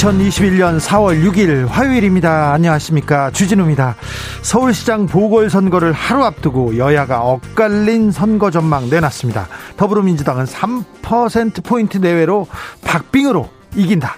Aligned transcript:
2021년 0.00 0.80
4월 0.80 1.22
6일 1.22 1.66
화요일입니다. 1.66 2.54
안녕하십니까. 2.54 3.30
주진우입니다. 3.32 3.96
서울시장 4.40 5.04
보궐선거를 5.04 5.92
하루 5.92 6.24
앞두고 6.24 6.78
여야가 6.78 7.20
엇갈린 7.20 8.10
선거 8.10 8.50
전망 8.50 8.88
내놨습니다. 8.88 9.46
더불어민주당은 9.76 10.46
3%포인트 10.46 11.98
내외로 11.98 12.46
박빙으로 12.82 13.50
이긴다. 13.76 14.16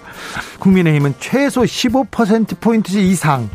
국민의힘은 0.60 1.14
최소 1.18 1.62
15%포인트 1.62 2.96
이상 2.98 3.50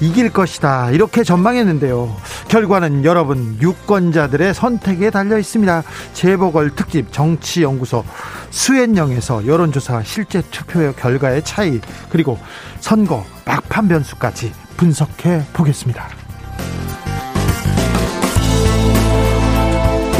이길 0.00 0.32
것이다. 0.32 0.90
이렇게 0.90 1.22
전망했는데요. 1.22 2.16
결과는 2.48 3.04
여러분 3.04 3.58
유권자들의 3.60 4.54
선택에 4.54 5.10
달려 5.10 5.38
있습니다. 5.38 5.82
재보궐 6.14 6.70
특집 6.74 7.12
정치연구소 7.12 8.04
수엔영에서 8.50 9.46
여론조사 9.46 10.02
실제 10.04 10.42
투표 10.50 10.92
결과의 10.92 11.42
차이 11.44 11.80
그리고 12.08 12.38
선거 12.80 13.24
막판 13.44 13.88
변수까지 13.88 14.52
분석해 14.76 15.42
보겠습니다. 15.52 16.08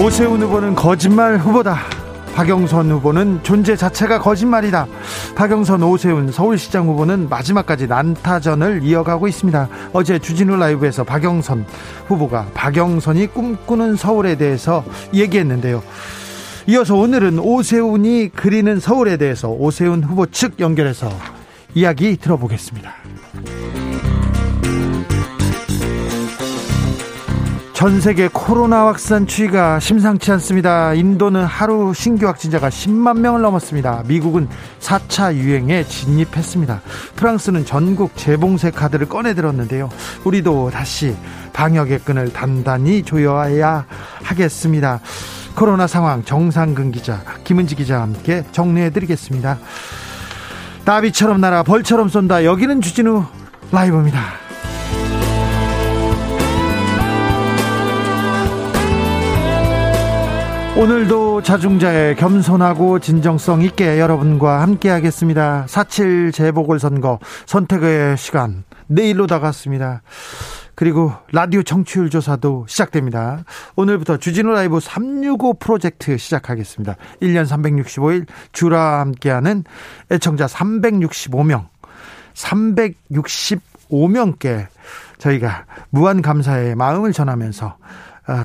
오세훈 0.03 0.43
후보는 0.43 0.75
거짓말 0.75 1.39
후보다. 1.39 2.00
박영선 2.41 2.91
후보는 2.91 3.41
존재 3.43 3.77
자체가 3.77 4.19
거짓말이다. 4.19 4.87
박영선, 5.35 5.83
오세훈 5.83 6.33
서울시장 6.33 6.87
후보는 6.87 7.29
마지막까지 7.29 7.87
난타전을 7.87 8.83
이어가고 8.83 9.29
있습니다. 9.29 9.69
어제 9.93 10.19
주진우 10.19 10.57
라이브에서 10.57 11.05
박영선 11.05 11.67
후보가 12.07 12.47
박영선이 12.55 13.27
꿈꾸는 13.35 13.97
서울에 13.97 14.37
대해서 14.37 14.83
얘기했는데요. 15.13 15.83
이어서 16.69 16.97
오늘은 16.97 17.41
오세훈이 17.41 18.31
그리는 18.35 18.81
서울에 18.81 19.19
대해서 19.19 19.51
오세훈 19.51 20.03
후보 20.03 20.25
측 20.25 20.61
연결해서 20.61 21.11
이야기 21.75 22.17
들어보겠습니다. 22.17 22.95
전 27.81 27.99
세계 27.99 28.29
코로나 28.29 28.89
확산 28.89 29.27
추이가 29.27 29.81
심상치 29.81 30.31
않습니다. 30.33 30.93
인도는 30.93 31.47
하루 31.47 31.95
신규 31.95 32.27
확진자가 32.27 32.69
10만 32.69 33.21
명을 33.21 33.41
넘었습니다. 33.41 34.03
미국은 34.07 34.51
4차 34.81 35.35
유행에 35.35 35.85
진입했습니다. 35.85 36.83
프랑스는 37.17 37.65
전국 37.65 38.15
재봉쇄 38.19 38.71
카드를 38.71 39.09
꺼내들었는데요. 39.09 39.89
우리도 40.25 40.69
다시 40.71 41.17
방역의 41.55 42.01
끈을 42.01 42.35
단단히 42.35 43.03
조여야 43.03 43.87
하겠습니다. 44.25 45.01
코로나 45.55 45.87
상황 45.87 46.23
정상근 46.23 46.93
기자, 46.93 47.23
김은지 47.45 47.77
기자와 47.77 48.03
함께 48.03 48.45
정리해드리겠습니다. 48.53 49.59
나비처럼 50.85 51.41
날아 51.41 51.63
벌처럼 51.63 52.11
쏜다. 52.11 52.45
여기는 52.45 52.83
주진우 52.83 53.25
라이브입니다. 53.73 54.50
오늘도 60.81 61.43
자중자의 61.43 62.17
겸손하고 62.17 62.99
진정성 63.01 63.61
있게 63.61 64.01
여러분과 64.01 64.63
함께 64.63 64.89
하겠습니다. 64.89 65.67
4.7 65.69 66.33
재보궐선거 66.33 67.19
선택의 67.45 68.17
시간 68.17 68.65
내일로 68.87 69.27
다가왔습니다. 69.27 70.01
그리고 70.75 71.13
라디오 71.33 71.63
청취율 71.63 72.09
조사도 72.09 72.65
시작됩니다. 72.67 73.45
오늘부터 73.77 74.17
주진우 74.17 74.53
라이브 74.53 74.81
365 74.81 75.59
프로젝트 75.59 76.17
시작하겠습니다. 76.17 76.97
1년 77.21 77.47
365일 77.47 78.27
주라 78.53 79.01
함께하는 79.01 79.65
애청자 80.11 80.47
365명, 80.47 81.67
365명께 82.33 84.69
저희가 85.19 85.67
무한 85.91 86.23
감사의 86.23 86.75
마음을 86.75 87.13
전하면서 87.13 87.67
어, 87.67 87.77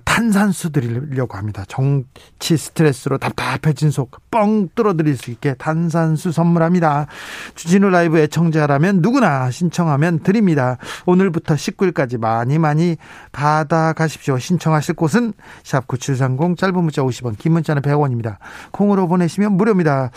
탄산수 0.04 0.72
드리려고 0.72 1.38
합니다. 1.38 1.64
정치 1.68 2.58
스트레스로 2.58 3.18
답답해진 3.18 3.92
속 3.92 4.26
뻥 4.36 4.68
뚫어드릴 4.76 5.16
수 5.16 5.32
있게 5.32 5.54
탄산수 5.54 6.34
선물합니다. 6.34 7.08
주진우 7.56 7.90
라이브 7.90 8.20
애청자라면 8.20 9.00
누구나 9.02 9.50
신청하면 9.50 10.20
드립니다. 10.20 10.78
오늘부터 11.06 11.56
19일까지 11.56 12.20
많이 12.20 12.60
많이 12.60 12.98
받아가십시오. 13.32 14.38
신청하실 14.38 14.96
곳은 14.96 15.32
샵 15.64 15.88
9730 15.88 16.58
짧은 16.58 16.76
문자 16.76 17.02
50원 17.02 17.38
긴 17.38 17.54
문자는 17.54 17.82
100원입니다. 17.82 18.36
콩으로 18.72 19.08
보내시면 19.08 19.54
무료입니다. 19.54 20.12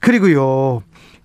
그리고요. 0.00 0.82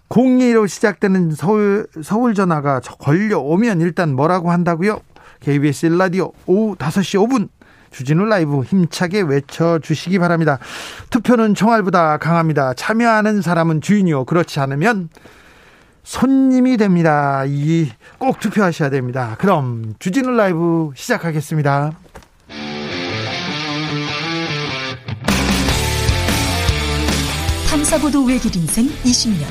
02로 0.07 0.69
시작되는 0.69 1.31
서울, 1.31 1.87
서울 2.01 2.33
전화가 2.33 2.79
걸려오면 2.79 3.81
일단 3.81 4.15
뭐라고 4.15 4.51
한다고요? 4.51 5.01
KBS 5.41 5.89
1라디오 5.89 6.31
오후 6.45 6.75
5시 6.75 7.19
5분 7.27 7.49
주진우 7.91 8.25
라이브 8.25 8.61
힘차게 8.63 9.21
외쳐주시기 9.21 10.19
바랍니다. 10.19 10.59
투표는 11.11 11.55
총알보다 11.55 12.17
강합니다. 12.17 12.73
참여하는 12.73 13.41
사람은 13.41 13.79
주인이요. 13.79 14.25
그렇지 14.25 14.59
않으면 14.59 15.09
손님이 16.03 16.77
됩니다. 16.77 17.43
이 17.47 17.89
꼭 18.17 18.39
투표하셔야 18.39 18.89
됩니다. 18.89 19.35
그럼 19.39 19.93
주진우 19.99 20.31
라이브 20.31 20.91
시작하겠습니다. 20.95 21.93
탐사보도 27.69 28.23
외길 28.25 28.55
인생 28.55 28.87
20년. 29.03 29.45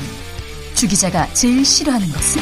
주 0.73 0.87
기자가 0.87 1.27
제일 1.33 1.63
싫어하는 1.63 2.07
것은? 2.11 2.41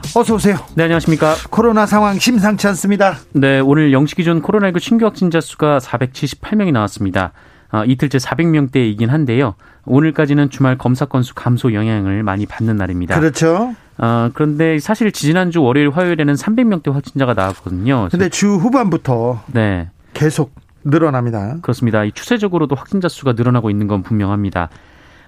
어서 0.13 0.35
오세요. 0.35 0.57
네, 0.75 0.83
안녕하십니까. 0.83 1.35
코로나 1.49 1.85
상황 1.85 2.19
심상치 2.19 2.67
않습니다. 2.67 3.15
네, 3.31 3.61
오늘 3.61 3.91
0시 3.91 4.17
기준 4.17 4.41
코로나19 4.41 4.79
신규 4.79 5.05
확진자 5.05 5.39
수가 5.39 5.79
478명이 5.79 6.73
나왔습니다. 6.73 7.31
어, 7.71 7.85
이틀째 7.85 8.17
400명대이긴 8.17 9.07
한데요. 9.07 9.55
오늘까지는 9.85 10.49
주말 10.49 10.77
검사 10.77 11.05
건수 11.05 11.33
감소 11.33 11.73
영향을 11.73 12.23
많이 12.23 12.45
받는 12.45 12.75
날입니다. 12.75 13.17
그렇죠. 13.17 13.73
어, 13.97 14.29
그런데 14.33 14.79
사실 14.79 15.13
지난주 15.13 15.63
월요일 15.63 15.89
화요일에는 15.91 16.33
300명대 16.33 16.91
확진자가 16.91 17.33
나왔거든요. 17.33 18.09
근데 18.11 18.27
주 18.27 18.55
후반부터 18.55 19.43
네. 19.53 19.89
계속 20.13 20.53
늘어납니다. 20.83 21.57
그렇습니다. 21.61 22.03
이 22.03 22.11
추세적으로도 22.11 22.75
확진자 22.75 23.07
수가 23.07 23.33
늘어나고 23.33 23.69
있는 23.69 23.87
건 23.87 24.03
분명합니다. 24.03 24.69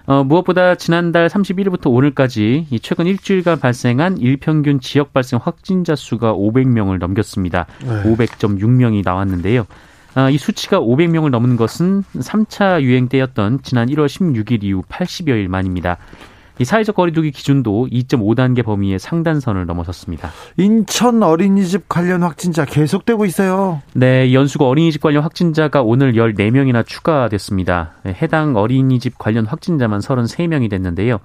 어, 0.06 0.22
무엇보다 0.22 0.74
지난달 0.74 1.28
31일부터 1.28 1.90
오늘까지 1.90 2.66
이 2.70 2.80
최근 2.80 3.06
일주일간 3.06 3.58
발생한 3.58 4.18
일평균 4.18 4.78
지역 4.80 5.14
발생 5.14 5.40
확진자 5.42 5.96
수가 5.96 6.34
500명을 6.34 6.98
넘겼습니다. 6.98 7.66
네. 7.80 8.02
500.6명이 8.02 9.02
나왔는데요. 9.02 9.66
아, 10.14 10.28
이 10.28 10.36
수치가 10.36 10.78
500명을 10.78 11.30
넘은 11.30 11.56
것은 11.56 12.04
3차 12.16 12.82
유행 12.82 13.08
때였던 13.08 13.62
지난 13.62 13.88
1월 13.88 14.06
16일 14.06 14.62
이후 14.62 14.82
80여일 14.88 15.48
만입니다. 15.48 15.96
이 16.58 16.64
사회적 16.64 16.94
거리두기 16.94 17.32
기준도 17.32 17.88
2.5단계 17.90 18.64
범위의 18.64 18.98
상단선을 18.98 19.66
넘어섰습니다. 19.66 20.30
인천 20.56 21.22
어린이집 21.22 21.88
관련 21.88 22.22
확진자 22.22 22.64
계속되고 22.64 23.24
있어요. 23.24 23.82
네, 23.94 24.32
연수구 24.32 24.66
어린이집 24.66 25.02
관련 25.02 25.24
확진자가 25.24 25.82
오늘 25.82 26.12
14명이나 26.12 26.86
추가됐습니다. 26.86 27.94
해당 28.06 28.56
어린이집 28.56 29.18
관련 29.18 29.46
확진자만 29.46 30.00
33명이 30.00 30.70
됐는데요. 30.70 31.18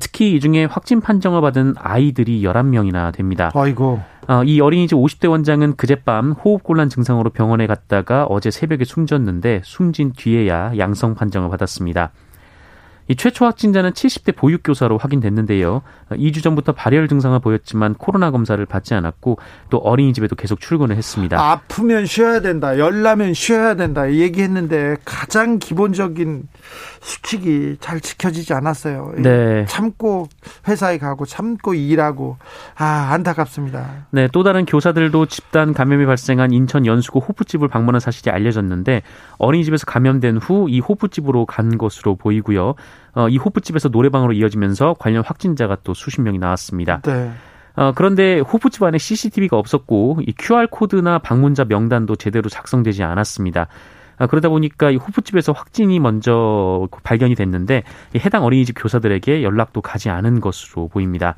특히 0.00 0.34
이 0.34 0.40
중에 0.40 0.64
확진 0.64 1.00
판정을 1.00 1.40
받은 1.40 1.74
아이들이 1.78 2.42
11명이나 2.42 3.12
됩니다. 3.12 3.52
아이고. 3.54 4.00
어, 4.26 4.42
이 4.42 4.60
어린이집 4.60 4.96
50대 4.96 5.30
원장은 5.30 5.76
그젯밤 5.76 6.32
호흡곤란 6.32 6.88
증상으로 6.88 7.30
병원에 7.30 7.66
갔다가 7.66 8.24
어제 8.24 8.50
새벽에 8.50 8.84
숨졌는데 8.84 9.60
숨진 9.64 10.12
뒤에야 10.16 10.72
양성 10.78 11.14
판정을 11.14 11.50
받았습니다. 11.50 12.10
이 13.06 13.16
최초 13.16 13.44
확진자는 13.44 13.92
70대 13.92 14.34
보육교사로 14.34 14.98
확인됐는데요. 14.98 15.82
2주 16.10 16.42
전부터 16.42 16.72
발열 16.72 17.06
증상을 17.08 17.38
보였지만 17.40 17.94
코로나 17.94 18.30
검사를 18.30 18.64
받지 18.66 18.94
않았고 18.94 19.38
또 19.70 19.78
어린이집에도 19.78 20.36
계속 20.36 20.60
출근을 20.60 20.96
했습니다. 20.96 21.38
아프면 21.40 22.06
쉬어야 22.06 22.40
된다. 22.40 22.78
열나면 22.78 23.34
쉬어야 23.34 23.74
된다. 23.74 24.10
얘기했는데 24.10 24.96
가장 25.04 25.58
기본적인 25.58 26.48
수칙이 27.00 27.76
잘 27.80 28.00
지켜지지 28.00 28.54
않았어요. 28.54 29.14
네. 29.18 29.66
참고 29.68 30.28
회사에 30.66 30.98
가고 30.98 31.26
참고 31.26 31.74
일하고 31.74 32.38
아 32.76 33.10
안타깝습니다. 33.12 34.06
네, 34.10 34.28
또 34.32 34.42
다른 34.42 34.64
교사들도 34.64 35.26
집단 35.26 35.74
감염이 35.74 36.06
발생한 36.06 36.52
인천 36.52 36.86
연수구 36.86 37.18
호프집을 37.18 37.68
방문한 37.68 38.00
사실이 38.00 38.30
알려졌는데 38.30 39.02
어린이집에서 39.38 39.84
감염된 39.86 40.38
후 40.38 40.64
이 40.68 40.80
호프집으로 40.80 41.46
간 41.46 41.76
것으로 41.78 42.16
보이고요. 42.16 42.74
어, 43.14 43.28
이 43.28 43.36
호프집에서 43.36 43.88
노래방으로 43.90 44.32
이어지면서 44.32 44.94
관련 44.98 45.22
확진자가 45.24 45.78
또 45.84 45.94
수십 45.94 46.20
명이 46.20 46.38
나왔습니다. 46.38 47.00
네. 47.02 47.30
어, 47.76 47.92
그런데 47.94 48.40
호프집 48.40 48.82
안에 48.82 48.98
CCTV가 48.98 49.56
없었고 49.56 50.20
이 50.26 50.34
QR 50.38 50.68
코드나 50.70 51.18
방문자 51.18 51.64
명단도 51.64 52.16
제대로 52.16 52.48
작성되지 52.48 53.02
않았습니다. 53.02 53.68
아, 54.16 54.26
그러다 54.26 54.48
보니까 54.48 54.90
이 54.90 54.96
호프집에서 54.96 55.52
확진이 55.52 55.98
먼저 55.98 56.86
발견이 57.02 57.34
됐는데 57.34 57.82
해당 58.16 58.44
어린이집 58.44 58.74
교사들에게 58.78 59.42
연락도 59.42 59.80
가지 59.80 60.08
않은 60.08 60.40
것으로 60.40 60.88
보입니다. 60.88 61.36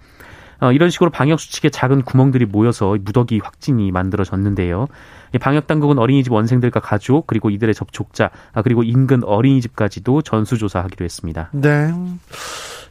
어, 0.60 0.72
이런 0.72 0.90
식으로 0.90 1.10
방역 1.10 1.40
수칙에 1.40 1.68
작은 1.68 2.02
구멍들이 2.02 2.46
모여서 2.46 2.96
무더기 3.00 3.40
확진이 3.42 3.90
만들어졌는데요. 3.92 4.88
방역 5.40 5.66
당국은 5.66 5.98
어린이집 5.98 6.32
원생들과 6.32 6.80
가족 6.80 7.26
그리고 7.26 7.50
이들의 7.50 7.74
접촉자 7.74 8.30
아, 8.52 8.62
그리고 8.62 8.82
인근 8.82 9.22
어린이집까지도 9.24 10.22
전수조사하기로 10.22 11.04
했습니다. 11.04 11.50
네. 11.52 11.92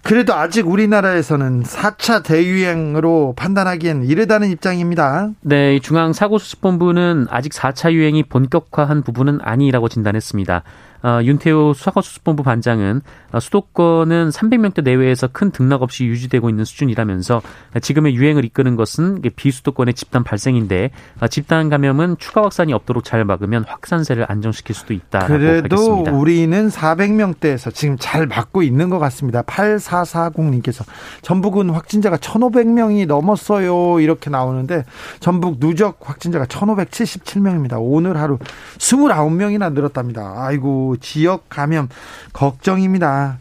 그래도 0.05 0.35
아직 0.35 0.67
우리나라에서는 0.67 1.63
4차 1.63 2.23
대유행으로 2.23 3.33
판단하기엔 3.35 4.03
이르다는 4.03 4.51
입장입니다. 4.51 5.31
네, 5.41 5.79
중앙사고수습본부는 5.79 7.25
아직 7.31 7.51
4차 7.51 7.91
유행이 7.91 8.23
본격화한 8.23 9.01
부분은 9.01 9.39
아니라고 9.41 9.89
진단했습니다. 9.89 10.61
어, 11.05 11.21
윤태호 11.21 11.73
수사관수습본부 11.75 12.41
반장은 12.41 13.01
어, 13.31 13.39
수도권은 13.39 14.29
300명대 14.29 14.83
내외에서 14.83 15.27
큰 15.31 15.51
등락 15.51 15.83
없이 15.83 16.05
유지되고 16.05 16.49
있는 16.49 16.65
수준이라면서 16.65 17.43
지금의 17.79 18.15
유행을 18.15 18.43
이끄는 18.45 18.75
것은 18.75 19.21
비수도권의 19.35 19.93
집단 19.93 20.23
발생인데 20.23 20.89
어, 21.21 21.27
집단 21.27 21.69
감염은 21.69 22.15
추가 22.17 22.41
확산이 22.41 22.73
없도록 22.73 23.03
잘 23.03 23.23
막으면 23.23 23.65
확산세를 23.67 24.25
안정시킬 24.27 24.73
수도 24.73 24.95
있다라고 24.95 25.31
그래도 25.31 25.75
밝혔습니다. 25.75 26.11
우리는 26.13 26.69
400명대에서 26.69 27.71
지금 27.71 27.97
잘 27.99 28.25
막고 28.25 28.63
있는 28.63 28.89
것 28.89 28.97
같습니다. 28.97 29.43
8440님께서 29.43 30.85
전북은 31.21 31.69
확진자가 31.69 32.17
1,500명이 32.17 33.05
넘었어요. 33.05 33.99
이렇게 33.99 34.31
나오는데 34.31 34.85
전북 35.19 35.59
누적 35.59 35.99
확진자가 36.01 36.45
1,577명입니다. 36.45 37.77
오늘 37.79 38.17
하루 38.17 38.39
29명이나 38.79 39.71
늘었답니다. 39.71 40.33
아이고 40.37 40.94
지역 40.99 41.49
감염 41.49 41.89
걱정입니다. 42.33 43.37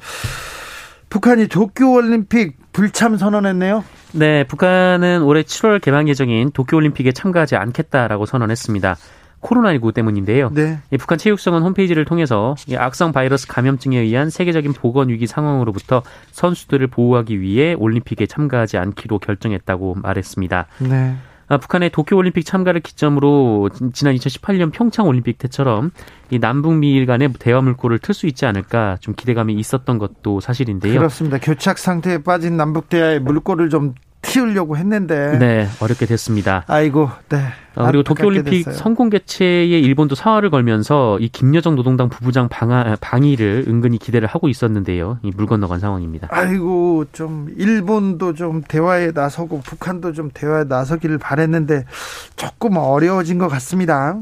북한이 1.10 1.48
도쿄 1.48 1.92
올림픽 1.92 2.56
불참 2.72 3.16
선언했네요. 3.16 3.84
네, 4.12 4.44
북한은 4.44 5.22
올해 5.22 5.42
7월 5.42 5.80
개방 5.80 6.08
예정인 6.08 6.50
도쿄 6.52 6.76
올림픽에 6.76 7.12
참가하지 7.12 7.56
않겠다라고 7.56 8.26
선언했습니다. 8.26 8.96
코로나19 9.40 9.92
때문인데요. 9.92 10.50
네. 10.52 10.78
북한 10.98 11.18
체육성은 11.18 11.62
홈페이지를 11.62 12.04
통해서 12.04 12.54
악성 12.76 13.12
바이러스 13.12 13.46
감염증에 13.46 13.98
의한 13.98 14.30
세계적인 14.30 14.72
보건 14.72 15.10
위기 15.10 15.26
상황으로부터 15.26 16.02
선수들을 16.32 16.86
보호하기 16.86 17.40
위해 17.40 17.74
올림픽에 17.74 18.26
참가하지 18.26 18.78
않기로 18.78 19.18
결정했다고 19.18 19.96
말했습니다. 20.02 20.66
네. 20.78 21.16
아, 21.48 21.58
북한의 21.58 21.90
도쿄올림픽 21.90 22.46
참가를 22.46 22.80
기점으로 22.80 23.68
지난 23.92 24.14
2018년 24.14 24.72
평창올림픽 24.72 25.38
때처럼 25.38 25.90
이 26.30 26.38
남북미일 26.38 27.06
간의 27.06 27.32
대화 27.38 27.60
물꼬를 27.60 27.98
틀 27.98 28.14
수 28.14 28.26
있지 28.26 28.46
않을까 28.46 28.96
좀 29.00 29.14
기대감이 29.14 29.54
있었던 29.54 29.98
것도 29.98 30.40
사실인데요. 30.40 30.98
그렇습니다. 30.98 31.38
교착 31.38 31.78
상태에 31.78 32.18
빠진 32.22 32.56
남북 32.56 32.88
대화의 32.88 33.20
물꼬를 33.20 33.70
좀 33.70 33.94
틔우려고 34.24 34.76
했는데 34.76 35.38
네 35.38 35.68
어렵게 35.80 36.06
됐습니다. 36.06 36.64
아이고 36.66 37.10
네. 37.28 37.38
어, 37.76 37.86
그리고 37.86 38.02
도쿄올림픽 38.04 38.72
성공 38.72 39.10
개최에 39.10 39.64
일본도 39.66 40.14
사활을 40.14 40.50
걸면서 40.50 41.18
이 41.18 41.28
김여정 41.28 41.74
노동당 41.74 42.08
부부장 42.08 42.48
방하, 42.48 42.96
방위를 43.00 43.64
은근히 43.68 43.98
기대를 43.98 44.28
하고 44.28 44.48
있었는데요. 44.48 45.18
이 45.22 45.30
물 45.36 45.46
건너간 45.46 45.80
상황입니다. 45.80 46.28
아이고 46.30 47.04
좀 47.12 47.48
일본도 47.56 48.34
좀 48.34 48.62
대화에 48.66 49.10
나서고 49.12 49.60
북한도 49.60 50.12
좀 50.12 50.30
대화에 50.32 50.64
나서기를 50.64 51.18
바랬는데 51.18 51.84
조금 52.36 52.76
어려워진 52.76 53.38
것 53.38 53.48
같습니다. 53.48 54.16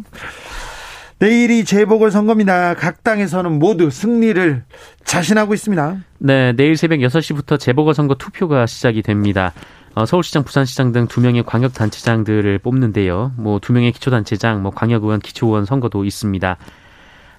내일이 1.19 1.65
재보궐선거입니다. 1.65 2.75
각 2.75 3.05
당에서는 3.05 3.59
모두 3.61 3.91
승리를 3.91 4.65
자신하고 5.05 5.55
있습니다. 5.55 5.97
네, 6.19 6.53
내일 6.55 6.77
새벽 6.77 6.99
6시부터 6.99 7.61
재보궐선거 7.61 8.17
투표가 8.17 8.67
시작이 8.67 9.03
됩니다. 9.03 9.53
어, 9.95 10.07
서울시장, 10.07 10.43
부산시장 10.45 10.93
등 10.93 11.07
두 11.07 11.21
명의 11.21 11.43
광역단체장들을 11.43 12.59
뽑는데요. 12.61 13.33
뭐 13.37 13.59
두 13.59 13.73
명의 13.73 13.93
기초단체장, 13.93 14.63
뭐 14.63 14.73
광역의원, 14.73 15.21
기초의원 15.21 15.67
선거도 15.67 16.05
있습니다. 16.05 16.57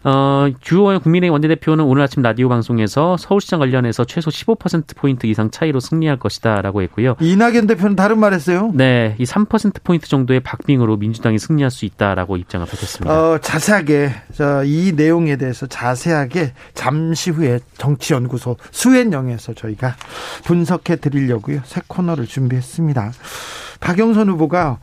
어, 0.03 0.47
주호원 0.59 0.99
국민의 0.99 1.29
원내대표는 1.29 1.85
오늘 1.85 2.03
아침 2.03 2.21
라디오 2.21 2.49
방송에서 2.49 3.15
서울시장 3.17 3.59
관련해서 3.59 4.03
최소 4.03 4.29
15%포인트 4.29 5.27
이상 5.27 5.49
차이로 5.49 5.79
승리할 5.79 6.19
것이다 6.19 6.61
라고 6.61 6.81
했고요. 6.81 7.15
이낙연 7.21 7.67
대표는 7.67 7.95
다른 7.95 8.19
말 8.19 8.33
했어요? 8.33 8.71
네, 8.73 9.15
이 9.17 9.23
3%포인트 9.23 10.07
정도의 10.09 10.41
박빙으로 10.41 10.97
민주당이 10.97 11.39
승리할 11.39 11.71
수 11.71 11.85
있다라고 11.85 12.35
입장을 12.37 12.65
밝혔습니다. 12.65 13.13
어, 13.13 13.37
자세하게, 13.39 14.11
저, 14.33 14.63
이 14.65 14.91
내용에 14.95 15.37
대해서 15.37 15.67
자세하게 15.67 16.53
잠시 16.73 17.31
후에 17.31 17.59
정치연구소 17.77 18.57
수엔영에서 18.71 19.53
저희가 19.53 19.95
분석해 20.43 20.97
드리려고요. 20.97 21.61
새 21.63 21.81
코너를 21.87 22.27
준비했습니다. 22.27 23.11
박영선 23.79 24.29
후보가 24.29 24.63
아, 24.63 24.77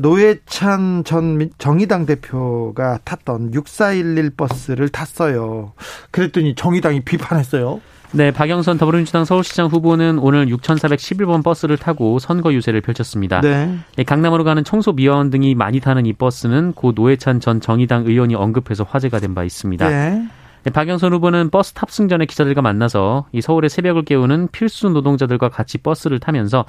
노회찬 0.00 1.04
전 1.04 1.50
정의당 1.58 2.06
대표가 2.06 2.98
탔던 3.04 3.52
6411 3.54 4.30
버스를 4.30 4.88
탔어요. 4.88 5.72
그랬더니 6.10 6.54
정의당이 6.56 7.00
비판했어요. 7.00 7.80
네, 8.12 8.30
박영선 8.30 8.78
더불어민주당 8.78 9.24
서울시장 9.24 9.66
후보는 9.66 10.18
오늘 10.20 10.46
6,411번 10.46 11.42
버스를 11.42 11.76
타고 11.76 12.18
선거 12.18 12.52
유세를 12.52 12.80
펼쳤습니다. 12.80 13.40
네. 13.40 13.78
강남으로 14.06 14.42
가는 14.44 14.62
청소 14.64 14.92
미화원 14.92 15.30
등이 15.30 15.54
많이 15.54 15.80
타는 15.80 16.06
이 16.06 16.12
버스는 16.12 16.72
고 16.72 16.92
노회찬 16.92 17.40
전 17.40 17.60
정의당 17.60 18.06
의원이 18.06 18.34
언급해서 18.34 18.84
화제가 18.88 19.18
된 19.20 19.34
바 19.34 19.44
있습니다. 19.44 19.88
네. 19.88 20.25
네, 20.66 20.72
박영선 20.72 21.12
후보는 21.12 21.50
버스 21.50 21.74
탑승 21.74 22.08
전에 22.08 22.26
기자들과 22.26 22.60
만나서 22.60 23.26
이 23.30 23.40
서울의 23.40 23.70
새벽을 23.70 24.02
깨우는 24.02 24.48
필수 24.50 24.88
노동자들과 24.88 25.48
같이 25.48 25.78
버스를 25.78 26.18
타면서 26.18 26.64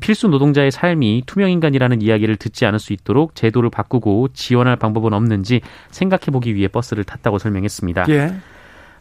필수 0.00 0.28
노동자의 0.28 0.70
삶이 0.70 1.24
투명인간이라는 1.26 2.02
이야기를 2.02 2.36
듣지 2.36 2.66
않을 2.66 2.78
수 2.78 2.92
있도록 2.92 3.34
제도를 3.34 3.68
바꾸고 3.68 4.28
지원할 4.32 4.76
방법은 4.76 5.12
없는지 5.12 5.60
생각해보기 5.90 6.54
위해 6.54 6.68
버스를 6.68 7.02
탔다고 7.02 7.38
설명했습니다. 7.38 8.04
예. 8.10 8.32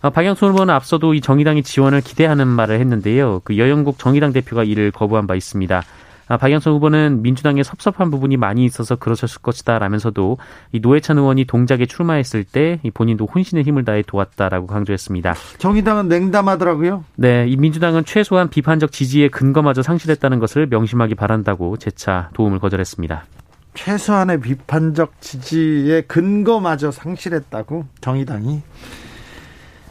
어, 0.02 0.10
박영선 0.10 0.54
후보는 0.54 0.74
앞서도 0.74 1.14
이 1.14 1.22
정의당이 1.22 1.62
지원을 1.62 2.02
기대하는 2.02 2.48
말을 2.48 2.80
했는데요. 2.80 3.42
그 3.44 3.60
여영국 3.60 4.00
정의당 4.00 4.34
대표가 4.34 4.64
이를 4.64 4.90
거부한 4.90 5.28
바 5.28 5.36
있습니다. 5.36 5.84
아, 6.32 6.38
박영선 6.38 6.72
후보는 6.76 7.24
민주당에 7.24 7.62
섭섭한 7.62 8.10
부분이 8.10 8.38
많이 8.38 8.64
있어서 8.64 8.96
그러셨을 8.96 9.42
것이다 9.42 9.80
라면서도 9.80 10.38
이 10.72 10.80
노회찬 10.80 11.18
의원이 11.18 11.44
동작에 11.44 11.86
출마했을 11.86 12.46
때 12.46 12.80
본인도 12.94 13.26
혼신의 13.26 13.66
힘을 13.66 13.84
다해 13.84 14.02
도왔다라고 14.08 14.66
강조했습니다. 14.66 15.36
정의당은 15.58 16.08
냉담하더라고요. 16.08 17.04
네, 17.16 17.48
이 17.50 17.58
민주당은 17.58 18.06
최소한 18.06 18.50
비판적 18.50 18.94
지지의 18.94 19.28
근거마저 19.28 19.82
상실했다는 19.82 20.40
것을 20.40 20.68
명심하기 20.68 21.16
바란다고 21.16 21.76
재차 21.76 22.30
도움을 22.34 22.60
거절했습니다. 22.60 23.26
최소한의 23.74 24.40
비판적 24.40 25.20
지지의 25.20 26.08
근거마저 26.08 26.92
상실했다고 26.92 27.88
정의당이 28.00 28.62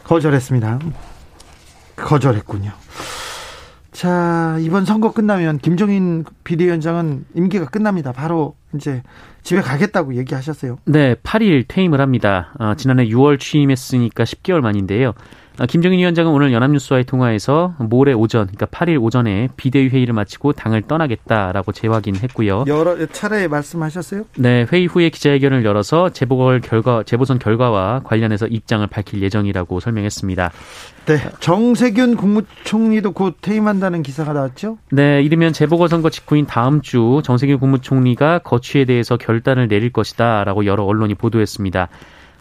거절했습니다. 0.05 0.79
거절했군요. 1.97 2.71
자, 3.91 4.57
이번 4.61 4.85
선거 4.85 5.11
끝나면 5.11 5.57
김종인 5.57 6.23
비대위원장은 6.43 7.25
임기가 7.35 7.65
끝납니다. 7.65 8.13
바로 8.13 8.55
이제 8.73 9.03
집에 9.43 9.61
가겠다고 9.61 10.15
얘기하셨어요. 10.15 10.77
네, 10.85 11.15
8일 11.15 11.65
퇴임을 11.67 11.99
합니다. 11.99 12.53
어, 12.57 12.75
지난해 12.75 13.05
6월 13.07 13.39
취임했으니까 13.39 14.23
10개월 14.23 14.61
만인데요. 14.61 15.13
어, 15.59 15.65
김정인 15.65 15.99
위원장은 15.99 16.31
오늘 16.31 16.53
연합뉴스와의 16.53 17.03
통화에서 17.05 17.75
모레 17.77 18.13
오전, 18.13 18.47
그러니까 18.47 18.65
8일 18.67 19.01
오전에 19.01 19.49
비대위 19.57 19.89
회의를 19.89 20.13
마치고 20.13 20.53
당을 20.53 20.83
떠나겠다라고 20.83 21.73
재확인했고요. 21.73 22.65
여러 22.67 23.05
차례 23.07 23.47
말씀하셨어요? 23.47 24.23
네, 24.37 24.65
회의 24.71 24.85
후에 24.85 25.09
기자회견을 25.09 25.65
열어서 25.65 26.09
재보궐 26.09 26.61
결과, 26.61 27.03
재보선 27.03 27.37
결과와 27.37 28.01
관련해서 28.03 28.47
입장을 28.47 28.85
밝힐 28.87 29.21
예정이라고 29.21 29.81
설명했습니다. 29.81 30.51
네, 31.05 31.17
정세균 31.39 32.15
국무총리도 32.15 33.11
곧 33.11 33.37
퇴임한다는 33.41 34.03
기사가 34.03 34.33
나왔죠? 34.33 34.77
네, 34.91 35.21
이르면 35.21 35.51
재보궐선거 35.51 36.09
직후인 36.09 36.45
다음 36.45 36.81
주 36.81 37.21
정세균 37.25 37.59
국무총리가 37.59 38.39
거취에 38.39 38.85
대해서 38.85 39.17
결단을 39.17 39.67
내릴 39.67 39.91
것이다라고 39.91 40.65
여러 40.65 40.83
언론이 40.83 41.15
보도했습니다. 41.15 41.89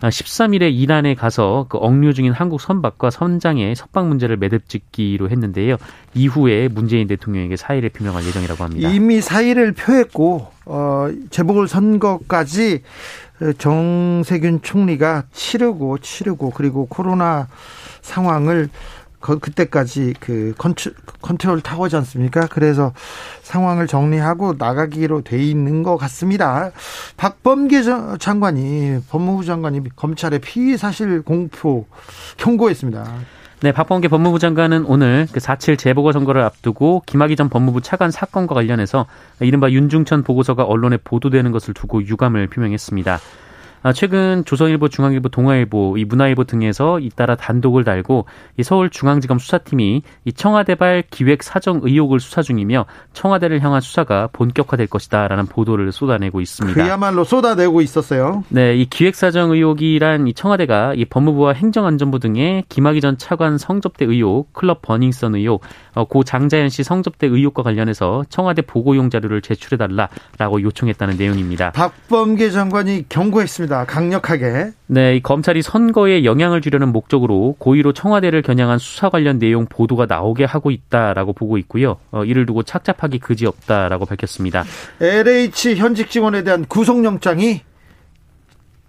13일에 0.09 0.63
아, 0.63 0.67
이란에 0.67 1.15
가서 1.15 1.67
그 1.69 1.79
억류 1.79 2.15
중인 2.15 2.33
한국 2.33 2.61
선박과 2.61 3.11
선장의 3.11 3.75
석방 3.77 4.09
문제를 4.09 4.37
매듭 4.37 4.69
짓기로 4.69 5.31
했는데요. 5.31 5.77
이후에 6.15 6.69
문재인 6.69 7.07
대통령에게 7.07 7.57
사의를 7.57 7.91
표명할 7.91 8.25
예정이라고 8.25 8.65
합니다. 8.65 8.89
이미 8.89 9.21
사의를 9.21 9.73
표했고 9.73 10.49
어, 10.67 11.09
재보궐 11.31 11.69
선거까지 11.69 12.83
정세균 13.59 14.61
총리가 14.63 15.25
치르고 15.33 15.99
치르고 15.99 16.51
그리고 16.51 16.87
코로나 16.87 17.49
상황을 18.03 18.69
그, 19.21 19.39
그때까지 19.39 20.15
그 20.19 20.55
컨트, 20.59 20.95
컨트롤 21.21 21.61
타워지 21.61 21.97
않습니까? 21.97 22.47
그래서 22.49 22.93
상황을 23.43 23.87
정리하고 23.87 24.55
나가기로 24.59 25.23
돼 25.23 25.43
있는 25.43 25.83
것 25.83 25.97
같습니다. 25.97 26.71
박범계 27.17 27.83
장관이 28.19 29.01
법무부 29.11 29.45
장관이 29.45 29.83
검찰에 29.95 30.39
피의 30.39 30.79
사실 30.79 31.23
공표 31.23 31.87
경고했습니다. 32.39 33.05
네, 33.63 33.73
박범계 33.73 34.09
법무부 34.09 34.39
장관은 34.39 34.87
오늘 34.87 35.27
그4.7 35.33 35.77
재보궐선거를 35.77 36.41
앞두고 36.43 37.03
김학의 37.05 37.37
전 37.37 37.51
법무부 37.51 37.83
차관 37.83 38.11
사건과 38.11 38.55
관련해서 38.55 39.05
이른바 39.41 39.71
윤중천 39.71 40.23
보고서가 40.23 40.65
언론에 40.65 40.97
보도되는 40.97 41.53
것을 41.53 41.75
두고 41.75 42.07
유감을 42.07 42.47
표명했습니다. 42.47 43.19
아, 43.83 43.95
최근 43.95 44.45
조선일보, 44.45 44.89
중앙일보, 44.89 45.31
동아일보, 45.31 45.97
이 45.97 46.05
문화일보 46.05 46.45
등에서 46.45 47.01
잇따라 47.01 47.35
단독을 47.35 47.83
달고 47.83 48.27
이 48.59 48.63
서울중앙지검 48.63 49.39
수사팀이 49.39 50.03
이 50.27 50.33
청와대발 50.33 51.05
기획 51.11 51.43
사정 51.43 51.81
의혹을 51.83 52.21
수사 52.21 52.43
중이며 52.43 52.85
청와대를 53.15 53.63
향한 53.63 53.81
수사가 53.81 54.29
본격화될 54.33 54.87
것이다라는 54.87 55.47
보도를 55.47 55.93
쏟아내고 55.93 56.43
있습니다. 56.43 56.83
그야말로 56.83 57.25
쏟아내고 57.25 57.81
있었어요. 57.81 58.45
네, 58.51 58.77
이 58.77 58.85
기획 58.85 59.15
사정 59.15 59.53
의혹이란 59.53 60.27
이 60.29 60.35
청와대가 60.35 60.93
이 60.95 61.07
법무부와 61.07 61.55
행정안전부 61.55 62.19
등의 62.19 62.65
김학의 62.69 63.01
전 63.01 63.17
차관 63.17 63.57
성접대 63.57 64.05
의혹, 64.05 64.53
클럽 64.53 64.83
버닝썬 64.83 65.37
의혹, 65.37 65.63
어, 65.95 66.05
고 66.05 66.23
장자연 66.23 66.69
씨 66.69 66.83
성접대 66.83 67.27
의혹과 67.27 67.63
관련해서 67.63 68.25
청와대 68.29 68.61
보고용 68.61 69.09
자료를 69.09 69.41
제출해달라라고 69.41 70.61
요청했다는 70.61 71.17
내용입니다. 71.17 71.71
박범계 71.73 72.51
장관이 72.51 73.07
경고했습니다. 73.09 73.70
있습니다. 73.71 73.85
강력하게. 73.87 74.73
네, 74.89 75.21
검찰이 75.21 75.63
선거에 75.63 76.25
영향을 76.25 76.61
주려는 76.61 76.89
목적으로 76.89 77.55
고의로 77.59 77.93
청와대를 77.93 78.43
겨냥한 78.43 78.79
수사 78.79 79.09
관련 79.09 79.39
내용 79.39 79.67
보도가 79.67 80.07
나오게 80.07 80.45
하고 80.45 80.73
있다라고 80.73 81.33
보고 81.33 81.57
있고요. 81.59 81.97
어, 82.11 82.25
이를 82.25 82.45
두고 82.45 82.65
착잡하기 82.65 83.21
그지없다라고 83.21 84.05
밝혔습니다. 84.05 84.65
LH 85.01 85.77
현직 85.77 86.11
직원에 86.11 86.43
대한 86.43 86.67
구속영장이 86.67 87.63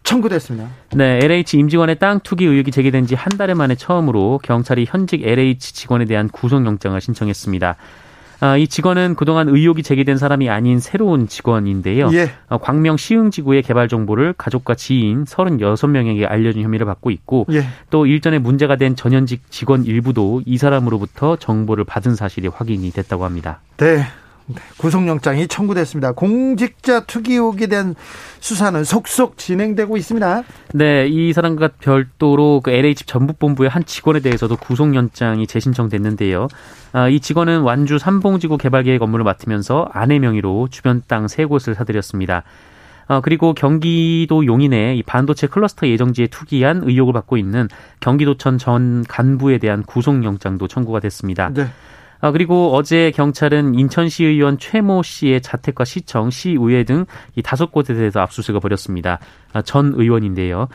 청구됐습니다. 0.04 0.68
네, 0.96 1.20
LH 1.24 1.58
임직원의 1.60 2.00
땅 2.00 2.20
투기 2.20 2.46
의혹이 2.46 2.72
제기된 2.72 3.06
지 3.06 3.16
한달 3.16 3.54
만에 3.54 3.76
처음으로 3.76 4.40
경찰이 4.44 4.86
현직 4.90 5.26
LH 5.26 5.74
직원에 5.74 6.06
대한 6.06 6.28
구속영장을 6.28 7.00
신청했습니다. 7.00 7.78
아, 8.42 8.58
이 8.58 8.68
직원은 8.68 9.16
그동안 9.16 9.48
의혹이 9.48 9.84
제기된 9.84 10.18
사람이 10.18 10.50
아닌 10.50 10.80
새로운 10.80 11.28
직원인데요. 11.28 12.10
예. 12.14 12.32
어, 12.50 12.58
광명 12.58 12.98
시흥지구의 12.98 13.62
개발 13.62 13.88
정보를 13.88 14.34
가족과 14.36 14.74
지인 14.74 15.26
36명에게 15.26 16.30
알려준 16.30 16.64
혐의를 16.64 16.88
받고 16.88 17.12
있고 17.12 17.46
예. 17.52 17.66
또 17.92 18.08
일전에 18.08 18.40
문제가 18.40 18.78
된 18.78 18.96
전현직 18.96 19.52
직원 19.52 19.86
일부도 19.86 20.42
이 20.46 20.58
사람으로부터 20.58 21.36
정보를 21.36 21.84
받은 21.84 22.16
사실이 22.16 22.48
확인이 22.48 22.90
됐다고 22.92 23.26
합니다. 23.26 23.60
네. 23.78 24.04
네, 24.46 24.56
구속영장이 24.78 25.48
청구됐습니다. 25.48 26.12
공직자 26.12 27.02
투기 27.06 27.34
의혹에 27.34 27.68
대한 27.68 27.96
수사는 28.40 28.84
속속 28.84 29.38
진행되고 29.38 29.98
있습니다. 29.98 30.44
네, 30.74 31.08
이 31.08 31.34
사람과 31.34 31.70
별도로 31.80 32.62
그 32.62 32.72
LH 32.72 33.06
전북본부의 33.06 33.70
한 33.70 33.86
직원에 33.86 34.20
대해서도 34.20 34.58
구속영장이 34.58 35.48
재신청됐는데요. 35.48 36.48
아, 36.94 37.08
이 37.08 37.20
직원은 37.20 37.62
완주 37.62 37.98
삼봉지구 37.98 38.58
개발계획 38.58 39.02
업무를 39.02 39.24
맡으면서 39.24 39.88
아내 39.94 40.20
명의로 40.20 40.68
주변 40.70 41.02
땅 41.08 41.28
세 41.28 41.46
곳을 41.46 41.76
사들였습니다. 41.76 42.44
어, 43.08 43.22
그리고 43.22 43.54
경기도 43.54 44.46
용인의 44.46 44.98
이 44.98 45.04
반도체 45.04 45.48
클러스터 45.48 45.88
예정지에 45.88 46.28
투기한 46.28 46.82
의혹을 46.84 47.14
받고 47.14 47.38
있는 47.38 47.68
경기도청 48.00 48.58
전 48.58 49.04
간부에 49.08 49.58
대한 49.58 49.84
구속영장도 49.84 50.68
청구가 50.68 51.00
됐습니다. 51.00 51.50
네. 51.54 51.68
아, 52.22 52.32
그리고 52.32 52.74
어제 52.74 53.12
경찰은 53.12 53.76
인천시 53.76 54.24
의원 54.24 54.58
최모 54.58 55.04
씨의 55.04 55.42
자택과 55.42 55.86
시청, 55.86 56.30
시의회 56.30 56.84
등 56.86 57.06
이 57.36 57.42
다섯 57.42 57.72
곳에 57.72 57.94
대해서 57.94 58.20
압수수색을 58.22 58.60
벌였습니다. 58.60 59.20
아, 59.54 59.62
전 59.62 59.94
의원인데요. 59.96 60.68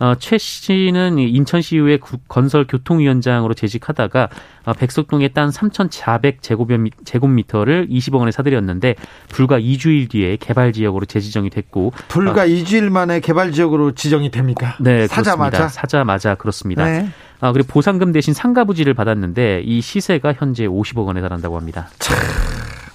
어, 0.00 0.14
최 0.18 0.36
씨는 0.38 1.18
인천시의회 1.18 1.98
건설 2.26 2.66
교통위원장으로 2.66 3.52
재직하다가 3.52 4.30
어, 4.64 4.72
백석동의 4.72 5.34
땅 5.34 5.50
3,400제곱미터를 5.50 7.90
20억 7.90 8.18
원에 8.18 8.32
사들였는데 8.32 8.94
불과 9.28 9.60
2주일 9.60 10.08
뒤에 10.08 10.38
개발 10.40 10.72
지역으로 10.72 11.04
재지정이 11.04 11.50
됐고 11.50 11.92
불과 12.08 12.42
어, 12.42 12.46
2주일 12.46 12.88
만에 12.88 13.20
개발 13.20 13.52
지역으로 13.52 13.92
지정이 13.92 14.30
됩니까? 14.30 14.74
네, 14.80 15.06
사자마자 15.06 15.58
그렇습니다. 15.58 15.68
사자마자 15.68 16.34
그렇습니다. 16.34 16.86
네. 16.86 17.10
아, 17.40 17.52
그리고 17.52 17.68
보상금 17.68 18.12
대신 18.12 18.32
상가 18.32 18.64
부지를 18.64 18.94
받았는데 18.94 19.60
이 19.64 19.82
시세가 19.82 20.32
현재 20.32 20.66
50억 20.66 21.04
원에 21.06 21.20
달한다고 21.20 21.58
합니다. 21.58 21.90
참, 21.98 22.16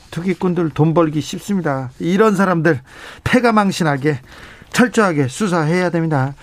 투기꾼들 0.09 0.71
돈 0.71 0.95
벌기 0.95 1.21
쉽습니다. 1.21 1.91
이런 1.99 2.35
사람들 2.35 2.81
패가망신하게 3.23 4.21
철저하게 4.71 5.27
수사해야 5.27 5.91
됩니다. 5.91 6.33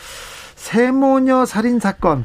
세모녀 0.62 1.45
살인 1.45 1.81
사건 1.81 2.25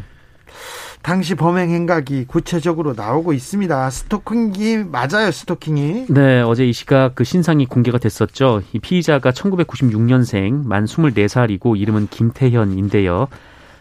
당시 1.01 1.34
범행 1.34 1.72
행각이 1.72 2.25
구체적으로 2.25 2.94
나오고 2.94 3.34
있습니다. 3.34 3.89
스토킹이 3.89 4.84
맞아요, 4.86 5.32
스토킹이. 5.32 6.06
네, 6.10 6.41
어제 6.41 6.63
이 6.63 6.72
시각 6.72 7.15
그 7.15 7.24
신상이 7.24 7.65
공개가 7.65 7.98
됐었죠. 7.98 8.62
이 8.74 8.79
피의자가 8.79 9.32
1996년생 9.32 10.67
만 10.67 10.86
24살이고 10.86 11.79
이름은 11.79 12.10
김태현인데요. 12.12 13.27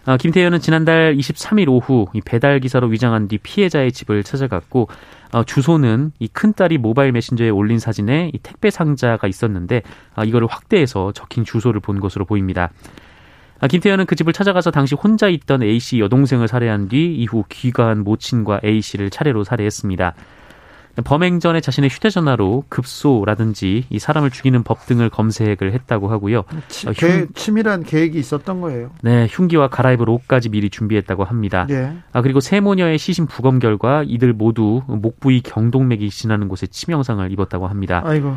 어, 0.07 0.17
김태현은 0.17 0.61
지난달 0.61 1.15
23일 1.17 1.69
오후 1.69 2.07
이 2.15 2.23
배달 2.23 2.59
기사로 2.59 2.87
위장한 2.89 3.29
뒤 3.29 3.37
피해자의 3.37 3.93
집을 3.93 4.25
찾아갔고 4.25 4.89
어, 5.33 5.45
주소는 5.45 6.13
이 6.19 6.29
큰딸이 6.29 6.79
모바일 6.79 7.13
메신저에 7.13 7.51
올린 7.51 7.79
사진에 7.79 8.31
이 8.33 8.39
택배 8.39 8.71
상자가 8.71 9.29
있었는데 9.29 9.83
어, 10.17 10.25
이거를 10.25 10.49
확대해서 10.49 11.13
적힌 11.13 11.45
주소를 11.45 11.81
본 11.81 12.01
것으로 12.01 12.25
보입니다. 12.25 12.71
아, 13.59 13.67
김태현은 13.67 14.07
그 14.07 14.17
집을 14.17 14.33
찾아가서 14.33 14.71
당시 14.71 14.95
혼자 14.95 15.29
있던 15.29 15.63
A씨 15.63 16.01
여동생을 16.01 16.49
살해한 16.49 16.89
뒤 16.89 17.15
이후 17.15 17.45
귀가한 17.49 18.05
모친과 18.05 18.61
A씨를 18.65 19.11
차례로 19.11 19.45
살해했습니다. 19.45 20.15
범행 21.05 21.41
전에 21.41 21.61
자신의 21.61 21.91
휴대전화로 21.91 22.65
급소라든지 22.69 23.85
이 23.91 23.99
사람을 23.99 24.31
죽이는 24.31 24.63
법 24.63 24.87
등을 24.87 25.11
검색을 25.11 25.73
했다고 25.73 26.09
하고요. 26.09 26.45
치, 26.69 26.89
어, 26.89 26.93
흉, 26.93 27.29
치밀한 27.35 27.83
계획이 27.83 28.19
있었던 28.19 28.63
거예요. 28.63 28.91
네, 29.03 29.27
흉기와 29.31 29.69
갈아입을 29.69 30.09
옷까지 30.09 30.49
미리 30.49 30.71
준비했다고 30.71 31.25
합니다. 31.25 31.67
예. 31.69 31.93
아 32.13 32.23
그리고 32.23 32.41
세 32.41 32.61
모녀의 32.61 32.99
시신 32.99 33.27
부검 33.27 33.59
결과 33.59 34.05
이들 34.07 34.33
모두 34.33 34.83
목 34.87 35.21
부위 35.21 35.43
경동맥이 35.43 36.09
지나는 36.09 36.49
곳에 36.49 36.67
치명상을 36.67 37.31
입었다고 37.31 37.67
합니다. 37.67 38.03
아이고. 38.05 38.35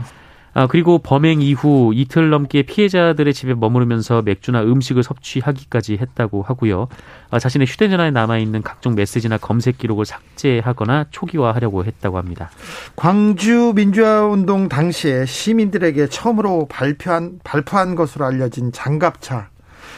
아, 0.53 0.67
그리고 0.67 0.99
범행 0.99 1.41
이후 1.41 1.91
이틀 1.93 2.29
넘게 2.29 2.63
피해자들의 2.63 3.33
집에 3.33 3.53
머무르면서 3.53 4.21
맥주나 4.21 4.63
음식을 4.63 5.03
섭취하기까지 5.03 5.97
했다고 6.01 6.41
하고요. 6.41 6.87
아, 7.29 7.39
자신의 7.39 7.67
휴대전화에 7.67 8.11
남아있는 8.11 8.63
각종 8.63 8.95
메시지나 8.95 9.37
검색 9.37 9.77
기록을 9.77 10.05
삭제하거나 10.05 11.05
초기화하려고 11.11 11.85
했다고 11.85 12.17
합니다. 12.17 12.49
광주 12.95 13.73
민주화운동 13.75 14.69
당시에 14.69 15.25
시민들에게 15.25 16.07
처음으로 16.07 16.67
발표한, 16.67 17.39
발표한 17.43 17.95
것으로 17.95 18.25
알려진 18.25 18.71
장갑차. 18.71 19.49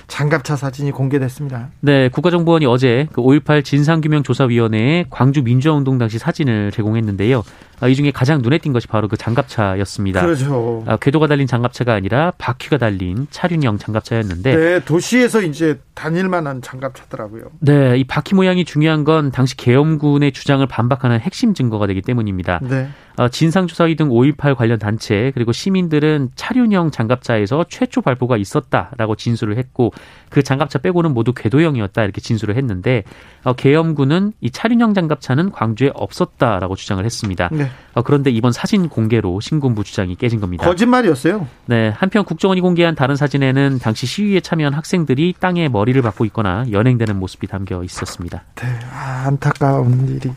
장갑차 0.07 0.57
사진이 0.57 0.91
공개됐습니다. 0.91 1.69
네, 1.79 2.09
국가정보원이 2.09 2.65
어제 2.65 3.07
그 3.13 3.21
5.18 3.21 3.63
진상규명조사위원회에 3.63 5.05
광주 5.09 5.41
민주화운동 5.41 5.97
당시 5.97 6.19
사진을 6.19 6.71
제공했는데요. 6.71 7.43
아, 7.81 7.87
이 7.87 7.95
중에 7.95 8.11
가장 8.11 8.41
눈에 8.41 8.59
띈 8.59 8.73
것이 8.73 8.87
바로 8.87 9.07
그 9.07 9.17
장갑차였습니다. 9.17 10.21
그렇죠. 10.21 10.83
아, 10.85 10.97
궤도가 10.97 11.25
달린 11.25 11.47
장갑차가 11.47 11.93
아니라 11.93 12.31
바퀴가 12.37 12.77
달린 12.77 13.27
차륜형 13.31 13.79
장갑차였는데. 13.79 14.55
네, 14.55 14.79
도시에서 14.85 15.41
이제 15.41 15.79
다닐만한 15.95 16.61
장갑차더라고요. 16.61 17.45
네, 17.59 17.97
이 17.97 18.03
바퀴 18.03 18.35
모양이 18.35 18.65
중요한 18.65 19.03
건 19.03 19.31
당시 19.31 19.57
계엄군의 19.57 20.31
주장을 20.31 20.65
반박하는 20.65 21.19
핵심 21.19 21.55
증거가 21.55 21.87
되기 21.87 22.03
때문입니다. 22.03 22.59
네. 22.61 22.87
어, 23.17 23.27
진상조사위 23.27 23.95
등 23.95 24.09
5.18 24.09 24.55
관련 24.55 24.79
단체 24.79 25.31
그리고 25.33 25.51
시민들은 25.51 26.29
차륜형 26.35 26.91
장갑차에서 26.91 27.65
최초 27.69 28.01
발포가 28.01 28.37
있었다라고 28.37 29.15
진술을 29.15 29.57
했고 29.57 29.91
그 30.29 30.43
장갑차 30.43 30.79
빼고는 30.79 31.13
모두 31.13 31.33
궤도형이었다 31.33 32.03
이렇게 32.03 32.21
진술을 32.21 32.55
했는데 32.55 33.03
어, 33.43 33.53
계엄군은 33.53 34.33
이 34.39 34.49
차륜형 34.49 34.93
장갑차는 34.93 35.51
광주에 35.51 35.91
없었다라고 35.93 36.75
주장을 36.75 37.03
했습니다. 37.03 37.49
네. 37.51 37.69
어, 37.93 38.01
그런데 38.01 38.29
이번 38.31 38.51
사진 38.51 38.89
공개로 38.89 39.39
신군부 39.41 39.83
주장이 39.83 40.15
깨진 40.15 40.39
겁니다. 40.39 40.65
거짓말이었어요. 40.65 41.47
네, 41.65 41.89
한편 41.89 42.23
국정원이 42.23 42.61
공개한 42.61 42.95
다른 42.95 43.15
사진에는 43.15 43.79
당시 43.79 44.05
시위에 44.05 44.39
참여한 44.39 44.73
학생들이 44.73 45.35
땅에 45.39 45.67
머리를 45.67 46.01
박고 46.01 46.25
있거나 46.25 46.65
연행되는 46.71 47.17
모습이 47.17 47.47
담겨 47.47 47.83
있었습니다. 47.83 48.43
네, 48.55 48.67
아, 48.93 49.23
안타까운 49.27 50.07
일이 50.07 50.31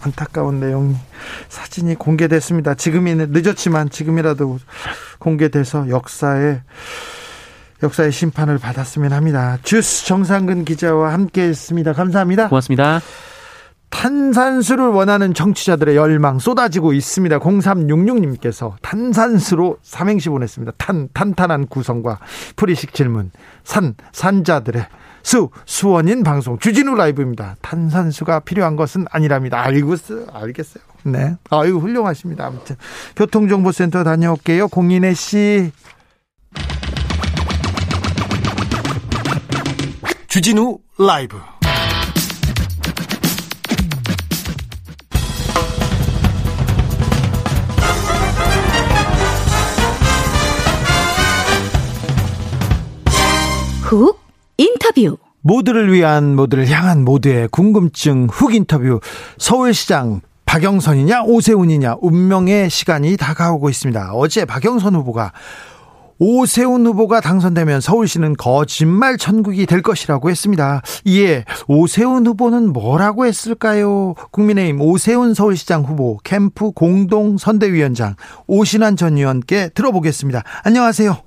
안타까운 0.00 0.60
내용 0.60 0.96
사진이 1.48 1.96
공개됐습니다. 1.96 2.74
지금이는 2.74 3.30
늦었지만 3.30 3.90
지금이라도 3.90 4.58
공개돼서 5.18 5.88
역사에 5.88 6.60
역사의 7.82 8.10
심판을 8.10 8.58
받았으면 8.58 9.12
합니다. 9.12 9.58
주스 9.62 10.06
정상근 10.06 10.64
기자와 10.64 11.12
함께했습니다. 11.12 11.92
감사합니다. 11.92 12.48
고맙습니다. 12.48 13.00
탄산수를 13.90 14.88
원하는 14.88 15.32
정치자들의 15.32 15.96
열망 15.96 16.38
쏟아지고 16.38 16.92
있습니다. 16.92 17.38
0366님께서 17.38 18.74
탄산수로 18.82 19.78
삼행시 19.82 20.28
보냈습니다. 20.28 20.72
탄, 20.76 21.08
탄탄한 21.12 21.68
구성과 21.68 22.18
프리식 22.56 22.92
질문, 22.92 23.30
산, 23.64 23.94
산자들의 24.12 24.86
수, 25.22 25.50
수원인 25.64 26.22
방송, 26.22 26.58
주진우 26.58 26.94
라이브입니다. 26.94 27.56
탄산수가 27.60 28.40
필요한 28.40 28.76
것은 28.76 29.06
아니랍니다. 29.10 29.60
알고, 29.60 29.96
알겠어요. 30.32 30.84
네. 31.04 31.36
아유, 31.50 31.78
훌륭하십니다. 31.78 32.46
아무튼. 32.46 32.76
교통정보센터 33.16 34.04
다녀올게요. 34.04 34.68
공인혜 34.68 35.14
씨. 35.14 35.72
주진우 40.28 40.78
라이브. 40.98 41.38
훅 53.86 54.18
인터뷰 54.56 55.16
모두를 55.42 55.92
위한 55.92 56.34
모두를 56.34 56.68
향한 56.68 57.04
모두의 57.04 57.46
궁금증 57.52 58.26
훅 58.28 58.52
인터뷰 58.52 58.98
서울시장 59.38 60.22
박영선이냐 60.44 61.22
오세훈이냐 61.22 61.98
운명의 62.00 62.68
시간이 62.68 63.16
다가오고 63.16 63.70
있습니다. 63.70 64.10
어제 64.14 64.44
박영선 64.44 64.96
후보가 64.96 65.32
오세훈 66.18 66.84
후보가 66.84 67.20
당선되면 67.20 67.80
서울시는 67.80 68.34
거짓말 68.36 69.18
천국이 69.18 69.66
될 69.66 69.82
것이라고 69.82 70.30
했습니다. 70.30 70.82
이에 71.04 71.44
오세훈 71.68 72.26
후보는 72.26 72.72
뭐라고 72.72 73.24
했을까요? 73.24 74.14
국민의힘 74.32 74.80
오세훈 74.80 75.32
서울시장 75.32 75.84
후보 75.84 76.18
캠프 76.24 76.72
공동 76.72 77.38
선대위원장 77.38 78.16
오신환 78.48 78.96
전 78.96 79.16
의원께 79.16 79.68
들어보겠습니다. 79.74 80.42
안녕하세요. 80.64 81.25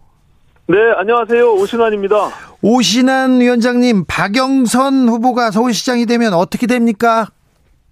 네, 0.69 0.77
안녕하세요. 0.97 1.51
오신환입니다. 1.55 2.15
오신환 2.61 3.39
위원장님, 3.41 4.05
박영선 4.07 5.09
후보가 5.09 5.49
서울시장이 5.49 6.05
되면 6.05 6.35
어떻게 6.35 6.67
됩니까? 6.67 7.25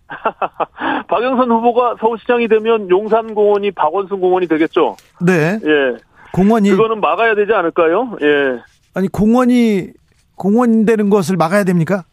박영선 1.09 1.49
후보가 1.49 1.95
서울시장이 1.99 2.47
되면 2.47 2.87
용산공원이 2.87 3.71
박원순 3.71 4.19
공원이 4.19 4.47
되겠죠? 4.47 4.95
네. 5.25 5.57
예. 5.63 5.97
공원이. 6.33 6.69
그거는 6.69 7.01
막아야 7.01 7.33
되지 7.33 7.51
않을까요? 7.51 8.15
예. 8.21 8.61
아니, 8.93 9.07
공원이, 9.07 9.87
공원 10.35 10.85
되는 10.85 11.09
것을 11.09 11.35
막아야 11.35 11.63
됩니까? 11.63 12.03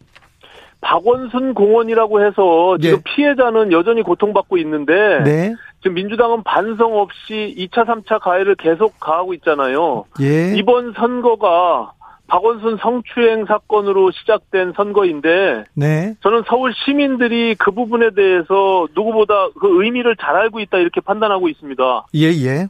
박원순 0.85 1.55
공원이라고 1.55 2.25
해서 2.25 2.77
지금 2.81 2.99
예. 2.99 3.03
피해자는 3.03 3.73
여전히 3.73 4.03
고통받고 4.03 4.59
있는데. 4.59 5.23
네. 5.25 5.55
지금 5.83 5.95
민주당은 5.95 6.43
반성 6.45 6.97
없이 6.99 7.55
2차, 7.59 7.87
3차 7.87 8.21
가해를 8.21 8.55
계속 8.55 8.99
가하고 9.01 9.35
있잖아요. 9.35 10.05
예. 10.21 10.55
이번 10.57 10.93
선거가 10.95 11.93
박원순 12.27 12.79
성추행 12.81 13.45
사건으로 13.47 14.11
시작된 14.11 14.73
선거인데 14.77 15.65
네. 15.75 16.15
저는 16.23 16.45
서울 16.49 16.73
시민들이 16.75 17.55
그 17.59 17.71
부분에 17.71 18.15
대해서 18.15 18.87
누구보다 18.95 19.49
그 19.61 19.83
의미를 19.83 20.17
잘 20.17 20.35
알고 20.37 20.61
있다 20.61 20.79
이렇게 20.79 21.01
판단하고 21.03 21.49
있습니다. 21.49 22.07
예, 22.15 22.27
예. 22.29 22.67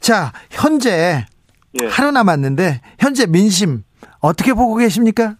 자, 0.00 0.32
현재 0.50 1.26
예. 1.82 1.86
하루 1.86 2.12
남았는데 2.12 2.80
현재 2.98 3.26
민심 3.26 3.82
어떻게 4.20 4.54
보고 4.54 4.76
계십니까? 4.76 5.36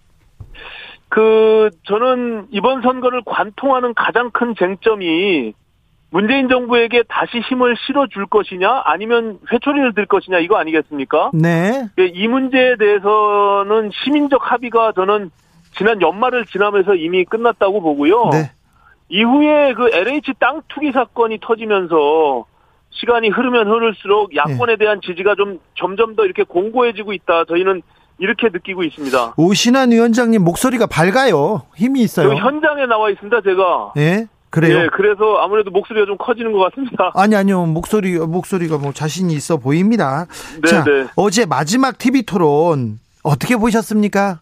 그 1.15 1.71
저는 1.85 2.49
이번 2.51 2.83
선거를 2.83 3.23
관통하는 3.25 3.95
가장 3.95 4.33
큰 4.33 4.53
쟁점이 4.59 5.55
문재인 6.11 6.49
정부에게 6.49 7.05
다시 7.09 7.39
힘을 7.39 7.77
실어줄 7.87 8.27
것이냐 8.27 8.83
아니면 8.85 9.39
회초리를 9.53 9.95
들 9.95 10.07
것이냐 10.07 10.41
이거 10.41 10.57
아니겠습니까? 10.57 11.31
네. 11.33 11.87
예, 12.01 12.07
이 12.07 12.27
문제에 12.27 12.75
대해서는 12.75 13.93
시민적 13.93 14.41
합의가 14.43 14.91
저는 14.97 15.31
지난 15.77 16.03
연말을 16.03 16.47
지나면서 16.47 16.97
이미 16.97 17.25
끝났다고 17.25 17.81
보고요. 17.81 18.31
네. 18.33 18.51
이후에 19.09 19.75
그 19.75 19.91
LH 19.93 20.33
땅 20.41 20.63
투기 20.67 20.91
사건이 20.91 21.39
터지면서 21.41 22.45
시간이 22.91 23.29
흐르면 23.29 23.69
흐를수록 23.69 24.35
야권에 24.35 24.73
네. 24.73 24.77
대한 24.79 25.01
지지가 25.01 25.37
좀 25.37 25.61
점점 25.77 26.17
더 26.17 26.25
이렇게 26.25 26.43
공고해지고 26.43 27.13
있다. 27.13 27.45
저희는 27.45 27.83
이렇게 28.19 28.49
느끼고 28.53 28.83
있습니다. 28.85 29.35
오신환 29.37 29.91
위원장님 29.91 30.43
목소리가 30.43 30.87
밝아요. 30.87 31.63
힘이 31.77 32.03
있어요. 32.03 32.35
현장에 32.35 32.87
나와 32.87 33.11
있습니다, 33.11 33.41
제가. 33.43 33.93
네. 33.97 34.27
그래요? 34.55 34.83
네, 34.83 34.89
그래서 34.93 35.39
아무래도 35.39 35.73
목소리가 35.73 36.07
좀 36.07 36.17
커지는 36.17 36.53
것 36.53 36.61
같습니다. 36.61 37.11
아니 37.19 37.35
아니요 37.35 37.67
목소리 37.67 38.17
목소리가 38.17 38.79
뭐 38.79 38.93
자신이 38.93 39.35
있어 39.35 39.57
보입니다. 39.57 40.27
네, 40.63 40.69
자 40.69 40.85
네. 40.85 41.07
어제 41.17 41.45
마지막 41.45 41.99
TV 41.99 42.23
토론 42.23 43.01
어떻게 43.25 43.57
보셨습니까? 43.57 44.39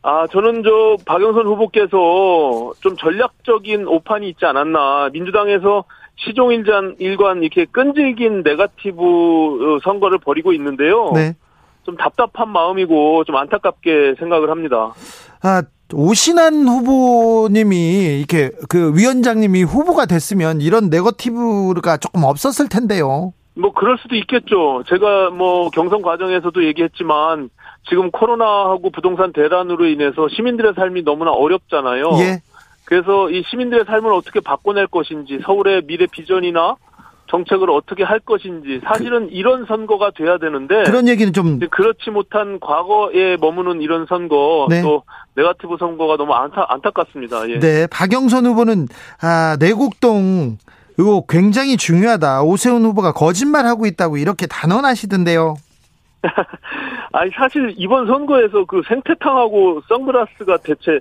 아 0.00 0.26
저는 0.32 0.62
저 0.64 0.96
박영선 1.04 1.44
후보께서 1.44 2.72
좀 2.80 2.96
전략적인 2.96 3.86
오판이 3.86 4.30
있지 4.30 4.46
않았나 4.46 5.10
민주당에서 5.12 5.84
시종일관 6.16 6.96
일관 6.98 7.42
이렇게 7.42 7.66
끈질긴 7.66 8.42
네가티브 8.44 8.96
어, 9.02 9.78
선거를 9.84 10.18
벌이고 10.18 10.54
있는데요. 10.54 11.12
네. 11.14 11.34
좀 11.84 11.96
답답한 11.96 12.48
마음이고 12.48 13.24
좀 13.24 13.36
안타깝게 13.36 14.16
생각을 14.18 14.50
합니다. 14.50 14.92
아 15.42 15.62
오신환 15.92 16.66
후보님이 16.66 18.18
이렇게 18.18 18.50
그 18.68 18.96
위원장님이 18.96 19.62
후보가 19.64 20.06
됐으면 20.06 20.60
이런 20.60 20.88
네거티브가 20.90 21.98
조금 21.98 22.24
없었을 22.24 22.68
텐데요. 22.68 23.32
뭐 23.54 23.72
그럴 23.72 23.98
수도 23.98 24.16
있겠죠. 24.16 24.82
제가 24.88 25.30
뭐 25.30 25.68
경선 25.70 26.00
과정에서도 26.02 26.64
얘기했지만 26.64 27.50
지금 27.88 28.10
코로나하고 28.10 28.90
부동산 28.90 29.32
대란으로 29.32 29.86
인해서 29.86 30.28
시민들의 30.28 30.72
삶이 30.74 31.02
너무나 31.02 31.32
어렵잖아요. 31.32 32.12
예. 32.20 32.40
그래서 32.84 33.30
이 33.30 33.42
시민들의 33.50 33.84
삶을 33.86 34.12
어떻게 34.12 34.40
바꿔낼 34.40 34.86
것인지 34.86 35.40
서울의 35.44 35.82
미래 35.86 36.06
비전이나 36.10 36.76
정책을 37.32 37.70
어떻게 37.70 38.04
할 38.04 38.20
것인지 38.20 38.80
사실은 38.84 39.28
그, 39.28 39.32
이런 39.32 39.64
선거가 39.64 40.10
돼야 40.10 40.36
되는데 40.36 40.82
그런 40.84 41.08
얘기는 41.08 41.32
좀 41.32 41.58
그렇지 41.58 42.10
못한 42.10 42.60
과거에 42.60 43.38
머무는 43.40 43.80
이런 43.80 44.04
선거 44.06 44.66
네. 44.68 44.82
또 44.82 45.02
네가티브 45.34 45.76
선거가 45.78 46.18
너무 46.18 46.34
안타, 46.34 46.66
안타깝습니다. 46.68 47.48
예. 47.48 47.58
네, 47.58 47.86
박영선 47.86 48.44
후보는 48.44 48.86
아, 49.22 49.56
내곡동 49.58 50.58
의혹 50.98 51.26
굉장히 51.26 51.78
중요하다. 51.78 52.42
오세훈 52.42 52.84
후보가 52.84 53.12
거짓말하고 53.12 53.86
있다고 53.86 54.18
이렇게 54.18 54.46
단언하시던데요. 54.46 55.56
아니 57.12 57.30
사실 57.34 57.74
이번 57.78 58.06
선거에서 58.06 58.66
그 58.66 58.82
생태탕하고 58.86 59.82
선글라스가 59.88 60.58
대체 60.58 61.00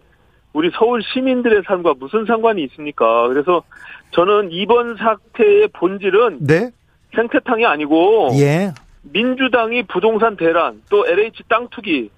우리 0.53 0.69
서울 0.73 1.01
시민들의 1.03 1.63
삶과 1.65 1.95
무슨 1.99 2.25
상관이 2.25 2.63
있습니까? 2.65 3.27
그래서 3.27 3.63
저는 4.11 4.49
이번 4.51 4.97
사태의 4.97 5.69
본질은 5.73 6.39
네? 6.41 6.71
생태탕이 7.15 7.65
아니고 7.65 8.29
예. 8.33 8.73
민주당이 9.03 9.83
부동산 9.83 10.35
대란 10.35 10.81
또 10.89 11.05
LH 11.07 11.43
땅 11.47 11.67
투기 11.69 12.09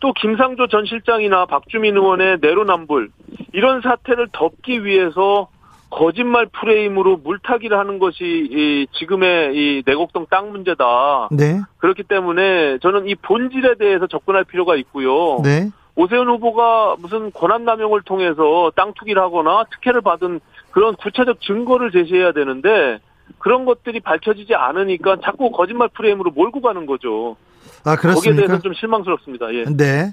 또 0.00 0.12
김상조 0.14 0.68
전 0.68 0.86
실장이나 0.86 1.46
박주민 1.46 1.96
의원의 1.96 2.38
내로남불 2.40 3.10
이런 3.52 3.80
사태를 3.82 4.28
덮기 4.32 4.84
위해서 4.84 5.48
거짓말 5.90 6.46
프레임으로 6.46 7.18
물타기를 7.18 7.76
하는 7.76 7.98
것이 7.98 8.22
이 8.22 8.86
지금의 8.92 9.56
이 9.56 9.82
내곡동 9.84 10.26
땅 10.30 10.52
문제다. 10.52 11.28
네. 11.32 11.60
그렇기 11.78 12.04
때문에 12.04 12.78
저는 12.78 13.08
이 13.08 13.16
본질에 13.16 13.74
대해서 13.74 14.06
접근할 14.06 14.44
필요가 14.44 14.76
있고요. 14.76 15.40
네. 15.42 15.68
오세훈 16.00 16.28
후보가 16.28 16.96
무슨 16.98 17.30
권한 17.30 17.64
남용을 17.64 18.00
통해서 18.02 18.72
땅 18.74 18.94
투기를 18.94 19.20
하거나 19.20 19.64
특혜를 19.70 20.00
받은 20.00 20.40
그런 20.70 20.96
구체적 20.96 21.42
증거를 21.42 21.90
제시해야 21.92 22.32
되는데 22.32 23.00
그런 23.38 23.66
것들이 23.66 24.00
밝혀지지 24.00 24.54
않으니까 24.54 25.18
자꾸 25.22 25.50
거짓말 25.50 25.88
프레임으로 25.88 26.30
몰고 26.30 26.62
가는 26.62 26.86
거죠. 26.86 27.36
아, 27.84 27.96
그렇습니까? 27.96 28.14
거기에 28.14 28.32
대해서 28.34 28.62
좀 28.62 28.72
실망스럽습니다. 28.72 29.52
예. 29.54 29.64
네. 29.64 30.12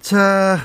자, 0.00 0.56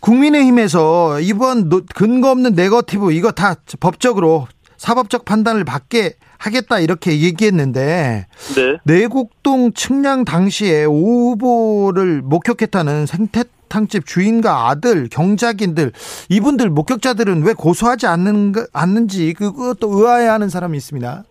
국민의힘에서 0.00 1.20
이번 1.20 1.68
근거 1.94 2.30
없는 2.30 2.54
네거티브 2.54 3.12
이거 3.12 3.32
다 3.32 3.54
법적으로 3.80 4.46
사법적 4.82 5.24
판단을 5.24 5.64
받게 5.64 6.14
하겠다 6.38 6.80
이렇게 6.80 7.20
얘기했는데 7.20 8.26
네. 8.56 8.78
내곡동 8.82 9.74
측량 9.74 10.24
당시에 10.24 10.86
오 10.86 11.30
후보를 11.36 12.20
목격했다는 12.22 13.06
생태탕집 13.06 14.06
주인과 14.06 14.68
아들 14.68 15.08
경작인들 15.08 15.92
이분들 16.30 16.70
목격자들은 16.70 17.44
왜 17.44 17.52
고소하지 17.52 18.08
않는 18.08 18.54
않는지 18.72 19.34
그것도 19.34 19.88
의아해하는 19.88 20.48
사람이 20.48 20.76
있습니다. 20.76 21.22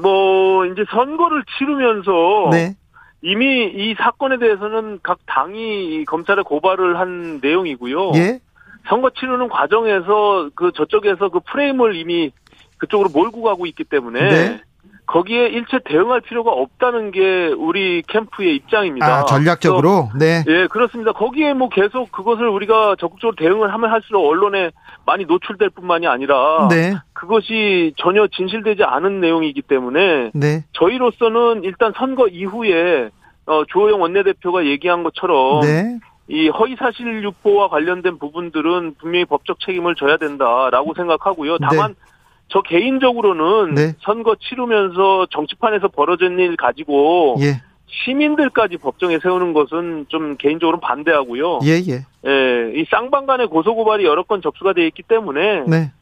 뭐 0.00 0.64
이제 0.64 0.82
선거를 0.90 1.44
치르면서 1.58 2.48
네. 2.50 2.76
이미 3.20 3.66
이 3.66 3.94
사건에 3.98 4.38
대해서는 4.38 5.00
각 5.02 5.18
당이 5.26 6.06
검찰에 6.06 6.40
고발을 6.40 6.98
한 6.98 7.40
내용이고요. 7.42 8.12
예? 8.14 8.40
선거 8.88 9.10
치르는 9.10 9.50
과정에서 9.50 10.48
그 10.54 10.72
저쪽에서 10.74 11.28
그 11.28 11.40
프레임을 11.40 11.96
이미 11.96 12.32
그쪽으로 12.80 13.10
몰고 13.10 13.42
가고 13.42 13.66
있기 13.66 13.84
때문에 13.84 14.28
네? 14.28 14.60
거기에 15.06 15.48
일체 15.48 15.80
대응할 15.84 16.20
필요가 16.20 16.52
없다는 16.52 17.10
게 17.10 17.48
우리 17.48 18.00
캠프의 18.06 18.54
입장입니다. 18.54 19.20
아, 19.20 19.24
전략적으로? 19.24 20.08
네. 20.16 20.44
예, 20.46 20.68
그렇습니다. 20.68 21.12
거기에 21.12 21.52
뭐 21.52 21.68
계속 21.68 22.12
그것을 22.12 22.48
우리가 22.48 22.94
적극적으로 22.98 23.34
대응을 23.34 23.72
하면 23.72 23.90
할수록 23.90 24.28
언론에 24.28 24.70
많이 25.04 25.24
노출될 25.24 25.70
뿐만이 25.70 26.06
아니라 26.06 26.68
네. 26.70 26.94
그것이 27.12 27.92
전혀 27.96 28.28
진실되지 28.28 28.84
않은 28.84 29.20
내용이기 29.20 29.62
때문에 29.62 30.30
네. 30.32 30.64
저희로서는 30.74 31.64
일단 31.64 31.92
선거 31.96 32.28
이후에 32.28 33.10
어, 33.46 33.64
조호영 33.64 34.00
원내대표가 34.00 34.64
얘기한 34.66 35.02
것처럼 35.02 35.62
네. 35.62 35.98
이 36.28 36.48
허위 36.48 36.76
사실 36.76 37.24
유포와 37.24 37.68
관련된 37.68 38.18
부분들은 38.18 38.94
분명히 39.00 39.24
법적 39.24 39.58
책임을 39.58 39.96
져야 39.96 40.16
된다라고 40.18 40.94
생각하고요. 40.94 41.58
다만 41.58 41.94
네. 41.94 42.09
저 42.50 42.62
개인적으로는 42.62 43.74
네. 43.74 43.94
선거 44.00 44.36
치르면서 44.36 45.26
정치판에서 45.30 45.88
벌어진 45.88 46.38
일 46.38 46.56
가지고 46.56 47.36
예. 47.40 47.62
시민들까지 48.04 48.76
법정에 48.76 49.18
세우는 49.20 49.52
것은 49.52 50.06
좀 50.08 50.36
개인적으로 50.36 50.80
반대하고요. 50.80 51.60
예, 51.64 51.80
예. 51.88 52.04
예, 52.26 52.72
이 52.74 52.84
쌍방 52.90 53.26
간의 53.26 53.48
고소고발이 53.48 54.04
여러 54.04 54.22
건 54.22 54.42
접수가 54.42 54.74
되어 54.74 54.86
있기 54.86 55.02
때문에 55.02 55.64
네. 55.66 55.92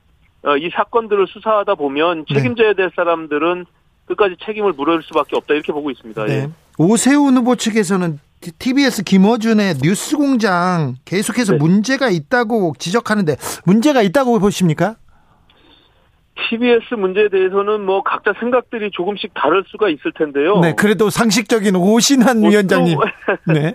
어, 0.42 0.56
이 0.56 0.70
사건들을 0.74 1.26
수사하다 1.28 1.74
보면 1.76 2.24
네. 2.28 2.34
책임져야 2.34 2.74
될 2.74 2.90
사람들은 2.94 3.66
끝까지 4.06 4.36
책임을 4.44 4.72
물을 4.72 5.02
수밖에 5.02 5.36
없다 5.36 5.54
이렇게 5.54 5.72
보고 5.72 5.90
있습니다. 5.90 6.24
네. 6.24 6.32
예. 6.32 6.48
오세훈 6.78 7.36
후보 7.36 7.56
측에서는 7.56 8.18
TBS 8.58 9.02
김어준의 9.02 9.76
뉴스공장 9.82 10.96
계속해서 11.04 11.52
네. 11.52 11.58
문제가 11.58 12.08
있다고 12.08 12.74
지적하는데 12.78 13.36
문제가 13.64 14.02
있다고 14.02 14.38
보십니까? 14.38 14.96
TBS 16.48 16.94
문제에 16.94 17.28
대해서는 17.28 17.84
뭐 17.84 18.02
각자 18.02 18.32
생각들이 18.38 18.90
조금씩 18.92 19.32
다를 19.34 19.64
수가 19.68 19.88
있을 19.88 20.12
텐데요. 20.12 20.60
네, 20.60 20.74
그래도 20.74 21.10
상식적인 21.10 21.74
오신한 21.76 22.42
위원장님. 22.42 22.98
네. 23.52 23.74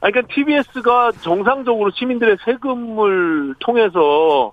아니, 0.00 0.12
그러니까 0.12 0.34
TBS가 0.34 1.12
정상적으로 1.20 1.90
시민들의 1.90 2.36
세금을 2.44 3.54
통해서 3.60 4.52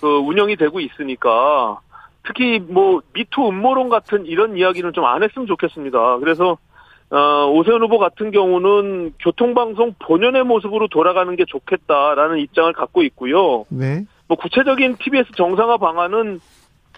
그 0.00 0.06
운영이 0.06 0.56
되고 0.56 0.80
있으니까 0.80 1.80
특히 2.26 2.58
뭐 2.58 3.00
미투 3.12 3.48
음모론 3.48 3.88
같은 3.88 4.26
이런 4.26 4.56
이야기는 4.56 4.92
좀 4.92 5.04
안 5.04 5.22
했으면 5.22 5.46
좋겠습니다. 5.46 6.18
그래서 6.18 6.58
어, 7.10 7.46
오세훈 7.52 7.82
후보 7.82 7.98
같은 7.98 8.32
경우는 8.32 9.12
교통방송 9.20 9.94
본연의 10.00 10.42
모습으로 10.44 10.88
돌아가는 10.88 11.34
게 11.36 11.44
좋겠다라는 11.46 12.38
입장을 12.38 12.72
갖고 12.72 13.02
있고요. 13.04 13.64
네. 13.68 14.04
뭐 14.26 14.36
구체적인 14.36 14.96
TBS 14.98 15.30
정상화 15.36 15.76
방안은 15.76 16.40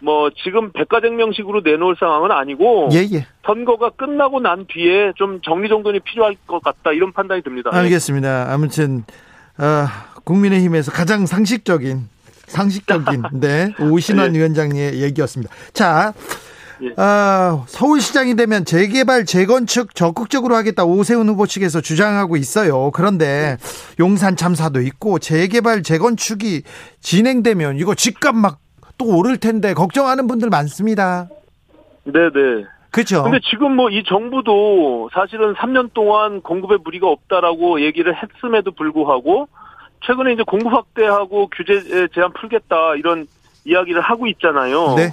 뭐 0.02 0.30
지금 0.44 0.72
백과쟁명식으로 0.72 1.62
내놓을 1.64 1.96
상황은 1.98 2.30
아니고 2.30 2.88
예, 2.92 2.98
예. 3.12 3.26
선거가 3.44 3.90
끝나고 3.90 4.40
난 4.40 4.66
뒤에 4.68 5.12
좀 5.16 5.40
정리정돈이 5.42 6.00
필요할 6.00 6.36
것 6.46 6.62
같다 6.62 6.92
이런 6.92 7.12
판단이 7.12 7.42
듭니다. 7.42 7.70
알겠습니다. 7.72 8.52
아무튼 8.52 9.04
어, 9.58 9.86
국민의힘에서 10.24 10.92
가장 10.92 11.26
상식적인 11.26 12.08
상식적인 12.46 13.22
네 13.40 13.74
오신환 13.80 14.34
예. 14.34 14.38
위원장의 14.38 15.02
얘기였습니다. 15.02 15.52
자. 15.72 16.12
예. 16.80 16.90
어, 17.02 17.64
서울시장이 17.66 18.36
되면 18.36 18.64
재개발, 18.64 19.24
재건축 19.24 19.96
적극적으로 19.96 20.54
하겠다 20.54 20.84
오세훈 20.84 21.28
후보 21.28 21.44
측에서 21.44 21.80
주장하고 21.80 22.36
있어요. 22.36 22.92
그런데 22.92 23.56
용산 23.98 24.36
참사도 24.36 24.80
있고 24.82 25.18
재개발, 25.18 25.82
재건축이 25.82 26.62
진행되면 27.00 27.78
이거 27.78 27.96
집값 27.96 28.36
막 28.36 28.60
또 28.98 29.16
오를 29.16 29.38
텐데 29.38 29.72
걱정하는 29.74 30.26
분들 30.26 30.50
많습니다. 30.50 31.28
네네. 32.04 32.64
그렇죠. 32.90 33.22
근데 33.22 33.38
지금 33.48 33.76
뭐 33.76 33.88
이 33.90 34.02
정부도 34.04 35.08
사실은 35.12 35.54
3년 35.54 35.92
동안 35.94 36.40
공급에 36.40 36.76
무리가 36.82 37.06
없다라고 37.08 37.80
얘기를 37.82 38.14
했음에도 38.14 38.72
불구하고 38.72 39.48
최근에 40.06 40.32
이제 40.32 40.42
공급 40.42 40.72
확대하고 40.72 41.48
규제 41.54 42.08
제한 42.14 42.32
풀겠다 42.32 42.96
이런 42.96 43.26
이야기를 43.64 44.00
하고 44.00 44.26
있잖아요. 44.26 44.94
네. 44.94 45.10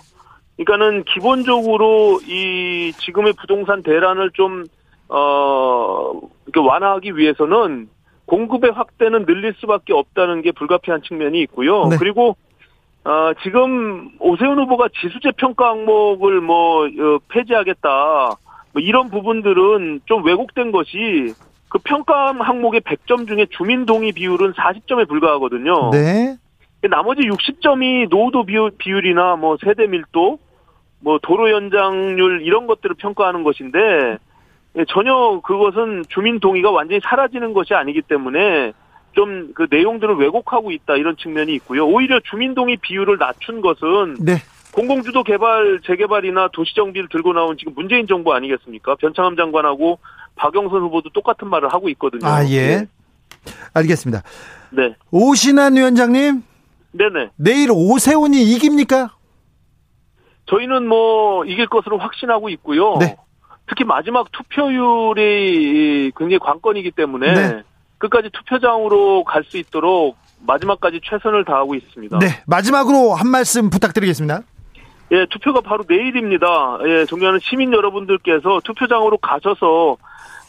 그러니까는 0.58 1.04
기본적으로 1.04 2.19
이 2.28 2.93
지금의 2.98 3.34
부동산 3.34 3.84
대란을 3.84 4.32
좀 4.34 4.65
어, 5.10 6.12
완화하기 6.56 7.17
위해서는 7.17 7.89
공급의 8.26 8.71
확대는 8.71 9.26
늘릴 9.26 9.54
수밖에 9.60 9.93
없다는 9.93 10.41
게 10.41 10.52
불가피한 10.52 11.02
측면이 11.04 11.41
있고요. 11.41 11.88
네. 11.88 11.98
그리고 11.98 12.38
어, 13.06 13.32
지금 13.44 14.10
오세훈 14.20 14.58
후보가 14.60 14.89
지수제 15.00 15.32
평가 15.38 15.70
항목을 15.70 16.41
뭐 16.41 16.86
어, 16.86 17.20
폐지하겠다 17.30 17.89
뭐 18.74 18.82
이런 18.82 19.10
부분들은 19.10 20.02
좀 20.06 20.26
왜곡된 20.26 20.72
것이 20.72 21.34
그 21.70 21.78
평가 21.84 22.34
항목의 22.34 22.82
100점 22.82 23.28
중에 23.28 23.46
주민 23.52 23.86
동의 23.86 24.12
비율은 24.12 24.54
40점에 24.54 25.08
불과하거든요. 25.08 25.91
네. 25.91 26.36
나머지 26.89 27.22
60점이 27.22 28.10
노후도 28.10 28.46
비율, 28.46 28.72
비율이나 28.78 29.36
뭐 29.36 29.58
세대 29.63 29.88
밀도, 29.88 30.39
뭐 31.00 31.20
도로 31.22 31.52
연장률 31.52 32.41
이런 32.44 32.68
것들을 32.68 32.96
평가하는 32.96 33.44
것인데 33.44 34.18
예, 34.78 34.86
전혀 34.89 35.39
그것은 35.44 36.04
주민 36.10 36.39
동의가 36.39 36.72
완전히 36.72 37.00
사라지는 37.04 37.54
것이 37.54 37.74
아니기 37.74 38.02
때문에 38.02 38.74
좀 39.15 39.54
그 39.56 39.67
내용들을 39.69 40.15
왜곡하고 40.17 40.71
있다 40.71 40.95
이런 40.95 41.15
측면이 41.17 41.54
있고요. 41.56 41.88
오히려 41.88 42.19
주민동의 42.19 42.78
비율을 42.78 43.17
낮춘 43.17 43.62
것은 43.62 44.17
네. 44.19 44.38
공공주도 44.73 45.23
개발 45.23 45.80
재개발이나 45.86 46.49
도시정비를 46.54 47.08
들고 47.10 47.34
나온 47.34 47.58
지금 47.58 47.73
문재인 47.75 48.06
정부 48.08 48.34
아니겠습니까? 48.34 48.95
변창흠 48.95 49.38
장관하고 49.38 49.99
박영선 50.36 50.82
후보도 50.82 51.10
똑같은 51.12 51.47
말을 51.49 51.73
하고 51.73 51.89
있거든요. 51.89 52.28
아 52.28 52.45
예. 52.49 52.78
네. 52.78 52.86
알겠습니다. 53.73 54.23
네. 54.71 54.95
오신환 55.12 55.75
위원장님. 55.75 56.43
네네. 56.91 57.30
내일 57.38 57.69
오세훈이 57.71 58.41
이깁니까? 58.43 59.12
저희는 60.47 60.88
뭐 60.88 61.45
이길 61.45 61.67
것으로 61.67 61.97
확신하고 61.97 62.49
있고요. 62.49 62.97
네. 62.99 63.15
특히 63.67 63.84
마지막 63.84 64.32
투표율이 64.32 66.12
굉장히 66.15 66.39
관건이기 66.39 66.91
때문에 66.91 67.34
네. 67.34 67.63
끝까지 67.97 68.29
투표장으로 68.31 69.23
갈 69.23 69.43
수 69.43 69.58
있도록 69.58 70.17
마지막까지 70.45 71.01
최선을 71.03 71.45
다하고 71.45 71.75
있습니다. 71.75 72.19
네, 72.19 72.27
마지막으로 72.47 73.13
한 73.13 73.27
말씀 73.29 73.69
부탁드리겠습니다. 73.69 74.41
예, 75.12 75.25
투표가 75.29 75.62
바로 75.62 75.84
내일입니다. 75.88 76.79
예, 76.86 77.05
존경하는 77.05 77.39
시민 77.41 77.71
여러분들께서 77.73 78.62
투표장으로 78.63 79.17
가셔서 79.17 79.97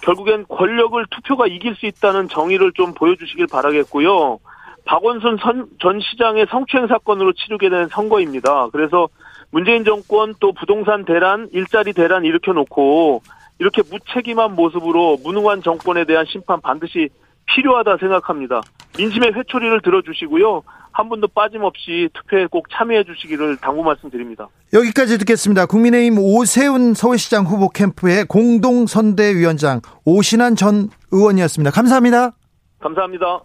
결국엔 0.02 0.46
권력을 0.48 1.04
투표가 1.11 1.46
이길 1.46 1.74
수 1.76 1.87
있다는 1.87 2.28
정의를 2.28 2.72
좀 2.72 2.94
보여주시길 2.94 3.46
바라겠고요. 3.48 4.38
박원순 4.85 5.38
선, 5.42 5.66
전 5.80 6.00
시장의 6.00 6.46
성추행 6.50 6.87
사건으로 6.87 7.32
치르게 7.32 7.68
된 7.68 7.88
선거입니다. 7.88 8.68
그래서 8.70 9.09
문재인 9.50 9.85
정권 9.85 10.35
또 10.40 10.52
부동산 10.52 11.04
대란, 11.04 11.48
일자리 11.52 11.92
대란 11.92 12.24
일으켜 12.24 12.52
놓고 12.52 13.22
이렇게 13.59 13.82
무책임한 13.90 14.54
모습으로 14.54 15.18
무능한 15.24 15.62
정권에 15.62 16.04
대한 16.04 16.24
심판 16.26 16.61
반드시 16.61 17.09
필요하다 17.46 17.96
생각합니다. 17.98 18.61
민심의 18.98 19.32
회초리를 19.35 19.82
들어주시고요. 19.82 20.62
한 20.92 21.09
분도 21.11 21.28
빠짐없이 21.28 22.09
투표에 22.14 22.46
꼭 22.46 22.68
참여해 22.72 23.04
주시기를 23.04 23.59
당부 23.59 23.82
말씀드립니다. 23.82 24.48
여기까지 24.72 25.18
듣겠습니다. 25.18 25.66
국민의힘 25.66 26.18
오세훈 26.18 26.94
서울시장 26.94 27.44
후보 27.44 27.68
캠프의 27.68 28.24
공동선대위원장 28.24 29.82
오신환 30.06 30.56
전 30.56 30.88
의원이었습니다. 31.11 31.70
감사합니다. 31.70 32.32
감사합니다. 32.80 33.40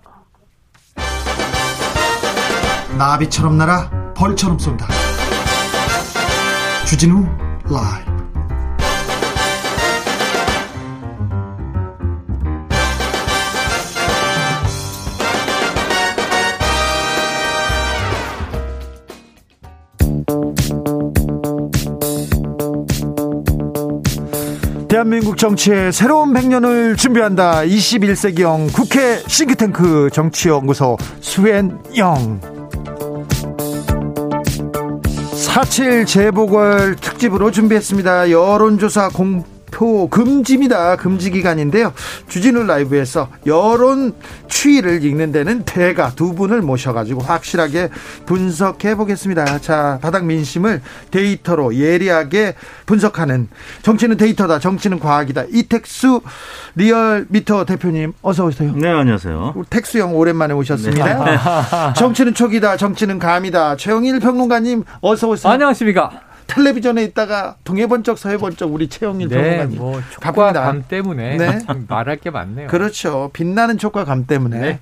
나비처럼 2.97 3.57
날아 3.57 4.13
벌처럼 4.15 4.57
쏜다. 4.57 4.87
주진우 6.87 7.23
라이브 7.69 8.11
대한민국 24.91 25.38
정치의 25.38 25.93
새로운 25.93 26.34
100년을 26.34 26.97
준비한다. 26.97 27.62
21세기형 27.62 28.73
국회 28.73 29.23
싱크탱크 29.25 30.10
정치연구소 30.12 30.97
수엔영. 31.21 32.41
4.7 35.32 36.06
재보궐 36.06 36.97
특집으로 36.97 37.51
준비했습니다. 37.51 38.32
여론조사 38.32 39.08
공, 39.13 39.45
표 39.71 40.10
금지입니다. 40.10 40.97
금지 40.97 41.31
기간인데요. 41.31 41.93
주진우 42.27 42.63
라이브에서 42.65 43.29
여론 43.45 44.13
추이를 44.47 45.03
읽는 45.03 45.31
데는 45.31 45.63
대가 45.63 46.12
두 46.12 46.36
분을 46.36 46.62
모셔가지고 46.62 47.21
확실하게 47.21 47.89
분석해 48.25 48.95
보겠습니다. 48.95 49.60
자, 49.60 49.97
바닥 50.01 50.25
민심을 50.25 50.81
데이터로 51.10 51.75
예리하게 51.75 52.55
분석하는 52.86 53.47
정치는 53.81 54.17
데이터다. 54.17 54.60
정치는 54.60 54.99
과학이다. 54.99 55.45
이택수 55.51 56.21
리얼미터 56.75 57.65
대표님 57.65 58.13
어서 58.21 58.45
오세요. 58.45 58.73
네, 58.75 58.89
안녕하세요. 58.89 59.55
택수형 59.69 60.15
오랜만에 60.15 60.53
오셨습니다. 60.53 61.23
네. 61.23 61.38
정치는 61.95 62.34
촉이다. 62.34 62.77
정치는 62.77 63.19
감이다. 63.19 63.77
최영일 63.77 64.19
평론가님 64.19 64.84
어서 65.01 65.29
오세요. 65.29 65.51
안녕하십니까. 65.51 66.30
텔레비전에 66.47 67.04
있다가 67.04 67.56
동해번쩍 67.63 68.17
서해번쩍 68.17 68.73
우리 68.73 68.88
최영일 68.88 69.30
네, 69.30 69.36
평론가님. 69.36 69.77
뭐 69.77 70.01
촉과 70.12 70.54
감 70.54 70.84
때문에 70.88 71.38
네. 71.38 71.60
말할 71.88 72.17
게 72.17 72.30
많네요. 72.30 72.67
그렇죠. 72.67 73.30
빛나는 73.34 73.77
촉과 73.77 74.06
감 74.06 74.25
때문에. 74.25 74.60
네. 74.60 74.80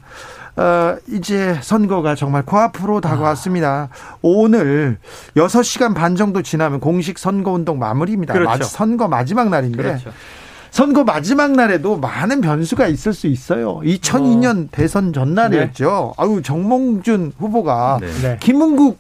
어, 0.56 0.98
이제 1.08 1.58
선거가 1.62 2.15
정말 2.15 2.43
코앞으로 2.43 3.00
다가왔습니다. 3.02 3.89
아. 3.91 4.15
오늘 4.22 4.98
6시간 5.36 5.95
반 5.95 6.15
정도 6.15 6.41
지나면 6.41 6.80
공식 6.80 7.17
선거운동 7.17 7.80
마무리입니다. 7.80 8.34
그렇죠. 8.34 8.63
선거 8.65 9.08
마지막 9.08 9.50
날인데. 9.50 9.78
그렇죠. 9.78 10.12
선거 10.72 11.04
마지막 11.04 11.52
날에도 11.52 11.98
많은 11.98 12.41
변수가 12.41 12.88
있을 12.88 13.13
수 13.13 13.28
있어요. 13.28 13.80
2002년 13.80 14.65
어. 14.65 14.69
대선 14.72 15.13
전날이었죠. 15.13 16.13
네. 16.17 16.24
아유 16.24 16.41
정몽준 16.43 17.34
후보가 17.39 18.00
네. 18.02 18.38
김은국 18.39 19.00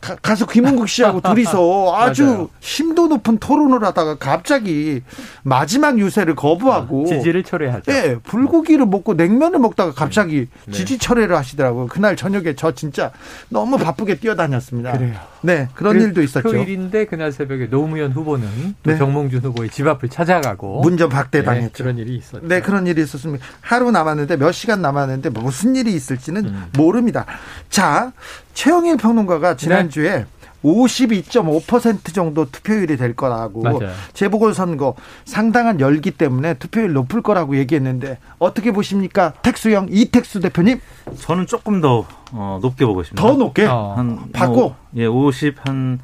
가 0.00 0.36
수 0.36 0.46
김은국 0.46 0.88
씨하고 0.88 1.20
둘이서 1.20 1.96
아주 1.98 2.48
심도 2.60 3.08
높은 3.08 3.38
토론을 3.38 3.82
하다가 3.84 4.16
갑자기 4.16 5.02
마지막 5.42 5.98
유세를 5.98 6.34
거부하고 6.34 7.04
아, 7.04 7.08
지지를 7.08 7.42
철회하죠. 7.42 7.90
네, 7.90 8.16
불고기를 8.18 8.86
먹고 8.86 9.14
냉면을 9.14 9.58
먹다가 9.58 9.92
갑자기 9.92 10.48
네. 10.66 10.72
지지 10.72 10.98
철회를 10.98 11.36
하시더라고요. 11.36 11.86
그날 11.86 12.16
저녁에 12.16 12.54
저 12.54 12.72
진짜 12.72 13.10
너무 13.48 13.78
바쁘게 13.78 14.16
뛰어다녔습니다. 14.16 14.92
그래요. 14.92 15.14
네, 15.40 15.68
그런 15.74 16.00
일도 16.00 16.22
있었죠. 16.22 16.48
토요일인데 16.50 17.06
그날 17.06 17.32
새벽에 17.32 17.68
노무현 17.68 18.12
후보는 18.12 18.74
네. 18.82 18.98
정몽준 18.98 19.40
후보의 19.40 19.70
집 19.70 19.86
앞을 19.86 20.08
찾아가고 20.08 20.82
문전 20.82 21.08
박대 21.08 21.42
당했죠. 21.42 21.68
네, 21.68 21.72
그런 21.72 21.98
일이 21.98 22.16
있었죠. 22.16 22.46
네, 22.46 22.60
그런 22.60 22.86
일이 22.86 23.02
있었습니다. 23.02 23.44
하루 23.60 23.90
남았는데 23.90 24.36
몇 24.36 24.52
시간 24.52 24.82
남았는데 24.82 25.30
무슨 25.30 25.76
일이 25.76 25.94
있을지는 25.94 26.44
음. 26.44 26.64
모릅니다. 26.76 27.24
자, 27.70 28.12
최영일 28.56 28.96
평론가가 28.96 29.56
지난주에 29.56 30.10
네. 30.10 30.26
52.5% 30.64 32.12
정도 32.12 32.50
투표율이 32.50 32.96
될 32.96 33.14
거라고 33.14 33.60
맞아요. 33.60 33.92
재보궐선거 34.14 34.96
상당한 35.26 35.78
열기 35.78 36.10
때문에 36.10 36.54
투표율 36.54 36.94
높을 36.94 37.22
거라고 37.22 37.56
얘기했는데 37.58 38.18
어떻게 38.38 38.72
보십니까? 38.72 39.34
택수형 39.42 39.88
이택수 39.90 40.40
대표님? 40.40 40.80
저는 41.20 41.46
조금 41.46 41.80
더 41.82 42.06
어, 42.32 42.58
높게 42.62 42.86
보고 42.86 43.02
있습니다. 43.02 43.22
더 43.22 43.34
높게? 43.34 43.66
어. 43.66 43.92
한 43.96 44.32
받고? 44.32 44.54
뭐, 44.54 44.76
예, 44.96 45.06
50 45.06 45.54
한 45.68 46.00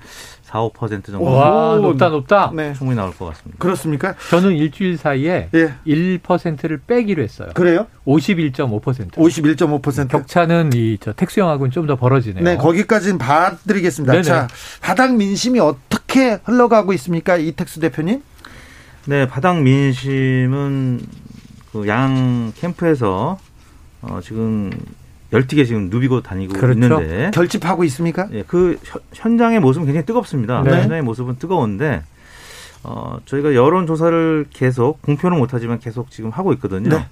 4, 0.53 0.59
5% 0.69 1.07
정도. 1.07 1.23
와, 1.25 1.77
높다, 1.77 2.11
높다. 2.11 2.53
네. 2.55 2.75
충분히 2.75 2.97
나올 2.97 3.17
것 3.17 3.25
같습니다. 3.27 3.57
그렇습니까? 3.59 4.15
저는 4.29 4.53
일주일 4.57 4.99
사이에 4.99 5.49
예. 5.55 5.75
1%를 5.87 6.81
빼기로 6.87 7.23
했어요. 7.23 7.49
그래요? 7.55 7.87
51.5%. 8.07 9.13
51.5%. 9.13 10.09
격차는 10.09 10.71
이 10.75 10.99
저 11.01 11.13
택수형하고는 11.15 11.71
좀 11.71 11.87
더 11.87 11.97
벌어지네요. 11.97 12.45
네, 12.45 12.57
거기까지는 12.59 13.19
봐드리겠습니다. 13.19 14.13
네네. 14.13 14.23
자, 14.23 14.47
바닥 14.83 15.15
민심이 15.17 15.59
어떻게 15.59 16.39
흘러가고 16.45 16.93
있습니까? 16.93 17.37
이택수 17.39 17.81
대표님? 17.81 18.23
네, 19.07 19.27
바닥 19.27 19.61
민심은 19.63 21.01
그 21.73 21.89
양 21.89 22.53
캠프에서 22.57 23.39
어, 24.03 24.21
지금 24.23 24.71
열띠게 25.33 25.65
지금 25.65 25.89
누비고 25.89 26.23
다니고 26.23 26.55
그렇죠. 26.55 26.73
있는데 26.75 27.31
결집하고 27.33 27.85
있습니까? 27.85 28.29
예, 28.33 28.43
그 28.47 28.79
현장의 29.15 29.61
모습은 29.61 29.87
굉장히 29.87 30.05
뜨겁습니다. 30.05 30.63
네. 30.63 30.83
현장의 30.83 31.03
모습은 31.03 31.37
뜨거운데 31.39 32.03
어, 32.85 33.19
저희가 33.25 33.55
여론 33.55 33.87
조사를 33.87 34.47
계속 34.51 35.01
공표는 35.03 35.39
못하지만 35.39 35.79
계속 35.79 36.11
지금 36.11 36.31
하고 36.31 36.53
있거든요. 36.55 36.89
네. 36.91 37.07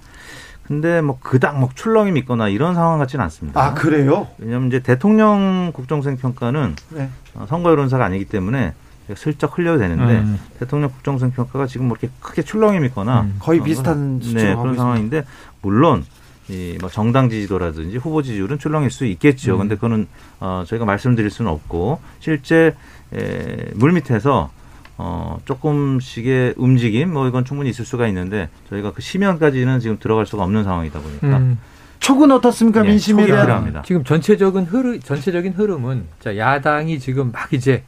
근데 0.63 1.01
뭐 1.01 1.17
그닥 1.19 1.59
뭐 1.59 1.69
출렁이 1.73 2.17
있거나 2.19 2.47
이런 2.47 2.75
상황 2.75 2.99
같지는 2.99 3.23
않습니다. 3.25 3.61
아 3.61 3.73
그래요? 3.73 4.27
왜냐하면 4.37 4.67
이제 4.67 4.79
대통령 4.79 5.71
국정수행 5.73 6.17
평가는 6.17 6.75
네. 6.89 7.09
어, 7.33 7.45
선거 7.49 7.71
여론사가 7.71 8.05
아니기 8.05 8.25
때문에 8.25 8.73
슬쩍 9.15 9.57
흘려도 9.57 9.79
되는데 9.79 10.19
음. 10.19 10.39
대통령 10.59 10.89
국정수행 10.91 11.31
평가가 11.33 11.67
지금 11.67 11.87
뭐 11.87 11.97
이렇게 11.99 12.13
크게 12.21 12.43
출렁이 12.43 12.85
있거나 12.87 13.21
음. 13.21 13.35
거의 13.39 13.61
비슷한 13.61 14.19
네, 14.19 14.55
그런 14.55 14.75
상황인데 14.75 15.25
물론 15.61 16.05
이뭐 16.51 16.89
정당 16.89 17.29
지지도라든지 17.29 17.97
후보 17.97 18.21
지지율은 18.21 18.59
출렁일 18.59 18.91
수 18.91 19.05
있겠죠. 19.05 19.53
음. 19.53 19.59
근데 19.59 19.75
그거는 19.75 20.07
어 20.39 20.63
저희가 20.67 20.85
말씀드릴 20.85 21.29
수는 21.29 21.49
없고 21.49 21.99
실제 22.19 22.75
에, 23.13 23.71
물 23.73 23.93
밑에서 23.93 24.51
어 24.97 25.39
조금씩의 25.45 26.55
움직임 26.57 27.13
뭐 27.13 27.27
이건 27.27 27.45
충분히 27.45 27.69
있을 27.69 27.85
수가 27.85 28.07
있는데 28.07 28.49
저희가 28.69 28.91
그 28.91 29.01
심연까지는 29.01 29.79
지금 29.79 29.97
들어갈 29.99 30.25
수가 30.25 30.43
없는 30.43 30.63
상황이다 30.63 30.99
보니까 30.99 31.37
음. 31.37 31.57
촉은 31.99 32.31
어떻습니까 32.31 32.83
예, 32.83 32.89
민심에 32.89 33.27
대한 33.27 33.81
지금 33.85 34.03
전체적인 34.03 34.65
흐름 34.65 34.99
전체적인 34.99 35.53
흐름은 35.53 36.05
자 36.19 36.35
야당이 36.35 36.99
지금 36.99 37.31
막 37.31 37.53
이제 37.53 37.83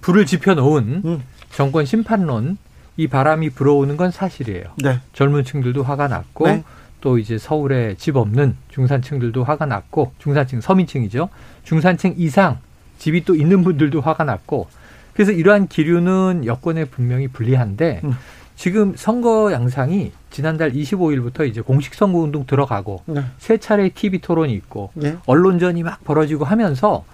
불을 0.00 0.26
지펴 0.26 0.54
놓은 0.54 1.02
음. 1.04 1.22
정권 1.50 1.84
심판론 1.84 2.56
이 2.96 3.06
바람이 3.06 3.50
불어오는 3.50 3.96
건 3.96 4.10
사실이에요. 4.10 4.64
네. 4.78 5.00
젊은 5.12 5.44
층들도 5.44 5.84
화가 5.84 6.08
났고 6.08 6.48
네. 6.48 6.64
또 7.00 7.18
이제 7.18 7.38
서울에 7.38 7.94
집 7.96 8.16
없는 8.16 8.56
중산층들도 8.70 9.44
화가 9.44 9.66
났고 9.66 10.12
중산층 10.18 10.60
서민층이죠. 10.60 11.28
중산층 11.64 12.14
이상 12.16 12.58
집이 12.98 13.24
또 13.24 13.34
있는 13.34 13.62
분들도 13.62 14.00
화가 14.00 14.24
났고 14.24 14.68
그래서 15.14 15.32
이러한 15.32 15.68
기류는 15.68 16.44
여권에 16.46 16.86
분명히 16.86 17.28
불리한데 17.28 18.00
음. 18.04 18.14
지금 18.56 18.94
선거 18.96 19.52
양상이 19.52 20.12
지난달 20.30 20.72
25일부터 20.72 21.46
이제 21.46 21.60
공식 21.60 21.94
선거 21.94 22.18
운동 22.18 22.44
들어가고 22.44 23.02
네. 23.06 23.22
세 23.38 23.58
차례 23.58 23.88
TV 23.88 24.20
토론이 24.20 24.52
있고 24.54 24.90
네. 24.94 25.16
언론전이 25.26 25.84
막 25.84 26.02
벌어지고 26.04 26.44
하면서 26.44 27.04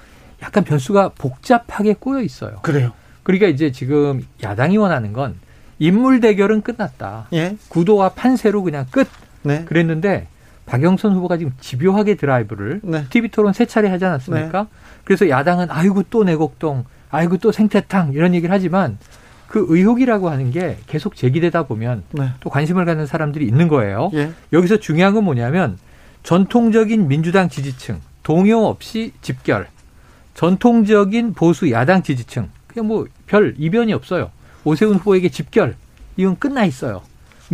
약간 0.42 0.64
변수가 0.64 1.10
복잡하게 1.18 1.94
꼬여 1.94 2.22
있어요. 2.22 2.56
그래요. 2.62 2.92
그러니까 3.22 3.48
이제 3.48 3.72
지금 3.72 4.26
야당이 4.42 4.78
원하는 4.78 5.12
건 5.12 5.36
인물 5.78 6.20
대결은 6.20 6.62
끝났다. 6.62 7.28
예? 7.32 7.56
구도와 7.68 8.10
판세로 8.10 8.62
그냥 8.62 8.86
끝. 8.90 9.08
네. 9.44 9.64
그랬는데 9.64 10.26
박영선 10.66 11.14
후보가 11.14 11.36
지금 11.36 11.52
집요하게 11.60 12.16
드라이브를 12.16 12.80
네. 12.82 13.04
TV 13.10 13.30
토론 13.30 13.52
세 13.52 13.66
차례 13.66 13.88
하지 13.88 14.04
않았습니까? 14.04 14.62
네. 14.62 14.68
그래서 15.04 15.28
야당은 15.28 15.70
아이고 15.70 16.02
또 16.10 16.24
내곡동, 16.24 16.84
아이고 17.10 17.36
또 17.36 17.52
생태탕 17.52 18.12
이런 18.14 18.34
얘기를 18.34 18.52
하지만 18.52 18.98
그 19.46 19.66
의혹이라고 19.68 20.30
하는 20.30 20.50
게 20.50 20.78
계속 20.86 21.14
제기되다 21.14 21.64
보면 21.64 22.02
네. 22.12 22.30
또 22.40 22.50
관심을 22.50 22.84
갖는 22.86 23.06
사람들이 23.06 23.46
있는 23.46 23.68
거예요. 23.68 24.10
예. 24.14 24.32
여기서 24.52 24.78
중요한 24.78 25.14
건 25.14 25.24
뭐냐면 25.24 25.78
전통적인 26.24 27.06
민주당 27.06 27.48
지지층 27.48 28.00
동요 28.22 28.64
없이 28.64 29.12
집결, 29.20 29.68
전통적인 30.32 31.34
보수 31.34 31.70
야당 31.70 32.02
지지층 32.02 32.48
그냥 32.66 32.88
뭐 32.88 33.06
별 33.26 33.54
이변이 33.58 33.92
없어요. 33.92 34.30
오세훈 34.64 34.96
후보에게 34.96 35.28
집결 35.28 35.74
이건 36.16 36.38
끝나 36.38 36.64
있어요. 36.64 37.02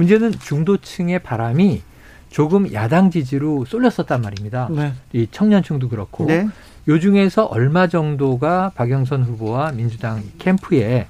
문제는 0.01 0.33
중도층의 0.33 1.19
바람이 1.19 1.83
조금 2.31 2.73
야당 2.73 3.11
지지로 3.11 3.67
쏠렸었단 3.67 4.23
말입니다. 4.23 4.69
네. 4.71 4.95
이 5.13 5.27
청년층도 5.31 5.91
그렇고 5.91 6.25
네. 6.25 6.49
요 6.89 6.99
중에서 6.99 7.45
얼마 7.45 7.87
정도가 7.87 8.73
박영선 8.75 9.25
후보와 9.25 9.73
민주당 9.73 10.23
캠프에 10.39 11.07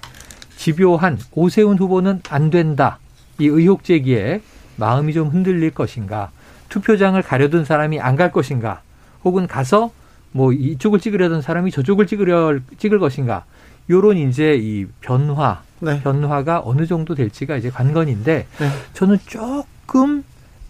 집요한 0.56 1.18
오세훈 1.32 1.78
후보는 1.78 2.22
안 2.30 2.50
된다 2.50 2.98
이 3.38 3.46
의혹 3.46 3.84
제기에 3.84 4.42
마음이 4.76 5.12
좀 5.12 5.28
흔들릴 5.28 5.70
것인가 5.70 6.32
투표장을 6.68 7.20
가려둔 7.22 7.64
사람이 7.64 8.00
안 8.00 8.16
갈 8.16 8.32
것인가 8.32 8.82
혹은 9.24 9.46
가서 9.46 9.92
뭐 10.32 10.52
이쪽을 10.52 10.98
찍으려던 10.98 11.42
사람이 11.42 11.70
저쪽을 11.70 12.06
찍으려 12.08 12.58
찍을 12.78 12.98
것인가 12.98 13.44
요런 13.88 14.16
이제 14.16 14.56
이 14.60 14.86
변화 15.00 15.62
네. 15.80 16.00
변화가 16.02 16.62
어느 16.64 16.86
정도 16.86 17.14
될지가 17.14 17.56
이제 17.56 17.70
관건인데 17.70 18.46
네. 18.58 18.70
저는 18.94 19.18
조금 19.26 20.24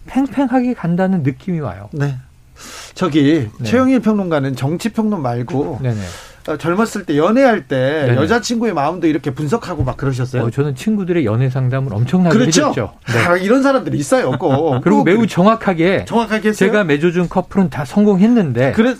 팽팽하게 0.07 0.73
간다는 0.73 1.23
느낌이 1.23 1.59
와요. 1.59 1.89
네. 1.91 2.17
저기 2.93 3.49
네. 3.59 3.63
최영일 3.65 3.99
평론가는 3.99 4.55
정치 4.55 4.89
평론 4.89 5.21
말고 5.21 5.79
네네. 5.81 6.01
어, 6.47 6.57
젊었을 6.57 7.05
때 7.05 7.17
연애할 7.17 7.67
때 7.67 8.05
네네. 8.07 8.15
여자친구의 8.15 8.73
마음도 8.73 9.07
이렇게 9.07 9.31
분석하고 9.31 9.83
막 9.83 9.97
그러셨어요? 9.97 10.43
어, 10.43 10.49
저는 10.49 10.75
친구들의 10.75 11.25
연애 11.25 11.49
상담을 11.49 11.93
엄청나게 11.93 12.37
그렇죠? 12.37 12.69
해줬죠. 12.69 12.93
네. 13.07 13.19
아, 13.19 13.37
이런 13.37 13.61
사람들이 13.61 13.97
있어요. 13.97 14.31
꼭. 14.31 14.81
그리고 14.83 15.03
매우 15.03 15.27
정확하게 15.27 16.05
정확하게 16.05 16.49
했어요? 16.49 16.69
제가 16.71 16.83
맺어준 16.83 17.29
커플은 17.29 17.69
다 17.69 17.85
성공했는데 17.85 18.71
그래, 18.73 18.95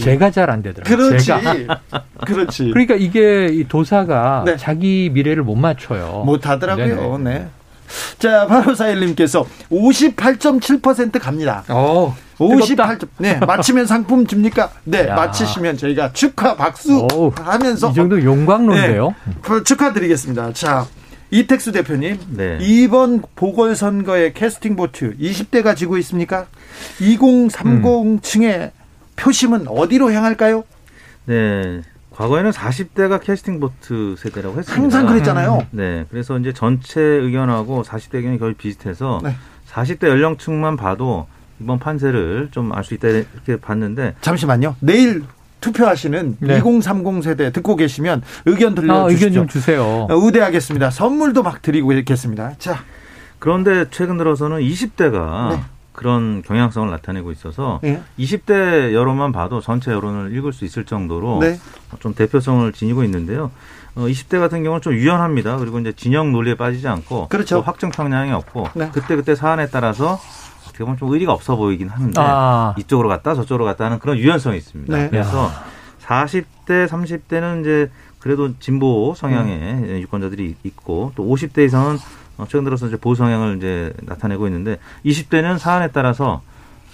제가 0.00 0.30
잘 0.30 0.48
안 0.48 0.62
되더라고요. 0.62 0.96
그렇지. 1.08 1.26
제가. 1.26 1.80
그렇지. 2.26 2.70
그러니까 2.70 2.94
이게 2.94 3.48
이 3.52 3.64
도사가 3.68 4.44
네. 4.46 4.56
자기 4.56 5.10
미래를 5.12 5.42
못 5.42 5.56
맞춰요. 5.56 6.22
못 6.24 6.46
하더라고요. 6.48 7.18
네. 7.18 7.34
자, 7.34 7.48
바 7.48 7.57
로 8.66 8.74
사일님께서 8.74 9.46
58.7% 9.70 11.20
갑니다. 11.20 11.64
어. 11.68 12.16
58점. 12.38 13.08
네, 13.18 13.34
맞히면 13.34 13.86
상품 13.86 14.26
줍니까? 14.26 14.70
네, 14.84 15.08
야. 15.08 15.14
맞히시면 15.14 15.76
저희가 15.76 16.12
축하 16.12 16.54
박수 16.54 17.08
오, 17.12 17.30
하면서 17.30 17.90
이 17.90 17.94
정도 17.94 18.22
용광로인데요. 18.22 19.14
네, 19.26 19.64
축하드리겠습니다. 19.64 20.52
자, 20.52 20.86
이택수 21.30 21.72
대표님, 21.72 22.18
네. 22.30 22.58
이번 22.60 23.22
보궐선거의 23.34 24.34
캐스팅 24.34 24.76
보트 24.76 25.16
20대가 25.18 25.76
지고 25.76 25.98
있습니까? 25.98 26.46
2030층의 27.00 28.60
음. 28.60 28.70
표심은 29.16 29.66
어디로 29.68 30.12
향할까요? 30.12 30.62
네. 31.26 31.82
과거에는 32.18 32.50
40대가 32.50 33.20
캐스팅 33.22 33.60
보트 33.60 34.16
세대라고 34.18 34.58
했습니다. 34.58 34.82
항상 34.82 35.06
그랬잖아요. 35.06 35.66
네. 35.70 36.04
그래서 36.10 36.36
이제 36.38 36.52
전체 36.52 37.00
의견하고 37.00 37.84
40대 37.84 38.16
의견이 38.16 38.38
거의 38.40 38.54
비슷해서 38.54 39.20
네. 39.22 39.36
40대 39.70 40.08
연령층만 40.08 40.76
봐도 40.76 41.28
이번 41.60 41.78
판세를 41.78 42.48
좀 42.50 42.72
알 42.72 42.82
수 42.82 42.94
있다 42.94 43.06
이렇게 43.08 43.56
봤는데 43.60 44.16
잠시만요. 44.20 44.74
내일 44.80 45.22
투표하시는 45.60 46.36
네. 46.40 46.58
2030 46.58 47.22
세대 47.22 47.52
듣고 47.52 47.76
계시면 47.76 48.22
의견 48.46 48.74
들려주시죠. 48.74 49.06
아, 49.06 49.10
의견 49.10 49.32
좀 49.32 49.46
주세요. 49.48 49.82
어, 49.84 50.08
의대하겠습니다. 50.10 50.90
선물도 50.90 51.42
막 51.44 51.62
드리고 51.62 51.92
있겠습니다. 51.92 52.52
자. 52.58 52.82
그런데 53.38 53.84
최근 53.92 54.18
들어서는 54.18 54.58
20대가 54.58 55.50
네. 55.50 55.60
그런 55.98 56.42
경향성을 56.42 56.88
나타내고 56.88 57.32
있어서 57.32 57.80
네. 57.82 58.00
20대 58.20 58.92
여론만 58.92 59.32
봐도 59.32 59.60
전체 59.60 59.90
여론을 59.90 60.32
읽을 60.32 60.52
수 60.52 60.64
있을 60.64 60.84
정도로 60.84 61.40
네. 61.40 61.58
좀 61.98 62.14
대표성을 62.14 62.72
지니고 62.72 63.02
있는데요. 63.02 63.50
어, 63.96 64.02
20대 64.02 64.38
같은 64.38 64.62
경우는 64.62 64.80
좀 64.80 64.92
유연합니다. 64.92 65.56
그리고 65.56 65.80
이제 65.80 65.92
진영 65.92 66.30
논리에 66.30 66.54
빠지지 66.54 66.86
않고 66.86 67.26
그렇죠. 67.26 67.62
확정 67.62 67.90
평양이 67.90 68.30
없고 68.30 68.68
네. 68.74 68.90
그때 68.92 69.16
그때 69.16 69.34
사안에 69.34 69.70
따라서 69.70 70.20
어떻게 70.68 70.84
보면 70.84 70.98
좀 70.98 71.12
의리가 71.12 71.32
없어 71.32 71.56
보이긴 71.56 71.88
하는데 71.88 72.20
아. 72.20 72.76
이쪽으로 72.78 73.08
갔다 73.08 73.34
저쪽으로 73.34 73.64
갔다 73.64 73.86
하는 73.86 73.98
그런 73.98 74.18
유연성이 74.18 74.56
있습니다. 74.56 74.96
네. 74.96 75.08
그래서 75.10 75.50
40대, 76.06 76.86
30대는 76.86 77.62
이제 77.62 77.90
그래도 78.20 78.56
진보 78.60 79.14
성향의 79.16 79.72
음. 79.72 79.98
유권자들이 80.02 80.54
있고 80.62 81.10
또 81.16 81.26
50대 81.26 81.64
이상은 81.64 81.98
최근 82.46 82.64
들어서 82.64 82.86
이제 82.86 82.96
보수 82.96 83.18
성향을 83.22 83.56
이제 83.56 83.92
나타내고 84.02 84.46
있는데 84.46 84.78
20대는 85.04 85.58
사안에 85.58 85.88
따라서 85.92 86.42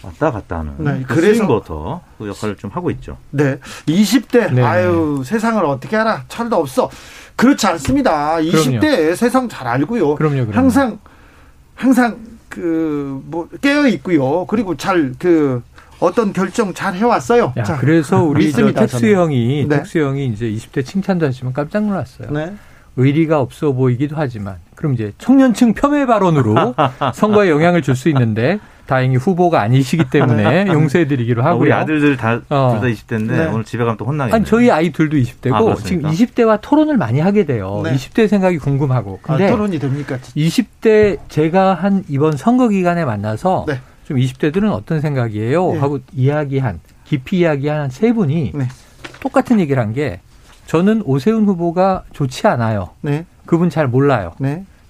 왔다 0.03 0.31
갔다 0.31 0.59
하는 0.59 0.75
네, 0.79 1.03
그 1.07 1.15
그래서 1.15 1.47
voter 1.47 2.03
그 2.19 2.29
역할을 2.29 2.57
좀 2.57 2.71
하고 2.71 2.91
있죠. 2.91 3.17
네. 3.31 3.59
20대 3.87 4.53
네. 4.53 4.63
아유 4.63 5.23
세상을 5.25 5.65
어떻게 5.65 5.97
알아? 5.97 6.25
철도 6.29 6.57
없어. 6.57 6.91
그렇지 7.37 7.67
않습니다. 7.67 8.37
20대 8.37 8.81
그럼요. 8.81 9.15
세상 9.15 9.49
잘 9.49 9.67
알고요. 9.67 10.15
그럼요, 10.15 10.47
그럼요. 10.47 10.53
항상 10.57 10.99
항상 11.75 12.17
그 12.49 13.21
뭐 13.27 13.49
깨어 13.61 13.89
있고요. 13.89 14.47
그리고 14.47 14.77
잘그 14.77 15.63
어떤 16.01 16.33
결정 16.33 16.75
잘 16.75 16.95
해왔어요. 16.95 17.53
야, 17.57 17.63
자, 17.63 17.77
그래서 17.79 18.23
우리 18.23 18.53
텍스 18.53 19.13
형이 19.15 19.67
네. 19.69 19.77
텍스 19.79 19.99
형이 19.99 20.27
이제 20.27 20.47
20대 20.51 20.85
칭찬도 20.85 21.27
하시면 21.27 21.53
깜짝 21.53 21.85
놀랐어요. 21.85 22.31
네. 22.31 22.55
의리가 22.97 23.41
없어 23.41 23.73
보이기도 23.73 24.15
하지만 24.17 24.57
그럼 24.75 24.95
이제 24.95 25.13
청년층 25.19 25.75
폄훼 25.75 26.07
발언으로 26.07 26.75
선거에 27.15 27.51
영향을 27.51 27.83
줄 27.83 27.95
수 27.97 28.09
있는데 28.09 28.59
다행히 28.87 29.17
후보가 29.17 29.61
아니시기 29.63 30.11
때문에 30.11 30.67
용서해드리기로 30.73 31.43
하고요. 31.43 31.63
우리 31.63 31.73
아들들 31.73 32.17
다 32.19 32.41
둘다 32.41 32.55
어. 32.55 32.81
20대인데 32.83 33.29
네. 33.31 33.47
오늘 33.47 33.65
집에 33.65 33.83
가면 33.83 33.97
또 33.97 34.05
혼나겠네요. 34.05 34.37
아니 34.37 34.45
저희 34.45 34.71
아이 34.71 34.93
들도 34.93 35.17
20대고 35.17 35.71
아, 35.71 35.75
지금 35.77 36.11
20대와 36.11 36.59
토론을 36.61 36.99
많이 36.99 37.19
하게 37.21 37.47
돼요. 37.47 37.81
네. 37.83 37.95
20대 37.95 38.29
생각이 38.29 38.59
궁금하고. 38.59 39.21
아, 39.23 39.27
근데 39.29 39.47
아, 39.47 39.51
토론이 39.53 39.79
됩니까? 39.79 40.19
20대 40.19 41.19
제가 41.29 41.75
한 41.75 42.05
이번 42.09 42.37
선거 42.37 42.69
기간에 42.69 43.05
만나서 43.07 43.65
네. 43.67 43.81
좀 44.07 44.19
20대들은 44.19 44.71
어떤 44.71 45.01
생각이에요? 45.01 45.73
네. 45.73 45.79
하고 45.79 46.01
이야기한 46.13 46.81
깊이 47.07 47.39
이야기한 47.39 47.89
세 47.91 48.13
분이 48.13 48.53
네. 48.55 48.69
똑같은 49.21 49.61
얘기를 49.61 49.83
한 49.83 49.95
게 49.95 50.21
저는 50.67 51.03
오세훈 51.05 51.45
후보가 51.47 52.05
좋지 52.13 52.47
않아요. 52.47 52.91
네. 53.01 53.27
그분 53.47 53.71
잘 53.71 53.87
몰라요. 53.87 54.33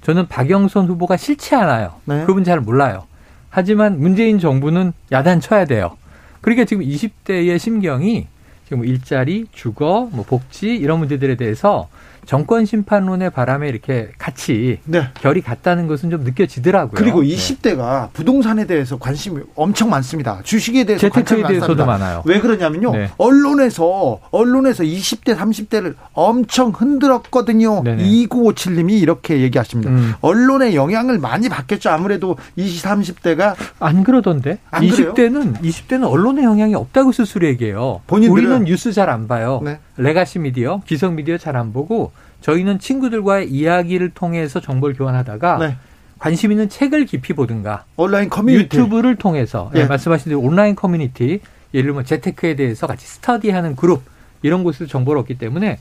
저는 0.03 0.29
박영선 0.29 0.87
후보가 0.87 1.17
싫지 1.17 1.55
않아요. 1.55 1.95
그분 2.27 2.45
잘 2.45 2.61
몰라요. 2.61 3.05
하지만 3.51 3.99
문재인 4.01 4.39
정부는 4.39 4.93
야단 5.13 5.41
쳐야 5.41 5.65
돼요. 5.65 5.97
그러니까 6.41 6.65
지금 6.65 6.85
20대의 6.85 7.59
심경이 7.59 8.27
지금 8.65 8.79
뭐 8.79 8.87
일자리, 8.87 9.47
주거, 9.53 10.09
뭐 10.13 10.25
복지 10.25 10.75
이런 10.75 10.99
문제들에 10.99 11.37
대해서 11.37 11.89
정권 12.27 12.65
심판론의 12.65 13.31
바람에 13.31 13.69
이렇게 13.69 14.11
같이 14.19 14.79
네. 14.85 15.09
결이 15.21 15.43
같다는 15.43 15.87
것은 15.87 16.11
좀 16.11 16.25
느껴지더라고요. 16.25 16.95
그리고 16.95 17.23
20대가 17.23 18.03
네. 18.05 18.09
부동산에 18.13 18.67
대해서 18.67 18.99
관심이 18.99 19.41
엄청 19.55 19.91
많습니다. 19.91 20.41
주식에 20.45 20.85
대해서 20.85 21.09
재테크에 21.09 21.47
대해서도 21.47 21.85
많아요. 21.87 22.23
왜 22.25 22.41
그러냐면요. 22.41 22.93
네. 22.93 23.11
언론에서 23.19 24.21
언론에서 24.31 24.83
20대, 24.85 25.37
30대를 25.37 25.95
엄청 26.13 26.71
흔들었거든요. 26.71 27.83
네네. 27.83 28.03
2957님이 28.05 29.01
이렇게 29.01 29.41
얘기하십니다. 29.41 29.91
음. 29.91 30.15
언론의 30.21 30.75
영향을 30.75 31.19
많이 31.19 31.49
받겠죠. 31.49 31.91
아무래도 31.91 32.37
20, 32.57 32.85
30대가 32.85 33.55
안 33.79 34.03
그러던데. 34.05 34.59
안 34.71 34.83
20대는 34.83 35.61
20대는 35.61 36.11
언론의 36.11 36.45
영향이 36.45 36.75
없다고 36.75 37.13
스스로 37.13 37.47
얘기해요. 37.47 38.01
본인들은 38.07 38.33
우리는 38.33 38.65
뉴스 38.65 38.93
잘 38.93 39.05
안 39.05 39.29
봐요. 39.29 39.61
네. 39.63 39.79
레가시 39.99 40.39
미디어, 40.39 40.81
기성 40.87 41.15
미디어 41.15 41.37
잘 41.39 41.55
안 41.57 41.73
보고 41.73 42.11
저희는 42.45 42.79
친구들과의 42.79 43.51
이야기를 43.51 44.11
통해서 44.11 44.61
정보를 44.61 44.95
교환하다가 44.95 45.59
네. 45.59 45.77
관심 46.19 46.53
있는 46.53 46.69
책을 46.69 47.07
깊이 47.07 47.33
보든가 47.33 47.87
온라인 47.97 48.29
커뮤니티 48.29 48.65
유튜브를 48.65 49.17
통해서 49.17 49.71
예. 49.75 49.81
네, 49.81 49.87
말씀하신 49.87 50.31
대로 50.31 50.41
온라인 50.41 50.75
커뮤니티 50.75 51.41
예를 51.73 51.89
들면 51.89 52.05
재테크에 52.05 52.55
대해서 52.55 52.87
같이 52.87 53.07
스터디하는 53.07 53.77
그룹 53.77 54.03
이런 54.43 54.63
곳에서 54.63 54.87
정보를 54.87 55.21
얻기 55.23 55.39
때문에 55.39 55.79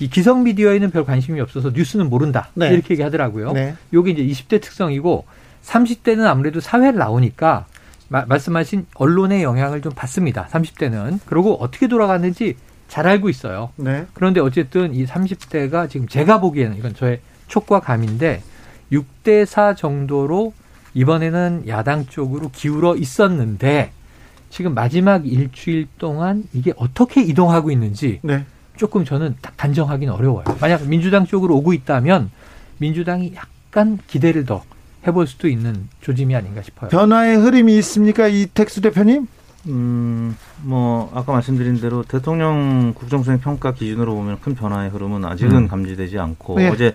이 0.00 0.10
기성 0.10 0.44
미디어에는 0.44 0.90
별 0.90 1.06
관심이 1.06 1.40
없어서 1.40 1.70
뉴스는 1.70 2.10
모른다 2.10 2.50
네. 2.54 2.68
이렇게 2.68 2.92
얘기하더라고요. 2.92 3.52
네. 3.52 3.74
요게 3.94 4.10
이제 4.10 4.22
20대 4.22 4.60
특성이고 4.60 5.24
30대는 5.64 6.26
아무래도 6.26 6.60
사회를 6.60 6.98
나오니까 6.98 7.64
마, 8.08 8.26
말씀하신 8.26 8.86
언론의 8.96 9.42
영향을 9.42 9.80
좀 9.80 9.92
받습니다. 9.94 10.46
30대는 10.50 11.20
그리고 11.24 11.54
어떻게 11.54 11.88
돌아가는지 11.88 12.56
잘 12.92 13.06
알고 13.06 13.30
있어요. 13.30 13.70
네. 13.76 14.04
그런데 14.12 14.38
어쨌든 14.40 14.94
이 14.94 15.06
30대가 15.06 15.88
지금 15.88 16.06
제가 16.06 16.40
보기에는 16.40 16.76
이건 16.76 16.94
저의 16.94 17.20
촉과 17.48 17.80
감인데 17.80 18.42
6대 18.92 19.46
4 19.46 19.74
정도로 19.76 20.52
이번에는 20.92 21.64
야당 21.68 22.04
쪽으로 22.04 22.50
기울어 22.50 22.94
있었는데 22.94 23.92
지금 24.50 24.74
마지막 24.74 25.26
일주일 25.26 25.88
동안 25.96 26.44
이게 26.52 26.74
어떻게 26.76 27.22
이동하고 27.22 27.70
있는지 27.70 28.20
네. 28.20 28.44
조금 28.76 29.06
저는 29.06 29.36
단정하기는 29.56 30.12
어려워요. 30.12 30.44
만약 30.60 30.86
민주당 30.86 31.24
쪽으로 31.24 31.56
오고 31.56 31.72
있다면 31.72 32.30
민주당이 32.76 33.32
약간 33.36 33.98
기대를 34.06 34.44
더 34.44 34.64
해볼 35.06 35.26
수도 35.26 35.48
있는 35.48 35.88
조짐이 36.02 36.36
아닌가 36.36 36.60
싶어요. 36.60 36.90
변화의 36.90 37.36
흐름이 37.38 37.74
있습니까, 37.78 38.28
이택수 38.28 38.82
대표님? 38.82 39.28
음, 39.68 40.36
뭐 40.62 41.10
아까 41.14 41.32
말씀드린 41.32 41.80
대로 41.80 42.02
대통령 42.02 42.92
국정수행 42.94 43.40
평가 43.40 43.72
기준으로 43.72 44.14
보면 44.14 44.40
큰 44.40 44.54
변화의 44.54 44.90
흐름은 44.90 45.24
아직은 45.24 45.56
음. 45.56 45.68
감지되지 45.68 46.18
않고 46.18 46.56
네. 46.56 46.68
어제 46.68 46.94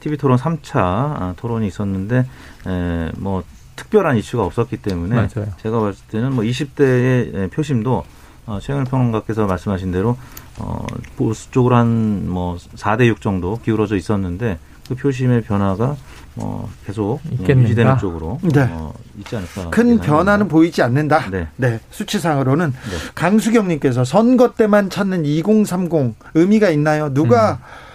TV 0.00 0.16
토론 0.16 0.36
3차 0.38 0.76
아, 0.76 1.34
토론이 1.36 1.66
있었는데 1.68 2.26
에, 2.66 3.10
뭐 3.16 3.44
특별한 3.76 4.16
이슈가 4.16 4.44
없었기 4.44 4.78
때문에 4.78 5.14
맞아요. 5.14 5.52
제가 5.62 5.78
봤을 5.80 6.04
때는 6.08 6.34
뭐 6.34 6.42
20대의 6.44 7.50
표심도 7.50 8.04
어, 8.46 8.58
최영일 8.60 8.86
평론가께서 8.86 9.46
말씀하신 9.46 9.92
대로 9.92 10.16
어, 10.58 10.84
보수 11.16 11.50
쪽으로 11.50 11.76
한 11.76 12.26
뭐 12.26 12.56
4대 12.56 13.06
6 13.06 13.20
정도 13.20 13.58
기울어져 13.62 13.96
있었는데 13.96 14.58
그 14.90 14.96
표심의 14.96 15.42
변화가 15.42 15.96
어, 16.34 16.68
계속 16.84 17.20
있겠는가? 17.30 17.62
유지되는 17.62 17.98
쪽으로 17.98 18.40
네. 18.42 18.68
어, 18.72 18.92
있지 19.20 19.36
않을까. 19.36 19.70
큰 19.70 20.00
변화는 20.00 20.48
보이지 20.48 20.82
않는다. 20.82 21.30
네. 21.30 21.46
네. 21.54 21.78
수치상으로는 21.92 22.72
네. 22.72 23.12
강수경님께서 23.14 24.02
선거 24.02 24.52
때만 24.54 24.90
찾는 24.90 25.24
2030 25.26 26.16
의미가 26.34 26.70
있나요? 26.70 27.14
누가 27.14 27.52
음. 27.52 27.89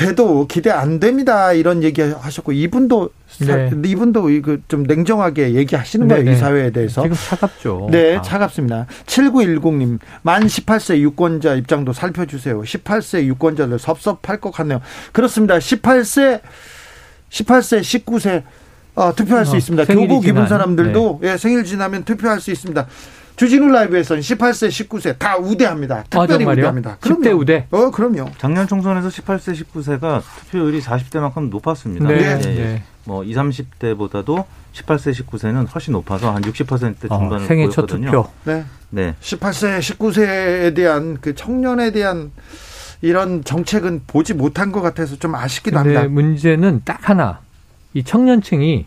돼도 0.00 0.46
기대 0.46 0.70
안 0.70 0.98
됩니다. 0.98 1.52
이런 1.52 1.82
얘기 1.82 2.00
하셨고 2.00 2.52
이분도 2.52 3.10
네. 3.40 3.70
이분도 3.84 4.30
이거 4.30 4.56
좀 4.68 4.82
냉정하게 4.84 5.54
얘기하시는 5.54 6.08
거예요. 6.08 6.24
네네. 6.24 6.36
이 6.36 6.38
사회에 6.38 6.70
대해서. 6.70 7.02
지금 7.02 7.16
차갑죠. 7.16 7.88
네, 7.90 8.16
아. 8.16 8.22
차갑습니다. 8.22 8.86
7910님, 9.06 9.98
만 10.22 10.46
18세 10.46 10.98
유권자 10.98 11.54
입장도 11.54 11.92
살펴주세요. 11.92 12.60
18세 12.62 13.24
유권자들 13.24 13.78
섭섭할 13.78 14.40
것 14.40 14.50
같네요. 14.50 14.80
그렇습니다. 15.12 15.58
18세, 15.58 16.40
18세, 17.30 17.80
19세, 17.80 18.42
어, 18.94 19.14
투표할 19.14 19.42
어, 19.42 19.44
수 19.44 19.56
있습니다. 19.56 19.84
교복 19.92 20.26
입은 20.26 20.48
사람들도 20.48 21.20
네. 21.22 21.32
예, 21.32 21.36
생일 21.36 21.64
지나면 21.64 22.04
투표할 22.04 22.40
수 22.40 22.50
있습니다. 22.50 22.86
주진우 23.40 23.68
라이브에서는 23.68 24.20
18세, 24.20 24.68
19세 24.68 25.18
다 25.18 25.38
우대합니다. 25.38 26.04
특별히 26.10 26.44
아, 26.44 26.50
우대합니다. 26.50 26.98
그럼요. 27.00 27.22
10대 27.22 27.40
우대. 27.40 27.66
어, 27.70 27.90
그럼요. 27.90 28.28
작년 28.36 28.68
총선에서 28.68 29.08
18세, 29.08 29.64
19세가 29.64 30.20
투표율이 30.40 30.82
40대만큼 30.82 31.48
높았습니다. 31.48 32.06
네. 32.06 32.38
네. 32.38 32.54
네. 32.54 32.82
뭐 33.04 33.24
20, 33.24 33.36
30대보다도 33.78 34.44
18세, 34.74 35.24
19세는 35.24 35.72
훨씬 35.74 35.92
높아서 35.92 36.34
한 36.34 36.42
60%대 36.42 37.08
어, 37.08 37.18
중반을 37.18 37.44
어, 37.44 37.48
생애 37.48 37.62
보였거든요. 37.64 38.10
첫 38.10 38.12
투표. 38.12 38.28
네. 38.44 38.64
네. 38.90 39.14
18세, 39.22 39.78
19세에 39.78 40.74
대한 40.76 41.16
그 41.22 41.34
청년에 41.34 41.92
대한 41.92 42.32
이런 43.00 43.42
정책은 43.42 44.02
보지 44.06 44.34
못한 44.34 44.70
것 44.70 44.82
같아서 44.82 45.16
좀 45.16 45.34
아쉽기도 45.34 45.78
합니다. 45.78 46.02
문제는 46.06 46.82
딱 46.84 47.08
하나. 47.08 47.40
이 47.94 48.04
청년층이 48.04 48.84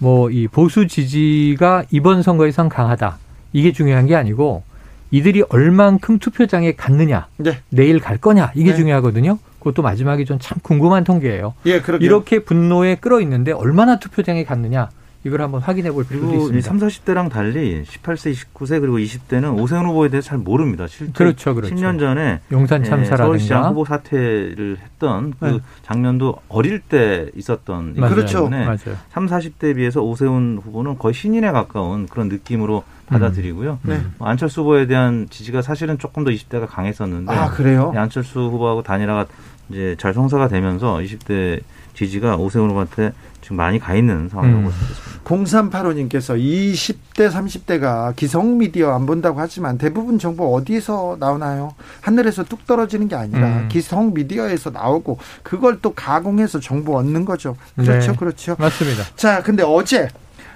뭐 0.00 0.28
이 0.30 0.46
보수 0.46 0.86
지지가 0.88 1.84
이번 1.90 2.22
선거에선 2.22 2.68
강하다. 2.68 3.23
이게 3.54 3.72
중요한 3.72 4.06
게 4.06 4.14
아니고 4.14 4.62
이들이 5.10 5.44
얼만큼 5.48 6.18
투표장에 6.18 6.72
갔느냐, 6.72 7.28
네. 7.38 7.60
내일 7.70 8.00
갈 8.00 8.18
거냐 8.18 8.50
이게 8.54 8.72
네. 8.72 8.76
중요하거든요. 8.76 9.38
그것도 9.60 9.80
마지막에 9.80 10.24
좀 10.24 10.38
참 10.40 10.58
궁금한 10.62 11.04
통계예요. 11.04 11.54
예, 11.66 11.80
이렇게 12.00 12.40
분노에 12.40 12.96
끌어 12.96 13.20
있는데 13.22 13.52
얼마나 13.52 13.98
투표장에 13.98 14.44
갔느냐 14.44 14.90
이걸 15.24 15.40
한번 15.40 15.62
확인해 15.62 15.90
볼 15.90 16.04
필요도 16.06 16.34
있습니다. 16.34 16.68
3, 16.68 16.78
40대랑 16.78 17.30
달리 17.30 17.82
18세, 17.82 18.34
29세 18.34 18.80
그리고 18.80 18.98
20대는 18.98 19.58
오세훈 19.58 19.86
후보에 19.86 20.10
대해서 20.10 20.28
잘 20.28 20.38
모릅니다. 20.38 20.86
실제 20.86 21.12
그렇죠, 21.12 21.54
그렇죠. 21.54 21.74
10년 21.74 21.98
전에 21.98 22.40
용산 22.52 22.82
예, 22.82 22.84
참사라든가 22.84 23.24
서울시장 23.24 23.70
후보 23.70 23.84
사퇴를 23.86 24.76
했던 24.82 25.32
그 25.40 25.44
네. 25.46 25.58
장면도 25.82 26.36
어릴 26.48 26.80
때 26.80 27.30
있었던 27.34 27.94
맞아요. 27.96 28.14
그렇죠. 28.14 28.38
때문에 28.50 28.64
맞아요. 28.64 28.98
3, 29.12 29.26
40대에 29.26 29.76
비해서 29.76 30.02
오세훈 30.02 30.60
후보는 30.62 30.98
거의 30.98 31.14
신인에 31.14 31.50
가까운 31.52 32.06
그런 32.06 32.28
느낌으로 32.28 32.84
받아들이고요. 33.06 33.78
음. 33.82 33.88
네. 33.88 34.00
뭐 34.18 34.28
안철수 34.28 34.60
후보에 34.60 34.86
대한 34.86 35.26
지지가 35.30 35.62
사실은 35.62 35.98
조금 35.98 36.24
더 36.24 36.30
20대가 36.30 36.66
강했었는데 36.68 37.32
아, 37.32 37.50
그래요? 37.50 37.92
안철수 37.96 38.40
후보하고 38.40 38.82
단일화가 38.82 39.26
이제 39.70 39.96
잘 39.98 40.12
성사가 40.12 40.48
되면서 40.48 40.98
20대 40.98 41.62
지지가 41.94 42.36
오세훈 42.36 42.68
후보한테 42.70 43.12
지금 43.44 43.58
많이 43.58 43.78
가 43.78 43.94
있는 43.94 44.30
상황이라고 44.30 44.60
음. 44.60 44.64
볼수 44.64 44.78
있습니다. 44.82 45.24
0385님께서 45.24 46.38
20대, 46.40 47.30
30대가 47.30 48.16
기성 48.16 48.56
미디어 48.56 48.94
안 48.94 49.04
본다고 49.04 49.38
하지만 49.38 49.76
대부분 49.76 50.18
정보 50.18 50.54
어디서 50.54 51.18
나오나요? 51.20 51.74
하늘에서 52.00 52.44
뚝 52.44 52.66
떨어지는 52.66 53.06
게 53.06 53.16
아니라 53.16 53.46
음. 53.46 53.68
기성 53.70 54.14
미디어에서 54.14 54.70
나오고 54.70 55.18
그걸 55.42 55.80
또 55.82 55.92
가공해서 55.92 56.58
정보 56.58 56.96
얻는 56.96 57.26
거죠. 57.26 57.54
그렇죠, 57.76 58.12
네. 58.12 58.16
그렇죠. 58.18 58.56
맞습니다. 58.58 59.04
자, 59.14 59.42
근데 59.42 59.62
어제 59.62 60.08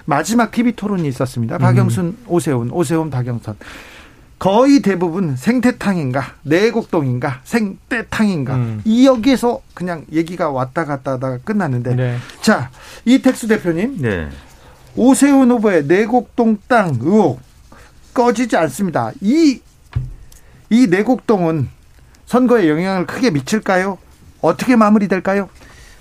마지막 0.05 0.49
TV 0.49 0.71
토론이 0.71 1.07
있었습니다. 1.09 1.59
박영순, 1.59 2.05
음. 2.05 2.17
오세훈, 2.27 2.71
오세훈, 2.71 3.11
박영선. 3.11 3.55
거의 4.39 4.81
대부분 4.81 5.35
생태탕인가 5.35 6.35
내곡동인가 6.43 7.41
생떼탕인가 7.43 8.55
음. 8.55 8.81
이 8.85 9.05
여기에서 9.05 9.61
그냥 9.73 10.05
얘기가 10.11 10.49
왔다 10.49 10.85
갔다 10.85 11.13
하다가 11.13 11.39
끝났는데 11.39 11.95
네. 11.95 12.17
자 12.41 12.71
이택수 13.03 13.49
대표님 13.49 14.01
네. 14.01 14.29
오세훈 14.95 15.51
후보의 15.51 15.85
내곡동 15.85 16.57
땅 16.67 16.97
의혹 17.01 17.41
꺼지지 18.13 18.57
않습니다. 18.57 19.11
이이 19.21 19.59
내곡동은 20.89 21.69
선거에 22.25 22.69
영향을 22.69 23.05
크게 23.05 23.31
미칠까요? 23.31 23.97
어떻게 24.41 24.75
마무리될까요? 24.75 25.49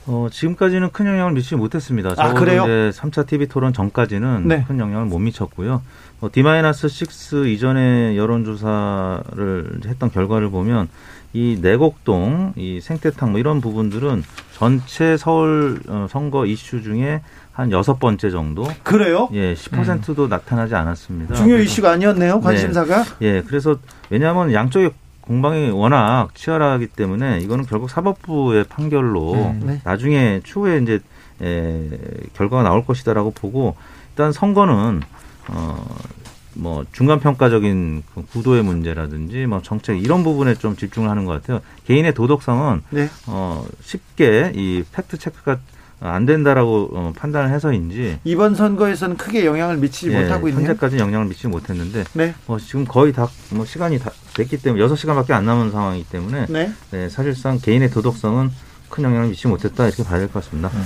어, 0.06 0.28
지금까지는 0.32 0.90
큰 0.90 1.06
영향을 1.06 1.32
미치지 1.32 1.56
못했습니다. 1.56 2.14
아, 2.16 2.32
그래요? 2.32 2.62
이제 2.62 2.90
3차 2.98 3.26
TV 3.26 3.46
토론 3.46 3.72
전까지는 3.72 4.48
네. 4.48 4.64
큰 4.66 4.78
영향을 4.78 5.06
못 5.06 5.18
미쳤고요. 5.18 5.82
어, 6.20 6.28
D-6 6.30 7.46
이전에 7.46 8.16
여론조사를 8.16 9.80
했던 9.86 10.10
결과를 10.10 10.50
보면 10.50 10.88
이 11.32 11.58
내곡동, 11.60 12.54
이 12.56 12.80
생태탕 12.80 13.32
뭐 13.32 13.40
이런 13.40 13.60
부분들은 13.60 14.24
전체 14.56 15.16
서울 15.16 15.80
어, 15.88 16.06
선거 16.10 16.46
이슈 16.46 16.82
중에 16.82 17.20
한 17.52 17.70
여섯 17.70 17.98
번째 17.98 18.30
정도. 18.30 18.66
그래요? 18.82 19.28
예, 19.32 19.54
10%도 19.54 20.24
음. 20.24 20.28
나타나지 20.28 20.74
않았습니다. 20.74 21.34
중요 21.34 21.58
이슈가 21.58 21.92
아니었네요, 21.92 22.36
네. 22.36 22.40
관심사가. 22.40 23.02
네. 23.18 23.26
예, 23.26 23.42
그래서 23.42 23.76
왜냐하면 24.10 24.52
양쪽의 24.52 24.92
공방이 25.20 25.70
워낙 25.70 26.34
치열하기 26.34 26.86
때문에 26.88 27.40
이거는 27.40 27.66
결국 27.66 27.90
사법부의 27.90 28.64
판결로 28.64 29.34
음, 29.34 29.60
네. 29.64 29.80
나중에 29.84 30.40
추후에 30.42 30.78
이제 30.78 31.00
에, 31.42 31.90
결과가 32.34 32.62
나올 32.62 32.84
것이다라고 32.84 33.32
보고 33.32 33.76
일단 34.10 34.32
선거는 34.32 35.02
어뭐 35.48 36.84
중간 36.92 37.20
평가적인 37.20 38.02
그 38.14 38.24
구도의 38.26 38.62
문제라든지 38.62 39.46
뭐 39.46 39.62
정책 39.62 40.02
이런 40.02 40.22
부분에 40.24 40.54
좀 40.54 40.76
집중을 40.76 41.08
하는 41.08 41.24
것 41.24 41.32
같아요. 41.32 41.60
개인의 41.86 42.14
도덕성은 42.14 42.82
네. 42.90 43.08
어 43.26 43.64
쉽게 43.82 44.52
이 44.54 44.82
팩트 44.92 45.18
체크가 45.18 45.58
안 46.00 46.26
된다라고 46.26 46.90
어, 46.92 47.12
판단을 47.16 47.50
해서인지 47.52 48.20
이번 48.22 48.54
선거에서는 48.54 49.16
크게 49.16 49.44
영향을 49.44 49.78
미치지 49.78 50.12
예, 50.12 50.20
못하고 50.22 50.48
있네요. 50.48 50.68
현재까지 50.68 50.96
영향을 50.98 51.26
미치지 51.26 51.48
못했는데 51.48 52.04
네. 52.12 52.34
뭐 52.46 52.58
지금 52.58 52.84
거의 52.84 53.12
다 53.12 53.26
뭐 53.50 53.64
시간이 53.64 53.98
다 53.98 54.12
됐기 54.34 54.58
때문에 54.58 54.80
여섯 54.82 54.94
시간밖에 54.94 55.32
안 55.32 55.44
남은 55.46 55.72
상황이기 55.72 56.08
때문에 56.10 56.46
네. 56.50 56.72
네, 56.92 57.08
사실상 57.08 57.58
개인의 57.58 57.90
도덕성은 57.90 58.50
큰 58.90 59.04
영향을 59.04 59.28
미치지 59.28 59.48
못했다 59.48 59.86
이렇게 59.88 60.04
봐야 60.04 60.18
될 60.20 60.28
것 60.28 60.44
같습니다. 60.44 60.68
음. 60.74 60.84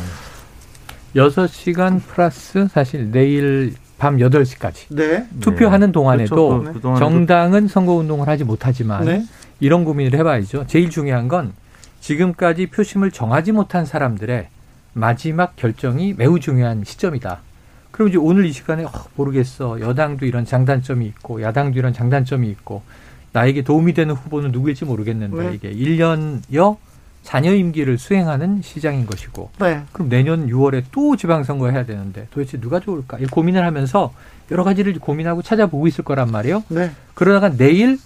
여섯 1.15 1.47
시간 1.49 2.01
플러스 2.01 2.67
사실 2.73 3.11
내일 3.11 3.75
밤 4.03 4.19
여덟 4.19 4.45
시까지 4.45 4.87
네. 4.89 5.29
투표하는 5.39 5.87
네. 5.89 5.93
동안에도 5.93 6.65
그렇죠. 6.65 6.97
정당은 6.99 7.69
선거운동을 7.69 8.27
하지 8.27 8.43
못하지만 8.43 9.05
네. 9.05 9.25
이런 9.61 9.85
고민을 9.85 10.19
해봐야죠. 10.19 10.67
제일 10.67 10.91
중요한 10.91 11.29
건 11.29 11.53
지금까지 12.01 12.67
표심을 12.67 13.13
정하지 13.13 13.53
못한 13.53 13.87
사람들의 13.87 14.49
마지막 14.95 15.55
결정이 15.55 16.15
매우 16.19 16.41
중요한 16.41 16.83
시점이다. 16.85 17.43
그럼 17.93 18.09
이제 18.09 18.19
오늘 18.19 18.45
이 18.45 18.51
시간에 18.51 18.83
어, 18.83 18.91
모르겠어. 19.15 19.79
여당도 19.79 20.27
이런 20.27 20.45
장단점이 20.45 21.07
있고 21.07 21.41
야당도 21.41 21.79
이런 21.79 21.93
장단점이 21.93 22.49
있고 22.49 22.83
나에게 23.33 23.63
도움이 23.63 23.95
되는 23.95 24.17
후보는 24.17 24.51
누구일지 24.51 24.85
모르겠는데 24.85 25.49
네. 25.49 25.55
이게 25.55 25.73
1년여 25.73 26.77
자녀 27.23 27.55
임기를 27.55 27.99
수행하는 27.99 28.63
시장인 28.63 29.07
것이고 29.07 29.51
네. 29.61 29.83
그럼 29.93 30.09
내년 30.09 30.49
6월에 30.49 30.85
또 30.91 31.17
지방선거 31.17 31.71
해야 31.71 31.85
되는데 31.85 32.27
도대체 32.31 32.61
누가 32.61 32.81
좋을까? 32.81 33.19
이 33.19 33.27
고민을 33.27 33.65
하면서 33.65 34.13
여러 34.51 34.65
가지를 34.65 34.99
고민하고 34.99 35.43
찾아보고 35.43 35.87
있을 35.87 36.05
거란 36.05 36.31
말이에요. 36.31 36.65
네. 36.69 36.91
그러다가 37.15 37.51
내일 37.57 37.99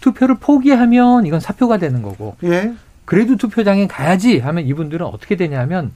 투표를 0.00 0.36
포기하면 0.36 1.24
이건 1.26 1.40
사표가 1.40 1.78
되는 1.78 2.02
거고 2.02 2.36
예. 2.44 2.74
그래도 3.04 3.36
투표장에 3.36 3.86
가야지 3.86 4.38
하면 4.38 4.66
이분들은 4.66 5.06
어떻게 5.06 5.36
되냐면 5.36 5.92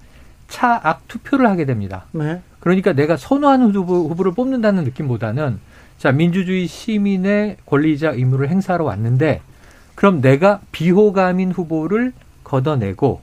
차악 0.48 1.06
투표를 1.08 1.48
하게 1.48 1.66
됩니다. 1.66 2.06
네. 2.12 2.40
그러니까 2.60 2.92
내가 2.92 3.16
선호하는 3.16 3.74
후보, 3.74 4.08
후보를 4.08 4.32
뽑는다는 4.32 4.84
느낌보다는 4.84 5.58
자 5.98 6.12
민주주의 6.12 6.66
시민의 6.66 7.56
권리자 7.66 8.12
의무를 8.12 8.48
행사하러 8.48 8.84
왔는데 8.84 9.42
그럼 9.94 10.20
내가 10.20 10.60
비호감인 10.70 11.52
후보를 11.52 12.12
걷어내고 12.48 13.20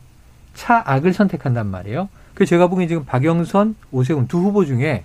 차악을 0.54 1.14
선택한단 1.14 1.68
말이에요. 1.68 2.10
그 2.34 2.46
제가 2.46 2.68
보기엔 2.68 2.88
지금 2.88 3.06
박영선, 3.06 3.76
오세훈 3.92 4.28
두 4.28 4.40
후보 4.40 4.66
중에 4.66 5.04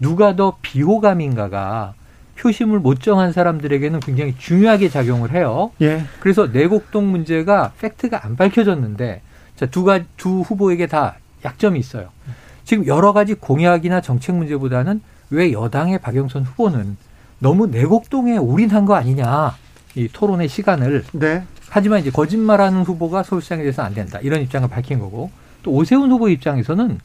누가 0.00 0.34
더 0.36 0.56
비호감인가가 0.62 1.94
표심을 2.38 2.78
못 2.78 3.00
정한 3.00 3.32
사람들에게는 3.32 4.00
굉장히 4.00 4.34
중요하게 4.38 4.88
작용을 4.88 5.32
해요. 5.32 5.72
예. 5.80 6.04
그래서 6.20 6.46
내곡동 6.46 7.10
문제가 7.10 7.72
팩트가 7.80 8.24
안 8.24 8.36
밝혀졌는데 8.36 9.22
자, 9.56 9.66
두, 9.66 9.84
가, 9.84 10.00
두 10.16 10.40
후보에게 10.40 10.86
다 10.86 11.16
약점이 11.44 11.78
있어요. 11.78 12.10
지금 12.64 12.86
여러 12.86 13.12
가지 13.12 13.34
공약이나 13.34 14.00
정책 14.00 14.36
문제보다는 14.36 15.00
왜 15.30 15.52
여당의 15.52 15.98
박영선 15.98 16.44
후보는 16.44 16.96
너무 17.40 17.66
내곡동에 17.66 18.36
올인한 18.36 18.84
거 18.84 18.94
아니냐 18.94 19.56
이 19.94 20.08
토론의 20.12 20.48
시간을 20.48 21.04
네. 21.12 21.42
하지만 21.70 22.00
이제 22.00 22.10
거짓말하는 22.10 22.82
후보가 22.82 23.22
서울시장에 23.22 23.62
대해서 23.62 23.82
안 23.82 23.94
된다 23.94 24.18
이런 24.22 24.40
입장을 24.42 24.66
밝힌 24.68 24.98
거고 24.98 25.30
또 25.62 25.72
오세훈 25.72 26.10
후보 26.10 26.28
입장에서는 26.28 26.98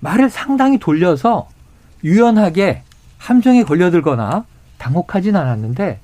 말을 0.00 0.30
상당히 0.30 0.78
돌려서 0.78 1.48
유연하게 2.04 2.82
함정에 3.18 3.62
걸려들거나 3.64 4.44
당혹하진 4.78 5.36
않았는데 5.36 6.00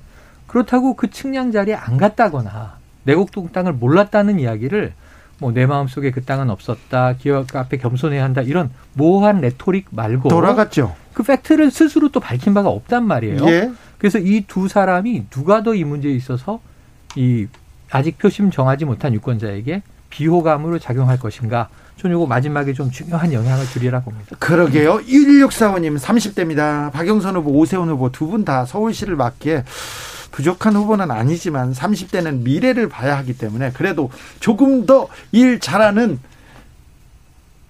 그렇다고 0.47 0.95
그 0.95 1.09
측량 1.09 1.51
자리에 1.51 1.75
안 1.75 1.97
갔다거나 1.97 2.77
내곡동 3.03 3.49
땅을 3.51 3.73
몰랐다는 3.73 4.39
이야기를 4.39 4.93
뭐 5.39 5.51
내 5.53 5.65
마음속에 5.65 6.11
그 6.11 6.23
땅은 6.25 6.49
없었다. 6.49 7.13
기억 7.13 7.55
앞에 7.55 7.77
겸손해야 7.77 8.23
한다. 8.23 8.41
이런 8.41 8.71
모호한 8.93 9.39
레토릭 9.39 9.87
말고 9.91 10.27
돌아갔죠. 10.27 10.95
그 11.13 11.23
팩트를 11.23 11.71
스스로 11.71 12.09
또 12.09 12.19
밝힌 12.19 12.53
바가 12.53 12.67
없단 12.69 13.05
말이에요. 13.05 13.45
예. 13.47 13.71
그래서 13.97 14.19
이 14.19 14.43
두 14.47 14.67
사람이 14.67 15.27
누가 15.29 15.63
더 15.63 15.73
이 15.73 15.83
문제에 15.85 16.11
있어서 16.11 16.59
이 17.15 17.47
아직 17.91 18.17
표심 18.17 18.51
정하지 18.51 18.85
못한 18.85 19.13
유권자에게 19.13 19.81
비호감으로 20.09 20.79
작용할 20.79 21.19
것인가. 21.19 21.69
저는 21.97 22.15
이거 22.15 22.25
마지막에 22.25 22.73
좀 22.73 22.89
중요한 22.91 23.33
영향을 23.33 23.65
주리라 23.67 23.99
봅니다. 24.01 24.35
그러게요. 24.39 24.99
1645님 24.99 25.99
30대입니다. 25.99 26.91
박영선 26.91 27.35
후보, 27.35 27.51
오세훈 27.51 27.89
후보 27.89 28.09
두 28.11 28.27
분 28.29 28.45
다 28.45 28.65
서울시를 28.65 29.15
맡기에 29.17 29.63
부족한 30.31 30.75
후보는 30.75 31.11
아니지만 31.11 31.73
30대는 31.73 32.41
미래를 32.43 32.87
봐야 32.87 33.17
하기 33.17 33.37
때문에 33.37 33.71
그래도 33.73 34.09
조금 34.39 34.85
더 34.85 35.09
일 35.31 35.59
잘하는 35.59 36.19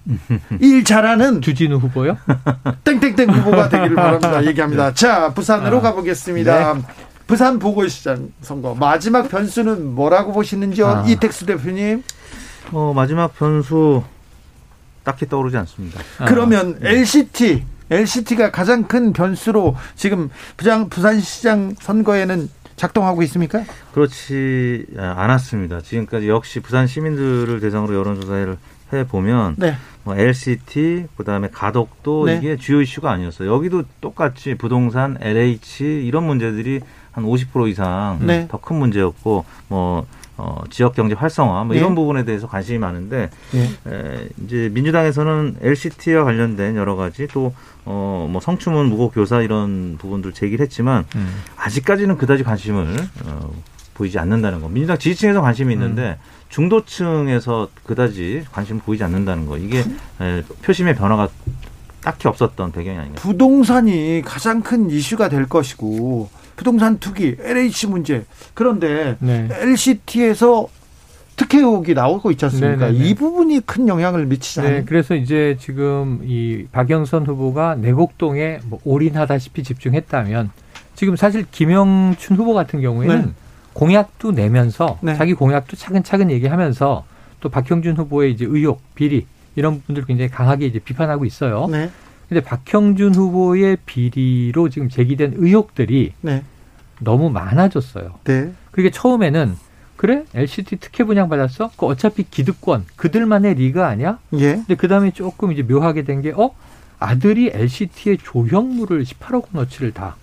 일 0.60 0.84
잘하는 0.84 1.42
주진우 1.42 1.78
후보요? 1.78 2.18
땡땡땡 2.84 3.30
후보가 3.30 3.70
되기를 3.70 3.96
바랍니다. 3.96 4.44
얘기합니다. 4.48 4.94
자, 4.94 5.34
부산으로 5.34 5.80
아, 5.80 5.82
가보겠습니다. 5.82 6.74
네. 6.76 6.82
부산 7.30 7.60
보궐시장 7.60 8.32
선거 8.42 8.74
마지막 8.74 9.30
변수는 9.30 9.94
뭐라고 9.94 10.34
보시는지요, 10.34 10.88
아. 10.88 11.06
이택수 11.08 11.46
대표님? 11.46 12.02
어, 12.72 12.92
마지막 12.96 13.38
변수 13.38 14.02
딱히 15.04 15.30
떠오르지 15.30 15.56
않습니다. 15.58 16.02
아. 16.18 16.26
그러면 16.26 16.80
네. 16.80 16.90
LCT 16.90 17.64
LCT가 17.92 18.50
가장 18.50 18.88
큰 18.88 19.14
변수로 19.14 19.76
지금 19.96 20.32
부장 20.58 20.90
부산시장 20.90 21.76
선거에는 21.80 22.50
작동하고 22.76 23.22
있습니까? 23.24 23.64
그렇지 23.94 24.88
않았습니다. 24.98 25.82
지금까지 25.82 26.30
역시 26.30 26.60
부산 26.62 26.88
시민들을 26.88 27.60
대상으로 27.60 27.94
여론조사를 27.94 28.58
해 28.94 29.06
보면 29.06 29.54
네. 29.60 29.76
뭐 30.04 30.16
LCT 30.16 31.06
그다음에 31.16 31.50
가덕도 31.52 32.26
네. 32.26 32.38
이게 32.38 32.58
주요 32.58 32.82
이슈가 32.82 33.12
아니었어요. 33.12 33.54
여기도 33.54 33.84
똑같이 34.02 34.56
부동산, 34.56 35.18
LH 35.22 35.84
이런 36.08 36.24
문제들이 36.24 36.82
한 37.20 37.26
50% 37.26 37.70
이상 37.70 38.20
네. 38.22 38.48
더큰 38.50 38.78
문제였고 38.78 39.46
뭐 39.68 40.06
어, 40.38 40.62
지역 40.70 40.96
경제 40.96 41.16
활성화 41.16 41.66
뭐 41.66 41.76
이런 41.76 41.90
네. 41.90 41.96
부분에 41.96 42.24
대해서 42.24 42.48
관심이 42.48 42.78
많은데 42.78 43.30
네. 43.52 43.70
에, 43.88 44.30
이제 44.46 44.70
민주당에서는 44.72 45.58
LCT와 45.62 46.24
관련된 46.24 46.78
여러 46.78 46.96
가지 46.96 47.28
또 47.28 47.54
어, 47.84 48.28
뭐 48.32 48.40
성추문 48.40 48.88
무고 48.88 49.12
교사 49.12 49.42
이런 49.42 49.98
부분들 49.98 50.32
제기를 50.32 50.64
했지만 50.64 51.06
음. 51.16 51.42
아직까지는 51.58 52.18
그다지 52.18 52.44
관심을 52.44 52.96
어, 53.26 53.52
보이지 53.96 54.18
않는다는 54.18 54.62
거. 54.62 54.70
민주당 54.70 54.98
지지층에서 54.98 55.42
관심이 55.42 55.74
있는데 55.74 56.18
음. 56.22 56.48
중도층에서 56.48 57.68
그다지 57.84 58.46
관심을 58.54 58.82
보이지 58.82 59.04
않는다는 59.04 59.46
거. 59.46 59.58
이게 59.58 59.84
에, 60.22 60.44
표심의 60.62 60.96
변화가 60.96 61.28
딱히 62.02 62.30
없었던 62.30 62.72
배경이 62.72 62.98
아닌가. 62.98 63.22
부동산이 63.22 64.22
가장 64.24 64.62
큰 64.62 64.90
이슈가 64.90 65.28
될 65.28 65.50
것이고 65.50 66.30
부동산 66.60 66.99
투기, 66.99 67.38
LH 67.39 67.88
문제. 67.88 68.26
그런데 68.53 69.16
네. 69.20 69.47
LCT에서 69.49 70.68
특혜 71.38 71.60
의혹이 71.60 71.93
나오고 71.93 72.32
있지 72.32 72.43
않습니까? 72.43 72.76
네네네. 72.76 72.91
네, 72.91 72.99
네. 72.99 73.10
이 73.10 73.16
부분이 73.16 73.62
큰 73.62 73.88
영향을 73.88 74.26
미치지 74.26 74.60
않나요? 74.60 74.76
네, 74.80 74.84
그래서 74.86 75.16
이제 75.16 75.55
지금 75.57 76.20
이 76.26 76.66
박영선 76.74 77.26
후보가 77.26 77.76
내곡동에 77.76 78.60
뭐 78.66 78.80
올인하다시피 78.84 79.64
집중했다면 79.64 80.51
지금 80.95 81.16
사실 81.16 81.45
김영춘 81.49 82.36
후보 82.36 82.53
같은 82.53 82.82
경우에는 82.82 83.22
네. 83.28 83.32
공약도 83.72 84.34
내면서 84.34 84.99
네. 85.01 85.16
자기 85.16 85.34
공약도 85.34 85.78
차근차근 85.78 86.30
얘기하면서 86.30 87.05
또 87.39 87.47
박형준 87.47 87.95
후보의 87.95 88.34
이제 88.34 88.43
의혹, 88.43 88.82
비리 88.95 89.26
이런 89.55 89.80
부분들 89.80 90.03
굉장히 90.03 90.30
강하게 90.30 90.66
이제 90.66 90.80
비판하고 90.80 91.24
있어요. 91.24 91.68
네. 91.72 91.89
근데 92.30 92.42
박형준 92.42 93.16
후보의 93.16 93.78
비리로 93.86 94.70
지금 94.70 94.88
제기된 94.88 95.34
의혹들이 95.38 96.14
네. 96.22 96.44
너무 97.00 97.30
많아졌어요. 97.30 98.20
네. 98.26 98.52
그게 98.72 98.92
처음에는 98.92 99.56
그래 99.96 100.24
LCT 100.34 100.78
특혜 100.78 101.04
분양 101.04 101.28
받았어? 101.28 101.72
그 101.76 101.86
어차피 101.88 102.24
기득권 102.24 102.86
그들만의 102.96 103.56
리가 103.56 103.88
아니야? 103.88 104.20
예. 104.36 104.54
근데 104.56 104.76
그 104.76 104.88
다음에 104.88 105.12
조금 105.12 105.52
이제 105.52 105.64
묘하게 105.64 106.04
된 106.04 106.22
게 106.22 106.32
어 106.32 106.56
아들이 107.00 107.50
LCT의 107.54 108.18
조형물을 108.24 109.04
18억 109.04 109.46
원어치를 109.54 109.94
다 109.94 110.16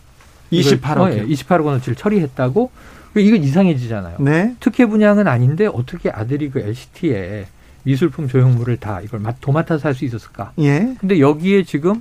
28억 0.53 0.99
어, 1.01 1.13
예, 1.13 1.25
28억 1.27 1.65
원어치를 1.65 1.97
처리했다고 1.97 2.71
이건 3.17 3.43
이상해지잖아요. 3.43 4.19
네. 4.21 4.55
특혜 4.61 4.85
분양은 4.87 5.27
아닌데 5.27 5.67
어떻게 5.67 6.11
아들이 6.11 6.51
그 6.51 6.61
LCT에 6.61 7.47
미술품 7.87 8.26
조형물을 8.28 8.76
다 8.78 9.01
이걸 9.01 9.22
도맡아서 9.41 9.89
할 9.89 9.95
수 9.95 10.05
있었을까? 10.05 10.53
예. 10.59 10.95
근데 10.99 11.20
여기에 11.20 11.62
지금 11.62 12.01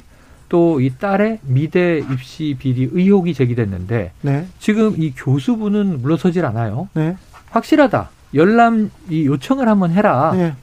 또 0.50 0.80
이 0.80 0.90
딸의 1.00 1.40
미대 1.44 2.00
입시 2.12 2.56
비리 2.58 2.90
의혹이 2.92 3.34
제기됐는데 3.34 4.12
네. 4.22 4.48
지금 4.60 4.96
이 4.98 5.12
교수분은 5.16 6.02
물러서질 6.02 6.44
않아요. 6.46 6.90
네. 6.94 7.16
확실하다. 7.52 8.10
열람 8.34 8.90
이 9.10 9.26
요청을 9.26 9.68
한번 9.68 9.92
해라. 9.92 10.32
네. 10.36 10.54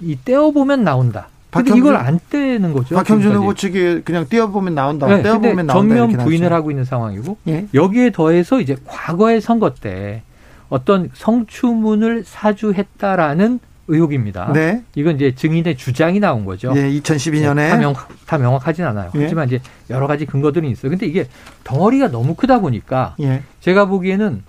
이 0.00 0.18
떼어보면 0.24 0.84
나온다. 0.84 1.28
근데 1.50 1.76
이걸 1.76 1.96
안 1.96 2.18
떼는 2.30 2.72
거죠. 2.72 2.94
박형준 2.94 3.34
후보 3.36 3.54
측이 3.54 4.02
그냥 4.04 4.26
떼어보면 4.28 4.74
나온다. 4.74 5.06
네, 5.06 5.22
떼어보면 5.22 5.66
나온다. 5.66 5.74
전면 5.74 6.24
부인을 6.24 6.52
하고 6.52 6.70
있는 6.70 6.84
상황이고 6.84 7.36
예? 7.48 7.66
여기에 7.74 8.10
더해서 8.12 8.60
이제 8.60 8.74
과거의 8.86 9.40
선거 9.40 9.74
때 9.74 10.22
어떤 10.70 11.10
성추문을 11.14 12.24
사주했다라는 12.26 13.60
의혹입니다. 13.88 14.52
네. 14.52 14.82
이건 14.94 15.16
이제 15.16 15.34
증인의 15.34 15.76
주장이 15.76 16.20
나온 16.20 16.44
거죠. 16.44 16.72
예, 16.76 16.88
2012년에 17.00 17.70
다, 17.70 17.76
명, 17.76 17.94
다 18.26 18.38
명확하진 18.38 18.84
않아요. 18.84 19.10
예. 19.16 19.22
하지만 19.22 19.48
이제 19.48 19.60
여러 19.90 20.06
가지 20.06 20.24
근거들이 20.24 20.70
있어요. 20.70 20.90
근데 20.90 21.06
이게 21.06 21.26
덩어리가 21.64 22.10
너무 22.10 22.34
크다 22.34 22.60
보니까 22.60 23.16
예. 23.20 23.42
제가 23.60 23.86
보기에는 23.86 24.42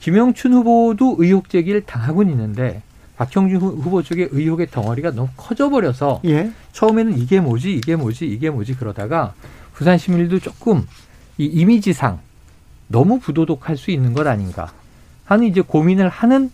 김영춘 0.00 0.52
후보도 0.52 1.16
의혹 1.18 1.48
제기를 1.48 1.82
당하고는 1.82 2.30
있는데 2.32 2.82
박형준 3.16 3.60
후보 3.60 4.02
쪽의 4.02 4.28
의혹의 4.30 4.68
덩어리가 4.70 5.12
너무 5.12 5.28
커져버려서 5.36 6.20
예. 6.26 6.52
처음에는 6.72 7.18
이게 7.18 7.40
뭐지 7.40 7.72
이게 7.72 7.96
뭐지 7.96 8.26
이게 8.26 8.50
뭐지 8.50 8.76
그러다가 8.76 9.34
부산 9.72 9.98
시민들도 9.98 10.40
조금 10.40 10.86
이 11.38 11.46
이미지상 11.46 12.20
너무 12.88 13.18
부도덕할 13.18 13.76
수 13.76 13.90
있는 13.90 14.12
것 14.12 14.26
아닌가 14.26 14.70
하는 15.24 15.46
이제 15.46 15.60
고민을 15.60 16.08
하는 16.08 16.50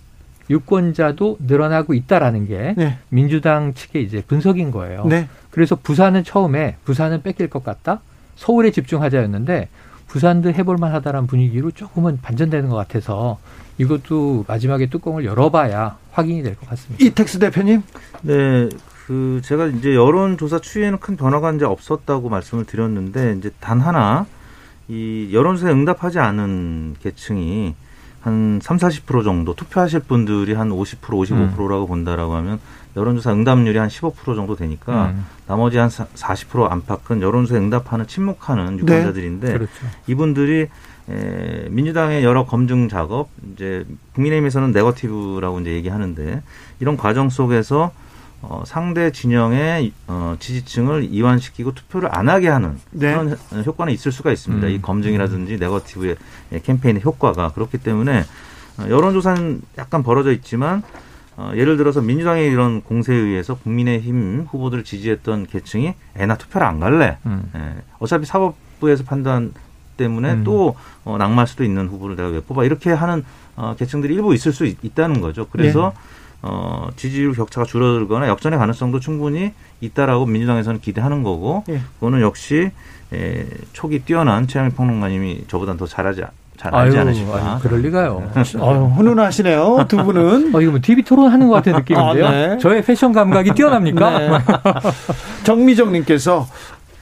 유권자도 0.51 1.39
늘어나고 1.41 1.95
있다라는 1.95 2.47
게 2.47 2.75
네. 2.77 2.99
민주당 3.09 3.75
측의 3.75 4.05
이제 4.05 4.23
분석인 4.27 4.71
거예요. 4.71 5.05
네. 5.07 5.29
그래서 5.51 5.77
부산은 5.77 6.25
처음에 6.25 6.77
부산은 6.85 7.23
뺏길 7.23 7.49
것 7.49 7.65
같다. 7.65 8.01
서울에 8.37 8.71
집중하자였는데 8.71 9.69
부산도 10.09 10.53
해볼 10.53 10.77
만 10.77 10.93
하다라는 10.93 11.27
분위기로 11.27 11.71
조금은 11.71 12.19
반전되는 12.21 12.69
것 12.69 12.77
같아서 12.77 13.39
이것도 13.79 14.45
마지막에 14.47 14.87
뚜껑을 14.87 15.25
열어봐야 15.25 15.97
확인이 16.11 16.43
될 16.43 16.55
것 16.57 16.69
같습니다. 16.69 17.05
이택수 17.05 17.39
대표님? 17.39 17.83
네. 18.23 18.69
그 19.07 19.41
제가 19.45 19.67
이제 19.67 19.95
여론조사 19.95 20.61
추이에는 20.61 20.99
큰 21.01 21.17
변화가 21.17 21.53
이제 21.53 21.65
없었다고 21.65 22.29
말씀을 22.29 22.65
드렸는데 22.65 23.35
이제 23.39 23.51
단 23.59 23.81
하나 23.81 24.27
이 24.89 25.31
여론조사에 25.33 25.73
응답하지 25.73 26.19
않은 26.19 26.97
계층이 27.03 27.75
한 28.23 28.61
3, 28.63 28.77
40% 28.77 29.25
정도 29.25 29.55
투표하실 29.55 30.01
분들이 30.01 30.55
한 30.55 30.71
50%, 30.71 31.01
55%라고 31.01 31.85
음. 31.85 31.89
본다라고 31.89 32.35
하면 32.37 32.61
여론조사 32.97 33.33
응답률이 33.33 33.79
한 33.79 33.89
15% 33.89 34.37
정도 34.37 34.55
되니까 34.55 35.07
음. 35.07 35.27
나머지 35.47 35.79
한 35.79 35.89
40% 35.89 36.71
안팎은 36.71 37.21
여론조사에 37.21 37.59
응답하는 37.59 38.07
침묵하는 38.07 38.79
유권자들인데 38.79 39.47
네. 39.47 39.53
그렇죠. 39.53 39.73
이분들이 40.07 40.69
에, 41.09 41.69
민주당의 41.69 42.23
여러 42.23 42.45
검증 42.47 42.89
작업 42.89 43.29
이제 43.53 43.85
국민의힘에서는 44.15 44.71
네거티브라고 44.71 45.61
이제 45.61 45.73
얘기하는데 45.73 46.43
이런 46.79 46.97
과정 46.97 47.29
속에서 47.29 47.91
어, 48.43 48.65
상대 48.67 49.13
진영의 49.13 49.93
어, 50.09 50.37
지지층을 50.39 51.05
이완시키고 51.05 51.75
투표를 51.75 52.09
안 52.13 52.29
하게 52.29 52.49
하는 52.49 52.79
네. 52.91 53.13
그런 53.13 53.39
효과는 53.65 53.93
있을 53.93 54.11
수가 54.11 54.33
있습니다. 54.33 54.67
음. 54.67 54.73
이 54.73 54.83
검증이라든지 54.83 55.59
네거티브의 55.59 56.17
캠페인의 56.65 57.03
효과가 57.05 57.53
그렇기 57.53 57.79
때문에 57.79 58.25
어, 58.79 58.85
여론조사는 58.89 59.63
약간 59.79 60.03
벌어져 60.03 60.33
있지만 60.33 60.83
어, 61.37 61.53
예를 61.55 61.77
들어서 61.77 62.01
민주당의 62.01 62.49
이런 62.49 62.83
공세에 62.83 63.17
의해서 63.17 63.55
국민의힘 63.55 64.47
후보들을 64.51 64.85
지지했던 64.85 65.47
계층이 65.47 65.95
애나 66.17 66.37
투표를 66.37 66.67
안 66.67 66.81
갈래. 66.81 67.19
음. 67.25 67.51
예, 67.55 67.77
어차피 68.01 68.27
사법부에서 68.27 69.05
판단 69.05 69.55
때문에 69.97 70.33
음. 70.33 70.45
또 70.45 70.77
어, 71.05 71.17
낙마할 71.17 71.47
수도 71.47 71.65
있는 71.65 71.89
후보를 71.89 72.17
내가 72.17 72.29
왜 72.29 72.41
뽑아 72.41 72.65
이렇게 72.65 72.91
하는 72.91 73.25
어, 73.57 73.77
계층들이 73.79 74.15
일부 74.15 74.35
있을 74.35 74.53
수 74.53 74.67
있, 74.67 74.95
다는 74.95 75.21
거죠. 75.21 75.47
그래서 75.49 75.95
네. 75.95 76.22
어, 76.43 76.89
지지율 76.97 77.33
격차가 77.35 77.65
줄어들거나 77.65 78.29
역전의 78.29 78.59
가능성도 78.59 78.99
충분히 79.01 79.53
있다라고 79.81 80.27
민주당에서는 80.27 80.81
기대하는 80.81 81.23
거고 81.23 81.65
네. 81.69 81.81
그거는 81.95 82.21
역시 82.21 82.71
에, 83.13 83.47
촉이 83.73 84.01
뛰어난 84.01 84.47
최영일 84.49 84.75
평론가님이 84.75 85.45
저보다는 85.49 85.79
더 85.79 85.87
잘하지 85.87 86.23
잘 86.57 86.75
알지 86.75 86.97
아유, 86.97 87.07
않으실까. 87.07 87.35
아유, 87.35 87.59
그럴 87.61 87.81
리가요. 87.81 88.31
아유, 88.35 88.91
훈훈하시네요, 88.95 89.87
두 89.89 89.97
분은. 90.05 90.55
어, 90.55 90.61
이거 90.61 90.71
뭐 90.71 90.81
TV 90.81 91.03
토론 91.03 91.31
하는 91.31 91.49
것 91.49 91.55
같은 91.55 91.73
느낌인데요. 91.73 92.27
아, 92.27 92.31
네. 92.31 92.59
저의 92.59 92.83
패션 92.85 93.13
감각이 93.13 93.53
뛰어납니까? 93.53 94.19
네. 94.19 94.29
정미정님께서 95.45 96.47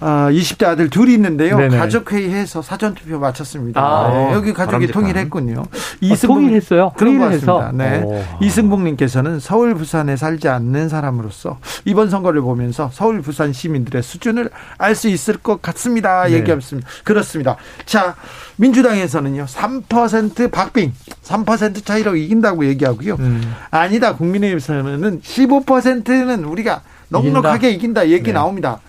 아, 0.01 0.29
20대 0.31 0.67
아들 0.67 0.89
둘이 0.89 1.13
있는데요. 1.15 1.59
네네. 1.59 1.77
가족회의해서 1.79 2.63
사전투표 2.63 3.19
마쳤습니다. 3.19 3.81
아, 3.81 4.09
네. 4.11 4.33
여기 4.33 4.53
가족이 4.53 4.87
바람직한. 4.89 5.03
통일했군요. 5.03 5.63
아, 5.63 5.77
이승봉, 6.01 6.37
통일했어요? 6.39 6.93
그런 6.97 7.19
것 7.19 7.25
같습니다. 7.27 7.71
네. 7.75 8.25
이승봉님께서는 8.41 9.41
서울, 9.41 9.75
부산에 9.75 10.17
살지 10.17 10.49
않는 10.49 10.89
사람으로서 10.89 11.59
이번 11.85 12.11
선거를 12.11 12.41
보면서 12.41 12.91
서울, 12.93 13.21
부산 13.23 13.53
시민들의 13.53 14.03
수준을 14.03 14.51
알 14.79 14.95
수 14.95 15.09
있을 15.09 15.37
것 15.39 15.63
같습니다. 15.63 16.25
네. 16.25 16.33
얘기했습니다. 16.33 16.89
그렇습니다. 17.05 17.57
자, 17.87 18.17
민주당에서는요, 18.57 19.47
3% 19.47 20.51
박빙, 20.51 20.93
3% 21.23 21.85
차이로 21.85 22.17
이긴다고 22.17 22.67
얘기하고요. 22.67 23.15
음. 23.21 23.55
아니다, 23.71 24.15
국민의힘에서는 24.17 25.21
15%는 25.23 26.45
우리가 26.45 26.83
넉넉하게 27.09 27.71
이긴다, 27.71 28.03
이긴다 28.03 28.09
얘기 28.09 28.25
네. 28.25 28.33
나옵니다. 28.33 28.81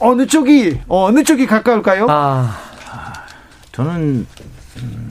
어느 0.00 0.26
쪽이 0.26 0.80
어느 0.88 1.24
쪽이 1.24 1.46
가까울까요? 1.46 2.06
아, 2.08 2.56
저는 3.72 4.26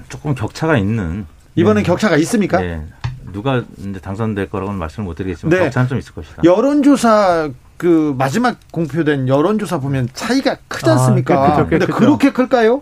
조금 0.09 0.33
격차가 0.35 0.77
있는 0.77 1.25
이번엔 1.55 1.83
네. 1.83 1.87
격차가 1.87 2.17
있습니까? 2.17 2.59
네. 2.59 2.85
누가 3.33 3.63
이제 3.77 3.99
당선될 3.99 4.49
거라고는 4.49 4.79
말씀을 4.79 5.05
못 5.05 5.15
드리겠지만 5.15 5.49
네. 5.49 5.63
격차는 5.65 5.89
좀 5.89 5.97
있을 5.97 6.13
것이다. 6.13 6.43
여론조사 6.43 7.49
그 7.75 8.15
마지막 8.17 8.57
공표된 8.71 9.27
여론조사 9.27 9.79
보면 9.79 10.09
차이가 10.13 10.57
크지 10.67 10.89
않습니까? 10.89 11.57
아, 11.57 11.65
그런데 11.65 11.85
그렇게 11.87 12.31
클까요? 12.31 12.81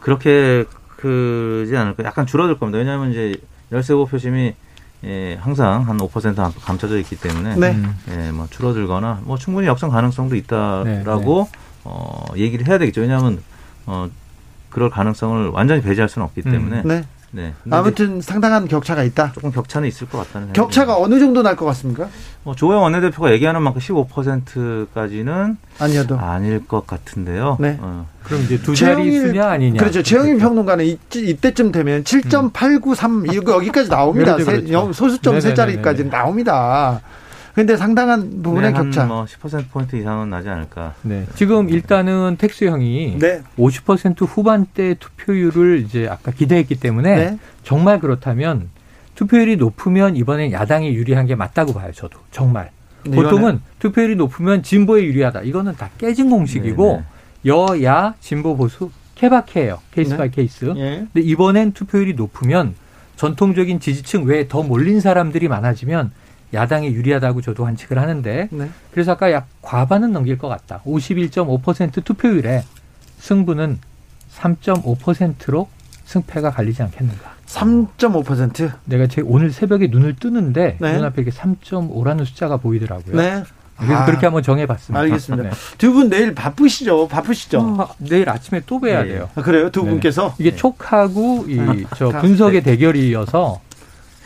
그렇게 0.00 0.64
크지 0.96 1.76
않을 1.76 1.94
거 1.96 2.04
약간 2.04 2.26
줄어들 2.26 2.58
겁니다. 2.58 2.78
왜냐하면 2.78 3.10
이제 3.10 3.36
열세 3.72 3.94
후보 3.94 4.06
표심이 4.06 4.54
예, 5.04 5.34
항상 5.40 5.86
한 5.86 5.98
5% 5.98 6.52
감춰져 6.60 6.98
있기 6.98 7.16
때문에 7.16 7.56
네. 7.56 7.76
예, 8.10 8.30
뭐 8.32 8.46
줄어들거나 8.50 9.20
뭐 9.24 9.36
충분히 9.36 9.66
역전 9.66 9.90
가능성도 9.90 10.36
있다라고 10.36 11.44
네, 11.44 11.58
네. 11.58 11.66
어, 11.84 12.24
얘기를 12.36 12.66
해야 12.66 12.78
되겠죠. 12.78 13.02
왜냐하면 13.02 13.42
어, 13.86 14.08
그럴 14.70 14.90
가능성을 14.90 15.48
완전히 15.48 15.82
배제할 15.82 16.08
수는 16.08 16.26
없기 16.26 16.42
음. 16.46 16.52
때문에. 16.52 16.82
음. 16.84 17.04
네. 17.36 17.52
네. 17.64 17.76
아무튼 17.76 18.22
상당한 18.22 18.66
격차가 18.66 19.02
있다. 19.02 19.32
조금 19.34 19.52
격차는 19.52 19.86
있을 19.88 20.08
것 20.08 20.18
같다는 20.18 20.54
격차가 20.54 20.94
생각이 20.94 21.04
어느 21.14 21.20
정도 21.20 21.42
날 21.42 21.54
것 21.54 21.66
같습니까? 21.66 22.08
뭐 22.44 22.54
조영 22.54 22.82
원내대표가 22.82 23.30
얘기하는 23.32 23.60
만큼 23.62 23.80
15%까지는 23.80 25.58
아니어도 25.78 26.18
아닐 26.18 26.66
것 26.66 26.86
같은데요. 26.86 27.58
네. 27.60 27.76
어. 27.80 28.06
그럼 28.24 28.42
이제 28.42 28.58
두 28.60 28.74
자리 28.74 29.08
있으냐 29.14 29.48
아니냐. 29.50 29.78
그렇죠. 29.78 30.02
최영일 30.02 30.38
평론가는 30.38 30.84
이, 30.84 30.98
이때쯤 31.14 31.72
되면 31.72 32.02
7.893 32.04 33.32
이거 33.34 33.52
여기까지 33.56 33.88
나옵니다. 33.90 34.36
그렇죠. 34.40 34.92
소수점 34.92 35.40
세 35.40 35.52
자리까지 35.54 36.08
나옵니다. 36.08 37.00
근데 37.56 37.74
상당한 37.74 38.42
부분의 38.42 38.74
네, 38.74 38.78
격차. 38.78 39.06
뭐 39.06 39.24
10% 39.24 39.70
포인트 39.70 39.96
이상은 39.96 40.28
나지 40.28 40.50
않을까. 40.50 40.92
네. 41.00 41.24
지금 41.36 41.70
일단은 41.70 42.36
텍스형이 42.36 43.16
네. 43.18 43.40
50% 43.56 44.26
후반대 44.28 44.96
투표율을 45.00 45.78
이제 45.80 46.06
아까 46.06 46.32
기대했기 46.32 46.78
때문에 46.78 47.16
네. 47.16 47.38
정말 47.62 47.98
그렇다면 47.98 48.68
투표율이 49.14 49.56
높으면 49.56 50.16
이번엔 50.16 50.52
야당이 50.52 50.94
유리한 50.94 51.24
게 51.24 51.34
맞다고 51.34 51.72
봐요. 51.72 51.92
저도 51.94 52.18
정말. 52.30 52.70
네, 53.06 53.16
보통은 53.16 53.62
투표율이 53.78 54.16
높으면 54.16 54.62
진보에 54.62 55.04
유리하다. 55.04 55.40
이거는 55.40 55.76
다 55.76 55.88
깨진 55.96 56.28
공식이고 56.28 56.92
네, 56.92 57.04
네. 57.44 57.50
여야 57.52 58.12
진보 58.20 58.54
보수 58.54 58.90
케바케예요. 59.14 59.78
case 59.92 60.14
by 60.14 60.30
case. 60.30 60.74
예. 60.76 61.06
근데 61.10 61.26
이번엔 61.26 61.72
투표율이 61.72 62.12
높으면 62.16 62.74
전통적인 63.16 63.80
지지층 63.80 64.24
외에 64.24 64.46
더 64.46 64.62
몰린 64.62 65.00
사람들이 65.00 65.48
많아지면 65.48 66.12
야당이 66.56 66.88
유리하다고 66.88 67.42
저도 67.42 67.64
관측을 67.64 67.98
하는데 67.98 68.48
네. 68.50 68.70
그래서 68.90 69.12
아까 69.12 69.30
약 69.30 69.46
과반은 69.62 70.12
넘길 70.12 70.38
것 70.38 70.48
같다. 70.48 70.80
51.5% 70.84 72.04
투표율에 72.04 72.64
승부는 73.18 73.78
3.5%로 74.34 75.68
승패가 76.06 76.50
갈리지 76.50 76.82
않겠는가. 76.82 77.36
3.5%? 77.46 78.72
내가 78.84 79.06
제 79.06 79.22
오늘 79.24 79.50
새벽에 79.52 79.86
눈을 79.88 80.16
뜨는데 80.16 80.78
네. 80.80 80.92
눈앞에 80.94 81.22
이게 81.22 81.30
3.5라는 81.30 82.24
숫자가 82.24 82.56
보이더라고요. 82.56 83.16
네. 83.16 83.44
그래서 83.76 83.94
아, 83.94 84.04
그렇게 84.06 84.24
한번 84.24 84.42
정해봤습니다. 84.42 85.00
알겠습니다. 85.00 85.50
네. 85.50 85.56
두분 85.76 86.08
내일 86.08 86.34
바쁘시죠? 86.34 87.08
바쁘시죠? 87.08 87.60
어, 87.60 87.88
내일 87.98 88.28
아침에 88.30 88.62
또 88.66 88.80
뵈야 88.80 89.02
네. 89.02 89.08
돼요. 89.10 89.28
아, 89.34 89.42
그래요? 89.42 89.70
두 89.70 89.82
네. 89.82 89.90
분께서? 89.90 90.34
이게 90.38 90.56
촉하고 90.56 91.44
이저 91.48 92.08
아, 92.08 92.20
분석의 92.20 92.62
네. 92.62 92.70
대결이어서 92.70 93.60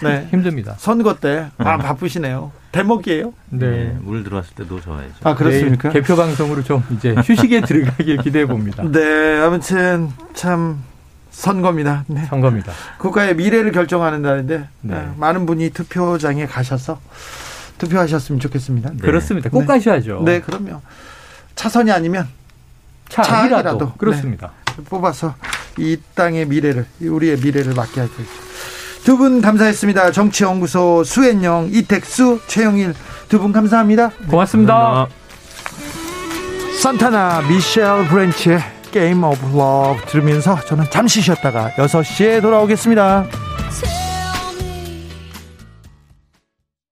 네. 0.02 0.28
힘듭니다. 0.30 0.74
선거 0.78 1.16
때, 1.16 1.48
아, 1.58 1.74
음. 1.76 1.80
바쁘시네요. 1.80 2.52
대목이에요? 2.72 3.32
네. 3.50 3.70
네. 3.70 3.96
물 4.00 4.22
들어왔을 4.22 4.54
때 4.54 4.64
놓쳐야죠. 4.64 5.14
아, 5.24 5.34
그렇습니까? 5.34 5.90
개표 5.90 6.16
방송으로 6.16 6.62
좀 6.62 6.84
이제 6.90 7.14
휴식에 7.24 7.62
들어가길 7.62 8.18
기대해 8.18 8.46
봅니다. 8.46 8.82
네, 8.84 9.38
아무튼 9.40 10.10
참 10.34 10.82
선거입니다. 11.30 12.04
네. 12.06 12.24
선거입니다. 12.26 12.72
국가의 12.98 13.34
미래를 13.36 13.72
결정하는 13.72 14.22
날인데 14.22 14.68
네. 14.82 14.94
아, 14.94 15.14
많은 15.16 15.46
분이 15.46 15.70
투표장에 15.70 16.46
가셔서 16.46 17.00
투표하셨으면 17.78 18.40
좋겠습니다. 18.40 18.90
네. 18.90 18.98
그렇습니다. 18.98 19.48
꼭 19.50 19.60
네. 19.60 19.66
가셔야죠. 19.66 20.22
네, 20.24 20.40
그럼요. 20.40 20.80
차선이 21.56 21.90
아니면 21.90 22.28
차악이라도 23.08 23.94
그렇습니다. 23.94 24.52
네. 24.76 24.84
뽑아서 24.84 25.34
이 25.78 25.98
땅의 26.14 26.46
미래를 26.46 26.86
우리의 27.00 27.38
미래를 27.38 27.74
맡게 27.74 28.00
하죠. 28.02 28.12
두 29.04 29.16
분 29.16 29.40
감사했습니다. 29.40 30.12
정치연구소 30.12 31.04
수엔영, 31.04 31.68
이택수, 31.72 32.40
최영일 32.46 32.94
두 33.28 33.38
분 33.40 33.52
감사합니다. 33.52 34.10
고맙습니다. 34.30 34.74
감사합니다. 34.74 35.20
산타나 36.80 37.42
미셸 37.48 38.08
브랜치의 38.08 38.60
Game 38.90 39.22
of 39.22 39.56
Love 39.56 40.00
들으면서 40.06 40.58
저는 40.66 40.86
잠시 40.90 41.20
쉬었다가 41.20 41.70
6시에 41.76 42.40
돌아오겠습니다. 42.42 43.26